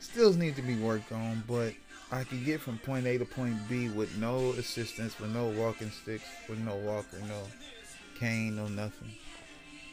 still 0.00 0.32
need 0.32 0.56
to 0.56 0.62
be 0.62 0.76
worked 0.76 1.12
on, 1.12 1.42
but 1.46 1.74
I 2.10 2.24
can 2.24 2.42
get 2.44 2.60
from 2.60 2.78
point 2.78 3.06
A 3.06 3.18
to 3.18 3.24
point 3.24 3.56
B 3.68 3.88
with 3.88 4.16
no 4.16 4.52
assistance, 4.52 5.18
with 5.20 5.30
no 5.30 5.48
walking 5.48 5.90
sticks, 5.90 6.24
with 6.48 6.58
no 6.58 6.76
walker, 6.76 7.18
no 7.28 7.42
cane, 8.18 8.56
no 8.56 8.66
nothing. 8.68 9.12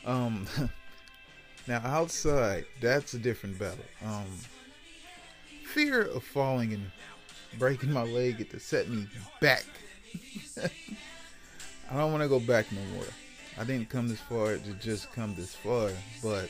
Um, 0.05 0.47
now 1.67 1.81
outside, 1.83 2.65
that's 2.81 3.13
a 3.13 3.19
different 3.19 3.59
battle. 3.59 3.85
Um, 4.05 4.25
fear 5.75 6.03
of 6.03 6.23
falling 6.23 6.73
and 6.73 6.89
breaking 7.59 7.91
my 7.91 8.03
leg 8.03 8.39
it 8.39 8.49
to 8.49 8.57
set 8.61 8.87
me 8.87 9.05
back. 9.41 9.65
I 11.91 11.97
don't 11.97 12.13
want 12.13 12.23
to 12.23 12.29
go 12.29 12.39
back 12.39 12.71
no 12.71 12.79
more. 12.95 13.03
I 13.59 13.65
didn't 13.65 13.89
come 13.89 14.07
this 14.07 14.21
far 14.21 14.55
to 14.55 14.73
just 14.75 15.11
come 15.11 15.35
this 15.35 15.53
far, 15.53 15.89
but 16.23 16.49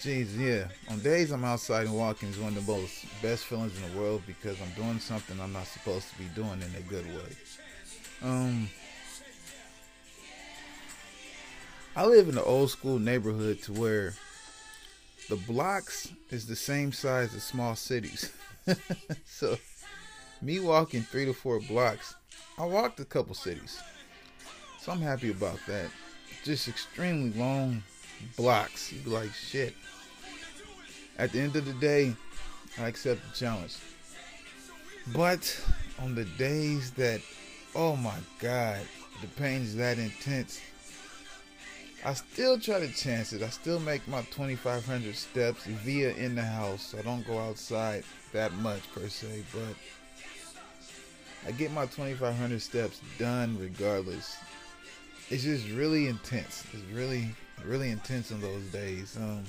jeez, 0.00 0.38
yeah. 0.38 0.68
On 0.90 0.98
days 1.00 1.32
I'm 1.32 1.44
outside 1.44 1.86
and 1.86 1.94
walking 1.94 2.30
is 2.30 2.38
one 2.38 2.56
of 2.56 2.64
the 2.64 2.72
most 2.72 3.04
best 3.20 3.44
feelings 3.44 3.76
in 3.76 3.92
the 3.92 4.00
world 4.00 4.22
because 4.26 4.56
I'm 4.62 4.82
doing 4.82 5.00
something 5.00 5.38
I'm 5.38 5.52
not 5.52 5.66
supposed 5.66 6.08
to 6.08 6.16
be 6.16 6.24
doing 6.34 6.62
in 6.62 6.74
a 6.78 6.88
good 6.88 7.04
way. 7.08 7.36
Um, 8.22 8.70
I 11.94 12.06
live 12.06 12.30
in 12.30 12.38
an 12.38 12.44
old 12.46 12.70
school 12.70 12.98
neighborhood 12.98 13.60
to 13.64 13.72
where 13.74 14.14
the 15.28 15.36
blocks 15.36 16.12
is 16.30 16.46
the 16.46 16.56
same 16.56 16.92
size 16.92 17.34
as 17.34 17.42
small 17.42 17.76
cities. 17.76 18.32
so 19.26 19.56
me 20.42 20.60
walking 20.60 21.02
three 21.02 21.24
to 21.24 21.32
four 21.32 21.60
blocks 21.60 22.14
I 22.58 22.64
walked 22.64 22.98
a 22.98 23.04
couple 23.04 23.36
cities. 23.36 23.80
So 24.80 24.90
I'm 24.90 25.00
happy 25.00 25.30
about 25.30 25.60
that. 25.68 25.90
Just 26.42 26.66
extremely 26.66 27.30
long 27.38 27.84
blocks. 28.36 28.92
You 28.92 29.00
be 29.00 29.10
like, 29.10 29.32
shit. 29.32 29.74
At 31.18 31.30
the 31.30 31.40
end 31.40 31.54
of 31.54 31.66
the 31.66 31.72
day, 31.74 32.14
I 32.80 32.88
accept 32.88 33.20
the 33.28 33.36
challenge. 33.36 33.76
But 35.14 35.60
on 36.00 36.16
the 36.16 36.24
days 36.24 36.90
that, 36.92 37.20
oh 37.76 37.94
my 37.94 38.18
God, 38.40 38.80
the 39.20 39.28
pain 39.40 39.62
is 39.62 39.76
that 39.76 39.98
intense, 39.98 40.60
I 42.04 42.14
still 42.14 42.58
try 42.60 42.78
to 42.80 42.88
chance 42.92 43.32
it. 43.32 43.42
I 43.42 43.48
still 43.48 43.80
make 43.80 44.06
my 44.06 44.22
2,500 44.22 45.16
steps 45.16 45.64
via 45.64 46.10
in 46.14 46.36
the 46.36 46.44
house. 46.44 46.88
So 46.88 46.98
I 46.98 47.02
don't 47.02 47.26
go 47.26 47.38
outside 47.38 48.04
that 48.32 48.52
much 48.54 48.82
per 48.92 49.08
se, 49.08 49.42
but 49.52 49.74
I 51.46 51.52
get 51.52 51.72
my 51.72 51.86
2,500 51.86 52.62
steps 52.62 53.00
done 53.18 53.58
regardless. 53.58 54.36
It's 55.30 55.42
just 55.42 55.68
really 55.70 56.06
intense. 56.06 56.64
It's 56.72 56.82
really, 56.92 57.28
really 57.64 57.90
intense 57.90 58.30
on 58.30 58.40
those 58.40 58.64
days. 58.66 59.16
Um, 59.16 59.42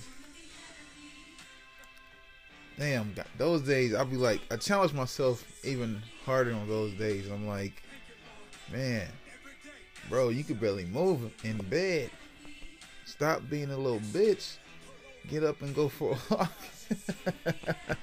damn, 2.80 3.14
those 3.38 3.62
days 3.62 3.94
I'll 3.94 4.06
be 4.06 4.18
like, 4.18 4.42
I 4.50 4.58
challenge 4.58 4.94
myself 4.94 5.46
even 5.64 6.02
harder 6.26 6.54
on 6.54 6.68
those 6.68 6.94
days. 6.94 7.30
I'm 7.30 7.48
like, 7.48 7.84
man, 8.72 9.08
bro, 10.10 10.30
you 10.30 10.44
could 10.44 10.60
barely 10.60 10.86
move 10.86 11.32
in 11.44 11.58
bed. 11.58 12.10
Stop 13.10 13.50
being 13.50 13.72
a 13.72 13.78
little 13.78 14.00
bitch. 14.00 14.58
Get 15.28 15.44
up 15.44 15.62
and 15.62 15.76
go 15.76 15.90
for 15.90 16.14
a 16.14 16.34
walk. 16.34 16.54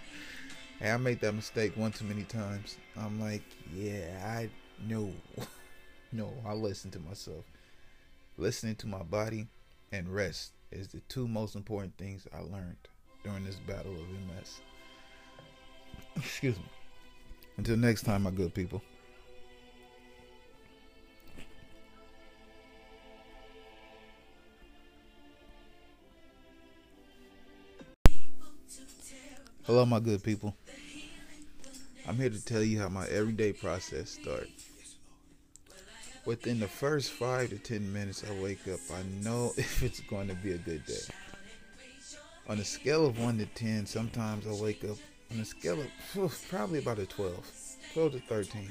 Hey, 0.79 0.91
I 0.91 0.99
made 0.99 1.21
that 1.21 1.33
mistake 1.33 1.75
one 1.75 1.91
too 1.91 2.05
many 2.05 2.25
times. 2.25 2.77
I'm 2.99 3.19
like, 3.19 3.43
yeah, 3.75 4.23
I 4.27 4.51
know. 4.87 5.11
no, 6.13 6.31
I 6.47 6.53
listen 6.53 6.91
to 6.91 6.99
myself. 6.99 7.47
Listening 8.37 8.75
to 8.77 8.87
my 8.87 9.03
body 9.03 9.47
and 9.91 10.07
rest 10.15 10.53
is 10.71 10.89
the 10.89 11.01
two 11.09 11.27
most 11.27 11.55
important 11.57 11.97
things 11.97 12.27
I 12.31 12.41
learned 12.41 12.77
during 13.25 13.47
this 13.47 13.57
battle 13.57 13.95
of 13.95 14.37
MS. 14.37 14.61
Excuse 16.17 16.57
me. 16.57 16.69
Until 17.57 17.79
next 17.79 18.03
time, 18.03 18.25
my 18.25 18.31
good 18.31 18.53
people. 18.53 18.83
Hello, 29.67 29.85
my 29.85 29.99
good 29.99 30.23
people. 30.23 30.55
I'm 32.07 32.15
here 32.15 32.31
to 32.31 32.45
tell 32.45 32.63
you 32.63 32.79
how 32.79 32.89
my 32.89 33.05
everyday 33.09 33.53
process 33.53 34.11
starts. 34.11 34.71
Within 36.25 36.61
the 36.61 36.69
first 36.69 37.11
five 37.11 37.51
to 37.51 37.59
ten 37.59 37.93
minutes 37.93 38.23
I 38.23 38.41
wake 38.41 38.69
up, 38.69 38.79
I 38.95 39.03
know 39.25 39.53
if 39.57 39.83
it's 39.83 39.99
going 39.99 40.29
to 40.29 40.35
be 40.35 40.53
a 40.53 40.59
good 40.59 40.87
day. 40.87 41.03
On 42.49 42.61
a 42.61 42.65
scale 42.65 43.07
of 43.07 43.19
1 43.19 43.39
to 43.39 43.47
10, 43.47 43.87
sometimes 43.87 44.47
I 44.47 44.53
wake 44.63 44.85
up 44.85 44.99
on 45.33 45.41
a 45.41 45.45
scale 45.45 45.81
of 45.81 46.47
probably 46.49 46.79
about 46.79 47.01
a 47.01 47.07
12, 47.07 47.51
12 47.93 48.13
to 48.13 48.21
13. 48.21 48.71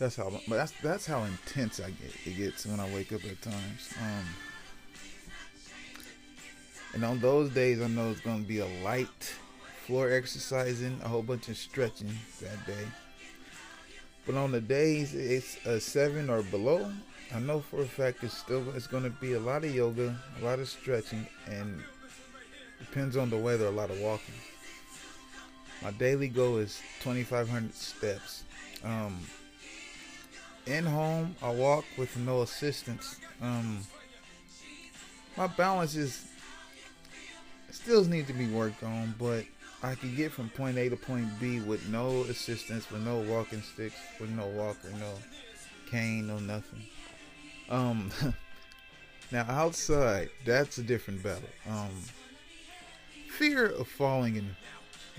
That's 0.00 0.16
how, 0.16 0.30
but 0.48 0.56
that's 0.56 0.72
that's 0.82 1.06
how 1.06 1.22
intense 1.22 1.78
I 1.78 1.90
get. 1.90 2.10
It 2.26 2.36
gets 2.36 2.66
when 2.66 2.80
I 2.80 2.92
wake 2.92 3.12
up 3.12 3.24
at 3.24 3.40
times. 3.40 3.94
Um, 4.02 4.26
and 6.94 7.04
on 7.04 7.20
those 7.20 7.50
days, 7.50 7.80
I 7.80 7.86
know 7.86 8.10
it's 8.10 8.20
going 8.20 8.42
to 8.42 8.48
be 8.48 8.58
a 8.58 8.82
light 8.82 9.32
floor 9.92 10.10
exercising, 10.10 10.98
a 11.04 11.08
whole 11.08 11.20
bunch 11.20 11.50
of 11.50 11.56
stretching 11.58 12.08
that 12.40 12.66
day. 12.66 12.86
But 14.24 14.36
on 14.36 14.50
the 14.50 14.60
days 14.62 15.14
it's 15.14 15.58
a 15.66 15.78
seven 15.80 16.30
or 16.30 16.42
below, 16.42 16.90
I 17.34 17.40
know 17.40 17.60
for 17.60 17.82
a 17.82 17.84
fact 17.84 18.24
it's 18.24 18.34
still 18.34 18.64
it's 18.74 18.86
going 18.86 19.02
to 19.02 19.10
be 19.10 19.34
a 19.34 19.38
lot 19.38 19.64
of 19.64 19.74
yoga, 19.74 20.16
a 20.40 20.44
lot 20.46 20.60
of 20.60 20.70
stretching, 20.70 21.26
and 21.46 21.82
depends 22.78 23.18
on 23.18 23.28
the 23.28 23.36
weather, 23.36 23.66
a 23.66 23.70
lot 23.70 23.90
of 23.90 24.00
walking. 24.00 24.32
My 25.82 25.90
daily 25.90 26.28
goal 26.28 26.56
is 26.56 26.80
2,500 27.00 27.74
steps. 27.74 28.44
Um, 28.82 29.20
in 30.64 30.86
home, 30.86 31.36
I 31.42 31.50
walk 31.50 31.84
with 31.98 32.16
no 32.16 32.40
assistance. 32.40 33.20
Um, 33.42 33.80
my 35.36 35.48
balance 35.48 35.96
is 35.96 36.24
still 37.70 38.04
needs 38.04 38.28
to 38.28 38.32
be 38.32 38.46
worked 38.46 38.82
on, 38.82 39.14
but 39.18 39.44
I 39.82 39.96
can 39.96 40.14
get 40.14 40.30
from 40.30 40.48
point 40.50 40.78
A 40.78 40.88
to 40.88 40.96
point 40.96 41.28
B 41.40 41.60
with 41.60 41.88
no 41.88 42.22
assistance, 42.22 42.90
with 42.90 43.02
no 43.02 43.18
walking 43.18 43.62
sticks, 43.62 43.96
with 44.20 44.30
no 44.30 44.46
walker, 44.46 44.88
no 44.98 45.14
cane, 45.90 46.28
no 46.28 46.38
nothing. 46.38 46.82
Um, 47.68 48.10
now 49.32 49.44
outside, 49.48 50.30
that's 50.44 50.78
a 50.78 50.82
different 50.82 51.22
battle. 51.22 51.48
Um, 51.68 51.90
fear 53.28 53.66
of 53.66 53.88
falling 53.88 54.38
and 54.38 54.54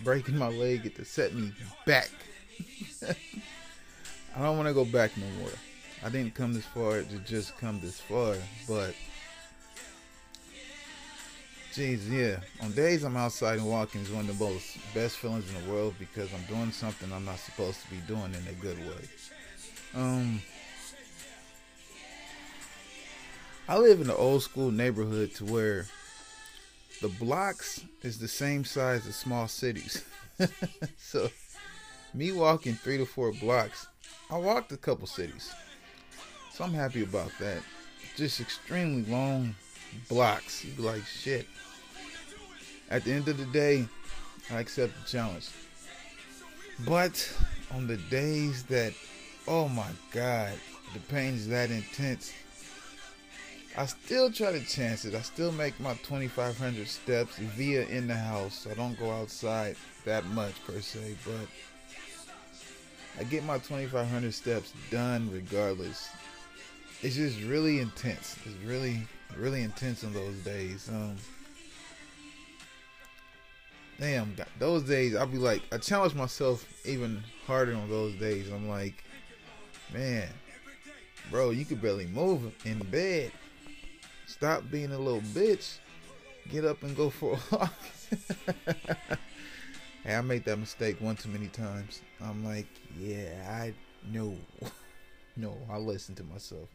breaking 0.03 0.37
my 0.37 0.47
leg 0.47 0.85
it 0.85 0.95
to 0.95 1.03
set 1.03 1.33
me 1.33 1.51
back. 1.85 2.09
I 4.35 4.41
don't 4.41 4.55
want 4.55 4.69
to 4.69 4.73
go 4.73 4.85
back 4.85 5.17
no 5.17 5.25
more. 5.41 5.51
I 6.05 6.09
didn't 6.09 6.35
come 6.35 6.53
this 6.53 6.65
far 6.65 7.01
to 7.01 7.17
just 7.19 7.57
come 7.57 7.79
this 7.81 7.99
far, 7.99 8.35
but 8.67 8.95
Jeez, 11.73 12.07
yeah. 12.07 12.37
On 12.63 12.71
days 12.71 13.03
I'm 13.03 13.17
outside 13.17 13.57
and 13.57 13.67
walking 13.67 14.01
is 14.01 14.11
one 14.11 14.29
of 14.29 14.37
the 14.37 14.45
most 14.45 14.77
best 14.93 15.17
feelings 15.17 15.51
in 15.51 15.65
the 15.65 15.73
world 15.73 15.95
because 15.97 16.29
I'm 16.31 16.43
doing 16.43 16.71
something 16.71 17.11
I'm 17.11 17.25
not 17.25 17.39
supposed 17.39 17.81
to 17.81 17.89
be 17.89 17.97
doing 18.07 18.31
in 18.35 18.47
a 18.47 18.53
good 18.61 18.77
way. 18.77 19.09
Um, 19.95 20.39
I 23.67 23.79
live 23.79 24.01
in 24.01 24.09
an 24.11 24.15
old 24.15 24.43
school 24.43 24.69
neighborhood 24.69 25.33
to 25.35 25.45
where 25.45 25.87
the 27.01 27.07
blocks 27.07 27.83
is 28.03 28.19
the 28.19 28.27
same 28.27 28.63
size 28.65 29.07
as 29.07 29.15
small 29.15 29.47
cities. 29.47 30.05
so, 30.99 31.31
me 32.13 32.31
walking 32.33 32.75
three 32.75 32.99
to 32.99 33.05
four 33.07 33.31
blocks, 33.31 33.87
I 34.29 34.37
walked 34.37 34.71
a 34.73 34.77
couple 34.77 35.07
cities. 35.07 35.51
So 36.51 36.65
I'm 36.65 36.73
happy 36.73 37.01
about 37.01 37.31
that. 37.39 37.63
Just 38.15 38.39
extremely 38.39 39.11
long 39.11 39.55
blocks. 40.07 40.63
You'd 40.63 40.77
be 40.77 40.83
like, 40.83 41.03
shit. 41.03 41.47
At 42.89 43.03
the 43.03 43.11
end 43.11 43.27
of 43.27 43.37
the 43.37 43.45
day, 43.45 43.87
I 44.51 44.59
accept 44.59 44.93
the 45.01 45.09
challenge. 45.09 45.49
But 46.87 47.35
on 47.71 47.87
the 47.87 47.97
days 47.97 48.63
that, 48.63 48.93
oh 49.47 49.67
my 49.67 49.89
God, 50.11 50.53
the 50.93 50.99
pain 50.99 51.33
is 51.35 51.47
that 51.47 51.71
intense, 51.71 52.33
I 53.75 53.87
still 53.87 54.31
try 54.31 54.51
to 54.51 54.63
chance 54.65 55.05
it. 55.05 55.15
I 55.15 55.21
still 55.21 55.51
make 55.51 55.79
my 55.79 55.93
2,500 55.95 56.87
steps 56.87 57.37
via 57.37 57.85
in 57.87 58.07
the 58.07 58.15
house. 58.15 58.67
I 58.69 58.75
don't 58.75 58.99
go 58.99 59.11
outside 59.11 59.75
that 60.05 60.25
much 60.27 60.53
per 60.65 60.79
se, 60.79 61.15
but 61.25 61.47
I 63.19 63.23
get 63.23 63.43
my 63.43 63.57
2,500 63.57 64.33
steps 64.33 64.73
done 64.91 65.29
regardless. 65.31 66.09
It's 67.01 67.15
just 67.15 67.41
really 67.41 67.79
intense. 67.79 68.37
It's 68.45 68.63
really, 68.63 69.07
really 69.35 69.63
intense 69.63 70.03
on 70.03 70.13
those 70.13 70.35
days. 70.37 70.87
Um, 70.89 71.15
damn, 73.99 74.35
those 74.59 74.83
days 74.83 75.15
I'll 75.15 75.27
be 75.27 75.37
like, 75.37 75.61
I 75.71 75.77
challenge 75.77 76.13
myself 76.15 76.65
even 76.85 77.23
harder 77.45 77.75
on 77.75 77.89
those 77.89 78.15
days. 78.15 78.49
I'm 78.49 78.69
like, 78.69 79.03
man, 79.93 80.29
bro, 81.29 81.51
you 81.51 81.65
could 81.65 81.81
barely 81.81 82.07
move 82.07 82.53
in 82.65 82.79
bed. 82.79 83.31
Stop 84.25 84.63
being 84.71 84.91
a 84.91 84.97
little 84.97 85.21
bitch. 85.21 85.77
Get 86.49 86.65
up 86.65 86.83
and 86.83 86.95
go 86.95 87.09
for 87.09 87.37
a 87.37 87.55
walk. 87.55 87.73
hey, 90.03 90.15
I 90.15 90.21
made 90.21 90.45
that 90.45 90.57
mistake 90.57 90.99
one 90.99 91.15
too 91.15 91.29
many 91.29 91.47
times. 91.47 92.01
I'm 92.21 92.43
like, 92.43 92.67
yeah, 92.99 93.47
I 93.49 93.73
know. 94.11 94.35
no, 95.37 95.57
I 95.71 95.77
listen 95.77 96.15
to 96.15 96.23
myself. 96.23 96.69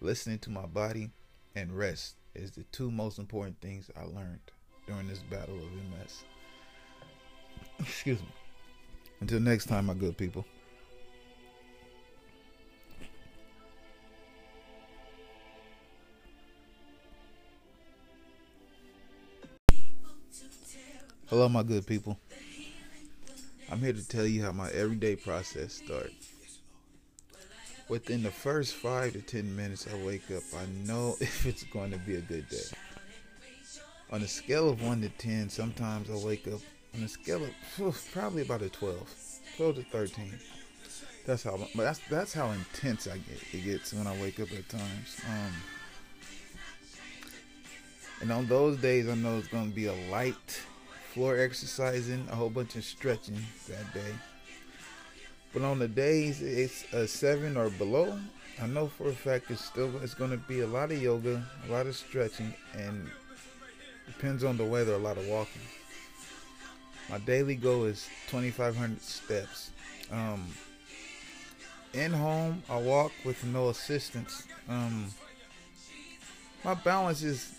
Listening 0.00 0.38
to 0.40 0.50
my 0.50 0.66
body 0.66 1.10
and 1.54 1.76
rest 1.76 2.16
is 2.34 2.50
the 2.52 2.64
two 2.64 2.90
most 2.90 3.18
important 3.18 3.60
things 3.60 3.90
I 3.96 4.04
learned 4.04 4.51
during 4.86 5.08
this 5.08 5.20
battle 5.20 5.56
of 5.56 5.62
MS. 5.62 6.24
Excuse 7.80 8.20
me. 8.20 8.28
Until 9.20 9.40
next 9.40 9.66
time, 9.66 9.86
my 9.86 9.94
good 9.94 10.16
people. 10.16 10.44
Hello, 21.28 21.48
my 21.48 21.62
good 21.62 21.86
people. 21.86 22.18
I'm 23.70 23.78
here 23.78 23.94
to 23.94 24.06
tell 24.06 24.26
you 24.26 24.42
how 24.42 24.52
my 24.52 24.68
everyday 24.70 25.16
process 25.16 25.72
starts. 25.72 26.12
Within 27.88 28.22
the 28.22 28.30
first 28.30 28.74
five 28.74 29.14
to 29.14 29.22
ten 29.22 29.56
minutes 29.56 29.86
I 29.90 29.96
wake 30.04 30.30
up, 30.30 30.42
I 30.54 30.66
know 30.86 31.16
if 31.20 31.46
it's 31.46 31.62
going 31.64 31.90
to 31.92 31.98
be 31.98 32.16
a 32.16 32.20
good 32.20 32.48
day. 32.50 32.91
On 34.12 34.20
a 34.22 34.28
scale 34.28 34.68
of 34.68 34.82
1 34.82 35.00
to 35.00 35.08
10, 35.08 35.48
sometimes 35.48 36.10
I 36.10 36.26
wake 36.26 36.46
up 36.46 36.60
on 36.94 37.02
a 37.02 37.08
scale 37.08 37.42
of 37.42 38.10
probably 38.12 38.42
about 38.42 38.60
a 38.60 38.68
12, 38.68 39.40
12 39.56 39.74
to 39.76 39.82
13. 39.84 40.38
That's 41.24 41.44
how, 41.44 41.56
but 41.74 41.84
that's 41.84 42.00
that's 42.10 42.34
how 42.34 42.50
intense 42.50 43.06
I 43.06 43.16
get. 43.16 43.38
It 43.54 43.64
gets 43.64 43.94
when 43.94 44.06
I 44.06 44.20
wake 44.20 44.38
up 44.38 44.52
at 44.52 44.68
times. 44.68 45.20
Um, 45.26 45.52
and 48.20 48.32
on 48.32 48.46
those 48.48 48.76
days, 48.76 49.08
I 49.08 49.14
know 49.14 49.38
it's 49.38 49.48
going 49.48 49.70
to 49.70 49.74
be 49.74 49.86
a 49.86 49.94
light 50.10 50.60
floor 51.14 51.38
exercising, 51.38 52.26
a 52.30 52.34
whole 52.34 52.50
bunch 52.50 52.76
of 52.76 52.84
stretching 52.84 53.38
that 53.68 53.94
day. 53.94 54.14
But 55.54 55.62
on 55.62 55.78
the 55.78 55.88
days 55.88 56.42
it's 56.42 56.84
a 56.92 57.08
seven 57.08 57.56
or 57.56 57.70
below, 57.70 58.18
I 58.60 58.66
know 58.66 58.88
for 58.88 59.08
a 59.08 59.14
fact 59.14 59.50
it's 59.50 59.64
still 59.64 59.90
it's 60.02 60.14
going 60.14 60.32
to 60.32 60.36
be 60.36 60.60
a 60.60 60.66
lot 60.66 60.92
of 60.92 61.00
yoga, 61.00 61.42
a 61.66 61.72
lot 61.72 61.86
of 61.86 61.96
stretching, 61.96 62.52
and 62.74 63.08
depends 64.06 64.44
on 64.44 64.56
the 64.56 64.64
weather, 64.64 64.94
a 64.94 64.98
lot 64.98 65.18
of 65.18 65.26
walking. 65.26 65.62
My 67.10 67.18
daily 67.18 67.56
goal 67.56 67.84
is 67.84 68.08
2,500 68.28 69.00
steps. 69.02 69.70
Um, 70.10 70.46
in 71.94 72.12
home, 72.12 72.62
I 72.70 72.78
walk 72.78 73.12
with 73.24 73.42
no 73.44 73.68
assistance. 73.68 74.46
Um, 74.68 75.08
my 76.64 76.74
balance 76.74 77.22
is 77.22 77.52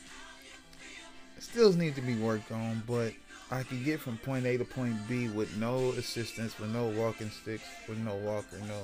still 1.39 1.73
needs 1.73 1.95
to 1.97 2.01
be 2.01 2.15
worked 2.15 2.51
on, 2.51 2.81
but 2.87 3.13
I 3.51 3.63
can 3.63 3.83
get 3.83 3.99
from 3.99 4.17
point 4.17 4.45
A 4.45 4.57
to 4.57 4.65
point 4.65 4.95
B 5.07 5.27
with 5.27 5.55
no 5.57 5.89
assistance, 5.91 6.57
with 6.57 6.69
no 6.71 6.87
walking 6.87 7.29
sticks, 7.29 7.65
with 7.87 7.97
no 7.99 8.15
walker, 8.15 8.57
no 8.67 8.81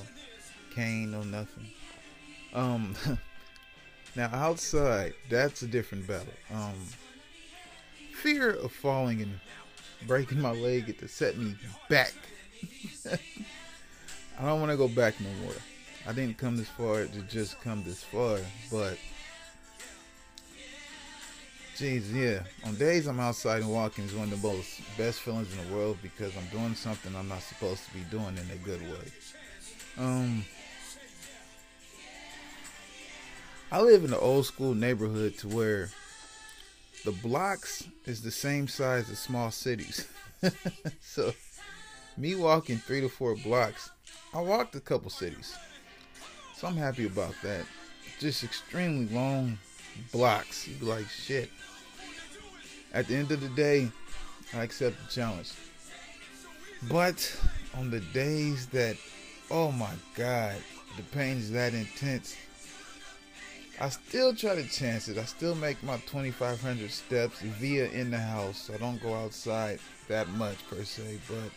cane, 0.76 1.12
no 1.12 1.24
nothing. 1.24 1.68
Um, 2.54 2.96
now 4.16 4.30
outside, 4.32 5.14
that's 5.30 5.62
a 5.62 5.68
different 5.68 6.06
battle. 6.06 6.34
Um, 6.54 6.76
fear 8.20 8.52
of 8.52 8.72
falling 8.72 9.22
and 9.22 9.40
breaking 10.08 10.42
my 10.42 10.52
leg 10.52 10.90
it 10.90 11.00
to 11.00 11.08
set 11.08 11.38
me 11.38 11.56
back. 11.90 12.14
I 14.40 14.46
don't 14.46 14.60
want 14.60 14.72
to 14.72 14.78
go 14.78 14.88
back 14.88 15.20
no 15.20 15.30
more. 15.44 15.54
I 16.08 16.14
didn't 16.14 16.38
come 16.38 16.58
this 16.58 16.68
far 16.70 17.06
to 17.06 17.22
just 17.24 17.60
come 17.62 17.84
this 17.84 18.04
far, 18.04 18.40
but 18.72 18.98
Jeez, 21.80 22.14
yeah. 22.14 22.42
On 22.68 22.76
days 22.76 23.08
I'm 23.08 23.22
outside 23.22 23.62
and 23.62 23.72
walking 23.72 24.04
is 24.04 24.14
one 24.14 24.26
of 24.34 24.42
the 24.42 24.48
most 24.48 24.82
best 24.98 25.22
feelings 25.22 25.48
in 25.54 25.66
the 25.66 25.74
world 25.74 25.98
because 26.02 26.36
I'm 26.36 26.46
doing 26.48 26.76
something 26.76 27.16
I'm 27.16 27.30
not 27.30 27.42
supposed 27.42 27.86
to 27.86 27.94
be 27.94 28.02
doing 28.12 28.38
in 28.38 28.52
a 28.52 28.58
good 28.66 28.82
way. 28.82 29.12
Um, 29.98 30.44
I 33.72 33.80
live 33.80 34.04
in 34.04 34.12
an 34.12 34.20
old 34.20 34.46
school 34.46 34.74
neighborhood 34.74 35.38
to 35.38 35.48
where 35.48 35.90
the 37.06 37.12
blocks 37.12 37.88
is 38.06 38.22
the 38.22 38.32
same 38.32 38.68
size 38.68 39.10
as 39.10 39.20
small 39.20 39.52
cities. 39.52 40.08
so, 41.02 41.34
me 42.18 42.36
walking 42.36 42.78
three 42.78 43.02
to 43.02 43.10
four 43.10 43.36
blocks, 43.36 43.90
I 44.34 44.42
walked 44.42 44.76
a 44.76 44.80
couple 44.80 45.10
cities. 45.10 45.56
So 46.56 46.68
I'm 46.68 46.76
happy 46.76 47.06
about 47.06 47.36
that. 47.44 47.66
Just 48.20 48.44
extremely 48.44 49.14
long 49.16 49.58
blocks. 50.12 50.68
You'd 50.68 50.82
be 50.82 50.86
like, 50.86 51.08
shit. 51.08 51.50
At 52.94 53.08
the 53.08 53.16
end 53.16 53.32
of 53.32 53.40
the 53.40 53.50
day, 53.50 53.90
I 54.54 54.64
accept 54.64 54.98
the 55.06 55.12
challenge. 55.12 55.54
But 56.90 57.40
on 57.78 57.90
the 57.92 58.00
days 58.00 58.68
that, 58.68 58.98
oh 59.52 59.72
my 59.72 59.94
God, 60.16 60.56
the 60.98 61.04
pain 61.04 61.38
is 61.38 61.52
that 61.52 61.74
intense, 61.74 62.36
I 63.82 63.88
still 63.88 64.36
try 64.36 64.56
to 64.56 64.68
chance 64.68 65.08
it. 65.08 65.18
I 65.18 65.24
still 65.24 65.56
make 65.56 65.82
my 65.84 65.96
2,500 66.00 66.92
steps 66.92 67.40
via 67.40 67.90
in 67.92 68.12
the 68.12 68.18
house. 68.18 68.70
I 68.74 68.78
don't 68.78 69.02
go 69.02 69.14
outside 69.14 69.80
that 70.10 70.28
much 70.32 70.58
per 70.70 70.84
se, 70.84 71.20
but 71.30 71.50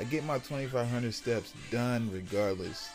I 0.00 0.04
get 0.04 0.24
my 0.24 0.38
2,500 0.38 1.12
steps 1.12 1.52
done 1.70 2.10
regardless. 2.10 2.88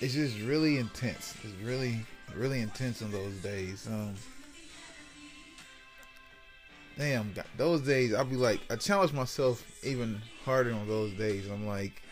It's 0.00 0.14
just 0.14 0.40
really 0.40 0.78
intense. 0.78 1.36
It's 1.44 1.54
really, 1.62 2.00
really 2.34 2.60
intense 2.60 3.02
on 3.02 3.12
those 3.12 3.34
days. 3.36 3.86
Um, 3.86 4.14
damn, 6.98 7.32
those 7.56 7.82
days 7.82 8.12
I'll 8.12 8.24
be 8.24 8.34
like, 8.34 8.60
I 8.68 8.74
challenge 8.74 9.12
myself 9.12 9.64
even 9.84 10.20
harder 10.44 10.72
on 10.72 10.88
those 10.88 11.12
days. 11.12 11.48
I'm 11.48 11.68
like, 11.68 12.02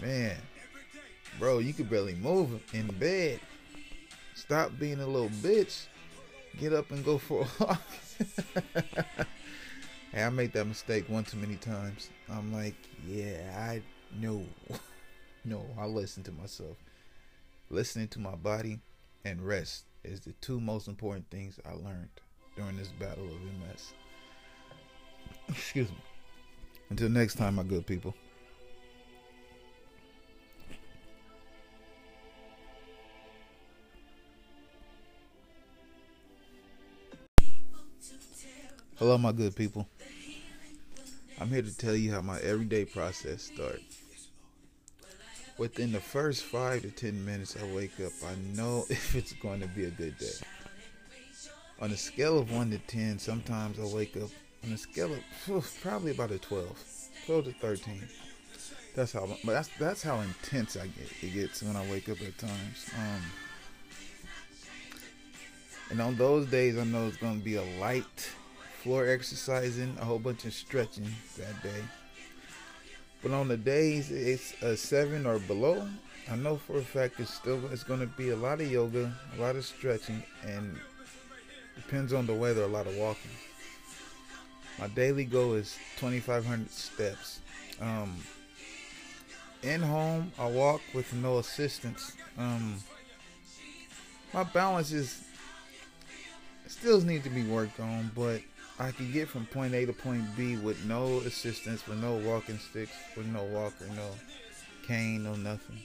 man, 0.00 0.36
bro, 1.38 1.58
you 1.58 1.74
could 1.74 1.90
barely 1.90 2.14
move 2.14 2.62
in 2.72 2.86
bed. 2.98 3.40
Stop 4.34 4.72
being 4.78 5.00
a 5.00 5.06
little 5.06 5.28
bitch. 5.28 5.86
Get 6.58 6.72
up 6.72 6.90
and 6.90 7.04
go 7.04 7.18
for 7.18 7.42
a 7.42 7.64
walk. 7.64 7.82
hey, 10.12 10.24
I 10.24 10.28
made 10.30 10.52
that 10.52 10.66
mistake 10.66 11.08
one 11.08 11.24
too 11.24 11.36
many 11.36 11.56
times. 11.56 12.10
I'm 12.28 12.52
like, 12.52 12.74
yeah, 13.06 13.56
I 13.58 13.82
know. 14.20 14.44
no, 15.44 15.64
I 15.78 15.86
listen 15.86 16.22
to 16.24 16.32
myself. 16.32 16.76
Listening 17.70 18.08
to 18.08 18.18
my 18.18 18.34
body 18.34 18.80
and 19.24 19.40
rest 19.40 19.84
is 20.04 20.20
the 20.20 20.32
two 20.40 20.60
most 20.60 20.88
important 20.88 21.28
things 21.30 21.58
I 21.64 21.72
learned 21.72 22.10
during 22.56 22.76
this 22.76 22.88
battle 22.88 23.24
of 23.24 23.32
MS. 23.32 23.92
Excuse 25.48 25.88
me. 25.88 26.02
Until 26.90 27.08
next 27.08 27.36
time, 27.36 27.54
my 27.56 27.62
good 27.62 27.86
people. 27.86 28.14
Hello, 38.96 39.18
my 39.18 39.32
good 39.32 39.56
people. 39.56 39.88
I'm 41.40 41.48
here 41.48 41.62
to 41.62 41.76
tell 41.76 41.96
you 41.96 42.12
how 42.12 42.20
my 42.20 42.38
everyday 42.38 42.84
process 42.84 43.42
starts. 43.42 43.82
Within 45.58 45.90
the 45.90 45.98
first 45.98 46.44
five 46.44 46.82
to 46.82 46.92
ten 46.92 47.24
minutes 47.24 47.56
I 47.60 47.74
wake 47.74 47.98
up, 47.98 48.12
I 48.24 48.36
know 48.56 48.86
if 48.90 49.16
it's 49.16 49.32
going 49.32 49.60
to 49.62 49.66
be 49.66 49.86
a 49.86 49.90
good 49.90 50.16
day. 50.18 50.36
On 51.80 51.90
a 51.90 51.96
scale 51.96 52.38
of 52.38 52.52
1 52.52 52.70
to 52.70 52.78
10, 52.78 53.18
sometimes 53.18 53.80
I 53.80 53.84
wake 53.92 54.16
up 54.16 54.30
on 54.64 54.72
a 54.72 54.78
scale 54.78 55.12
of 55.12 55.80
probably 55.82 56.12
about 56.12 56.30
a 56.30 56.38
12, 56.38 56.78
12 57.26 57.44
to 57.46 57.52
13. 57.52 58.00
That's 58.94 59.12
how, 59.12 59.26
but 59.44 59.54
that's 59.54 59.70
that's 59.76 60.04
how 60.04 60.20
intense 60.20 60.76
I 60.76 60.86
get. 60.86 61.10
It 61.20 61.34
gets 61.34 61.64
when 61.64 61.74
I 61.74 61.84
wake 61.90 62.08
up 62.08 62.20
at 62.20 62.38
times. 62.38 62.90
Um, 62.96 63.22
and 65.90 66.00
on 66.00 66.14
those 66.14 66.46
days, 66.46 66.78
I 66.78 66.84
know 66.84 67.08
it's 67.08 67.16
going 67.16 67.40
to 67.40 67.44
be 67.44 67.56
a 67.56 67.64
light 67.80 68.30
floor 68.84 69.08
exercising, 69.08 69.96
a 69.98 70.04
whole 70.04 70.18
bunch 70.18 70.44
of 70.44 70.52
stretching 70.52 71.08
that 71.38 71.62
day. 71.62 71.82
But 73.22 73.32
on 73.32 73.48
the 73.48 73.56
days 73.56 74.10
it's 74.10 74.52
a 74.62 74.76
seven 74.76 75.24
or 75.24 75.38
below, 75.38 75.88
I 76.30 76.36
know 76.36 76.58
for 76.58 76.76
a 76.76 76.82
fact 76.82 77.18
it's 77.18 77.32
still 77.32 77.60
it's 77.72 77.82
going 77.82 78.00
to 78.00 78.06
be 78.06 78.28
a 78.30 78.36
lot 78.36 78.60
of 78.60 78.70
yoga, 78.70 79.10
a 79.38 79.40
lot 79.40 79.56
of 79.56 79.64
stretching, 79.64 80.22
and 80.46 80.78
depends 81.76 82.12
on 82.12 82.26
the 82.26 82.34
weather, 82.34 82.64
a 82.64 82.66
lot 82.66 82.86
of 82.86 82.94
walking. 82.96 83.30
My 84.78 84.88
daily 84.88 85.24
goal 85.24 85.54
is 85.54 85.78
2,500 85.96 86.70
steps. 86.70 87.40
Um, 87.80 88.14
in 89.62 89.80
home, 89.80 90.30
I 90.38 90.46
walk 90.46 90.82
with 90.92 91.10
no 91.14 91.38
assistance. 91.38 92.12
Um, 92.36 92.76
my 94.34 94.44
balance 94.44 94.92
is 94.92 95.24
still 96.66 97.00
needs 97.00 97.24
to 97.24 97.30
be 97.30 97.44
worked 97.44 97.80
on, 97.80 98.10
but 98.14 98.42
I 98.78 98.90
can 98.90 99.12
get 99.12 99.28
from 99.28 99.46
point 99.46 99.72
A 99.74 99.86
to 99.86 99.92
point 99.92 100.24
B 100.36 100.56
with 100.56 100.84
no 100.84 101.18
assistance, 101.20 101.86
with 101.86 101.98
no 101.98 102.14
walking 102.16 102.58
sticks, 102.58 102.92
with 103.16 103.26
no 103.26 103.44
walker, 103.44 103.86
no 103.94 104.10
cane, 104.86 105.22
no 105.22 105.34
nothing. 105.34 105.80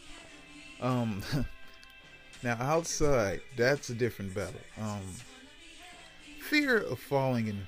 Um, 0.82 1.22
now 2.44 2.58
outside, 2.60 3.42
that's 3.58 3.90
a 3.90 3.94
different 3.94 4.34
battle. 4.34 4.62
Um, 4.82 5.02
fear 6.42 6.78
of 6.78 7.00
falling 7.00 7.50
and 7.50 7.68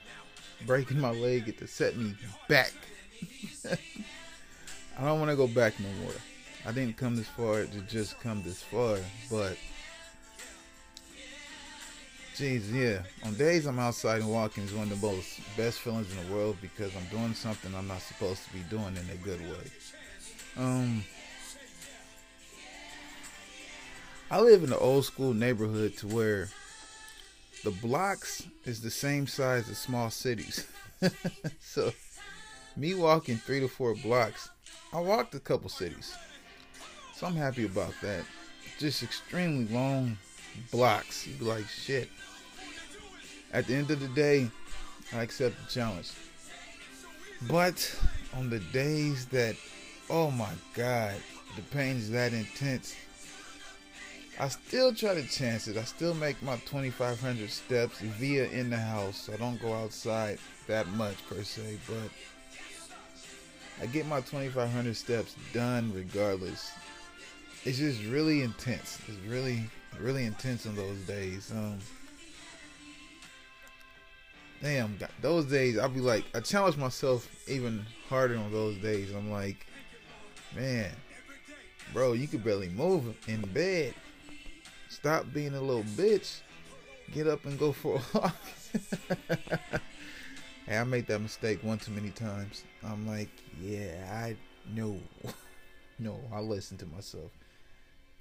breaking 0.65 0.99
my 0.99 1.11
leg 1.11 1.47
it 1.47 1.59
to 1.59 1.67
set 1.67 1.97
me 1.97 2.15
back. 2.47 2.74
I 3.69 5.05
don't 5.05 5.19
want 5.19 5.30
to 5.30 5.38
go 5.38 5.47
back 5.47 5.80
no 5.80 5.89
more. 6.03 6.13
I 6.65 6.72
didn't 6.72 6.97
come 6.97 7.15
this 7.15 7.28
far 7.28 7.65
to 7.65 7.82
just 7.82 8.19
come 8.19 8.41
this 8.43 8.61
far, 8.61 8.97
but 9.30 9.57
jeez, 12.36 12.74
yeah. 12.74 13.04
On 13.26 13.34
days 13.36 13.66
I'm 13.66 13.80
outside 13.80 14.22
and 14.22 14.32
walking 14.32 14.64
is 14.64 14.74
one 14.74 14.92
of 14.92 15.02
the 15.02 15.08
most 15.08 15.40
best 15.58 15.80
feelings 15.80 16.08
in 16.12 16.28
the 16.28 16.34
world 16.34 16.58
because 16.62 16.92
I'm 16.96 17.06
doing 17.06 17.34
something 17.34 17.74
I'm 17.76 17.88
not 17.88 18.02
supposed 18.02 18.44
to 18.46 18.54
be 18.54 18.60
doing 18.70 18.96
in 18.96 19.10
a 19.12 19.18
good 19.24 19.42
way. 19.42 19.72
Um, 20.58 21.04
I 24.30 24.40
live 24.40 24.64
in 24.64 24.72
an 24.72 24.80
old 24.80 25.06
school 25.06 25.34
neighborhood 25.34 25.98
to 25.98 26.08
where 26.08 26.50
the 27.64 27.72
blocks 27.72 28.44
is 28.66 28.82
the 28.82 28.92
same 28.92 29.28
size 29.28 29.70
as 29.70 29.78
small 29.78 30.10
cities. 30.10 30.68
so 31.60 31.92
me 32.76 32.96
walking 32.96 33.38
three 33.38 33.60
to 33.60 33.68
four 33.68 33.96
blocks 33.96 34.50
I 34.94 35.00
walked 35.00 35.36
a 35.36 35.40
couple 35.40 35.70
cities. 35.70 36.14
So 37.16 37.28
I'm 37.28 37.36
happy 37.36 37.66
about 37.66 37.94
that. 38.02 38.26
Just 38.78 39.04
extremely 39.04 39.74
long 39.74 40.18
blocks. 40.72 41.28
You'd 41.28 41.39
be 41.39 41.45
like, 41.45 41.68
shit. 41.68 42.10
At 43.54 43.68
the 43.68 43.76
end 43.76 43.91
of 43.91 43.99
the 43.99 44.08
day, 44.10 44.49
I 45.14 45.24
accept 45.24 45.56
the 45.58 45.70
challenge. 45.70 46.12
But 47.49 47.99
on 48.34 48.49
the 48.49 48.60
days 48.60 49.26
that, 49.28 49.56
oh 50.10 50.32
my 50.32 50.52
God, 50.74 51.16
the 51.56 51.62
pain 51.64 51.97
is 51.97 52.12
that 52.12 52.34
intense, 52.34 52.95
I 54.39 54.47
still 54.47 54.93
try 54.93 55.14
to 55.14 55.28
chance 55.28 55.68
it. 55.68 55.78
I 55.78 55.84
still 55.84 56.14
make 56.14 56.41
my 56.41 56.56
2,500 56.66 57.49
steps 57.49 57.99
via 57.99 58.45
in 58.49 58.70
the 58.70 58.78
house. 58.78 59.30
I 59.32 59.38
don't 59.38 59.62
go 59.62 59.74
outside 59.74 60.39
that 60.68 60.88
much 60.89 61.18
per 61.28 61.43
se, 61.43 61.78
but 61.88 62.10
I 63.82 63.88
get 63.88 64.06
my 64.06 64.22
2,500 64.22 64.95
steps 64.95 65.36
done 65.54 65.91
regardless. 65.93 66.72
It's 67.66 67.78
just 67.78 68.04
really 68.06 68.41
intense. 68.41 68.99
It's 69.08 69.18
really, 69.28 69.70
really 70.00 70.26
intense 70.26 70.66
on 70.66 70.76
those 70.76 70.98
days. 71.02 71.52
Um, 71.52 71.78
damn, 74.62 74.98
those 75.22 75.46
days 75.46 75.78
I'll 75.78 75.89
be 75.89 76.00
like, 76.00 76.26
I 76.34 76.39
challenge 76.39 76.78
myself 76.78 77.28
even 77.48 77.86
harder 78.08 78.38
on 78.38 78.52
those 78.52 78.78
days. 78.78 79.12
I'm 79.14 79.32
like, 79.32 79.66
man, 80.56 80.92
bro, 81.94 82.14
you 82.14 82.28
could 82.28 82.44
barely 82.44 82.70
move 82.70 83.16
in 83.28 83.42
bed. 83.42 83.94
Stop 84.89 85.26
being 85.34 85.54
a 85.54 85.62
little 85.62 85.84
bitch. 85.84 86.42
Get 87.14 87.28
up 87.28 87.46
and 87.46 87.60
go 87.60 87.72
for 87.72 87.96
a 88.14 88.18
walk. 88.18 88.36
Hey, 90.68 90.78
I 90.78 90.84
made 90.84 91.08
that 91.08 91.20
mistake 91.20 91.64
one 91.64 91.80
too 91.80 91.92
many 91.92 92.12
times. 92.12 92.64
I'm 92.84 93.08
like, 93.08 93.30
yeah, 93.62 94.10
I 94.10 94.38
know. 94.74 95.00
no, 96.00 96.20
I 96.34 96.39
listen 96.39 96.78
to 96.78 96.86
myself. 96.86 97.32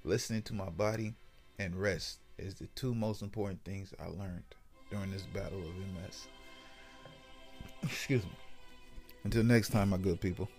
Listening 0.03 0.41
to 0.43 0.53
my 0.53 0.69
body 0.69 1.13
and 1.61 1.75
rest 1.75 2.17
is 2.39 2.55
the 2.55 2.65
two 2.75 2.95
most 2.95 3.21
important 3.21 3.63
things 3.63 3.93
I 3.99 4.07
learned 4.07 4.43
during 4.89 5.11
this 5.11 5.21
battle 5.33 5.59
of 5.59 5.75
MS. 5.93 6.27
Excuse 7.83 8.23
me. 8.23 8.31
Until 9.23 9.43
next 9.43 9.69
time, 9.69 9.89
my 9.89 9.97
good 9.97 10.19
people. 10.19 10.49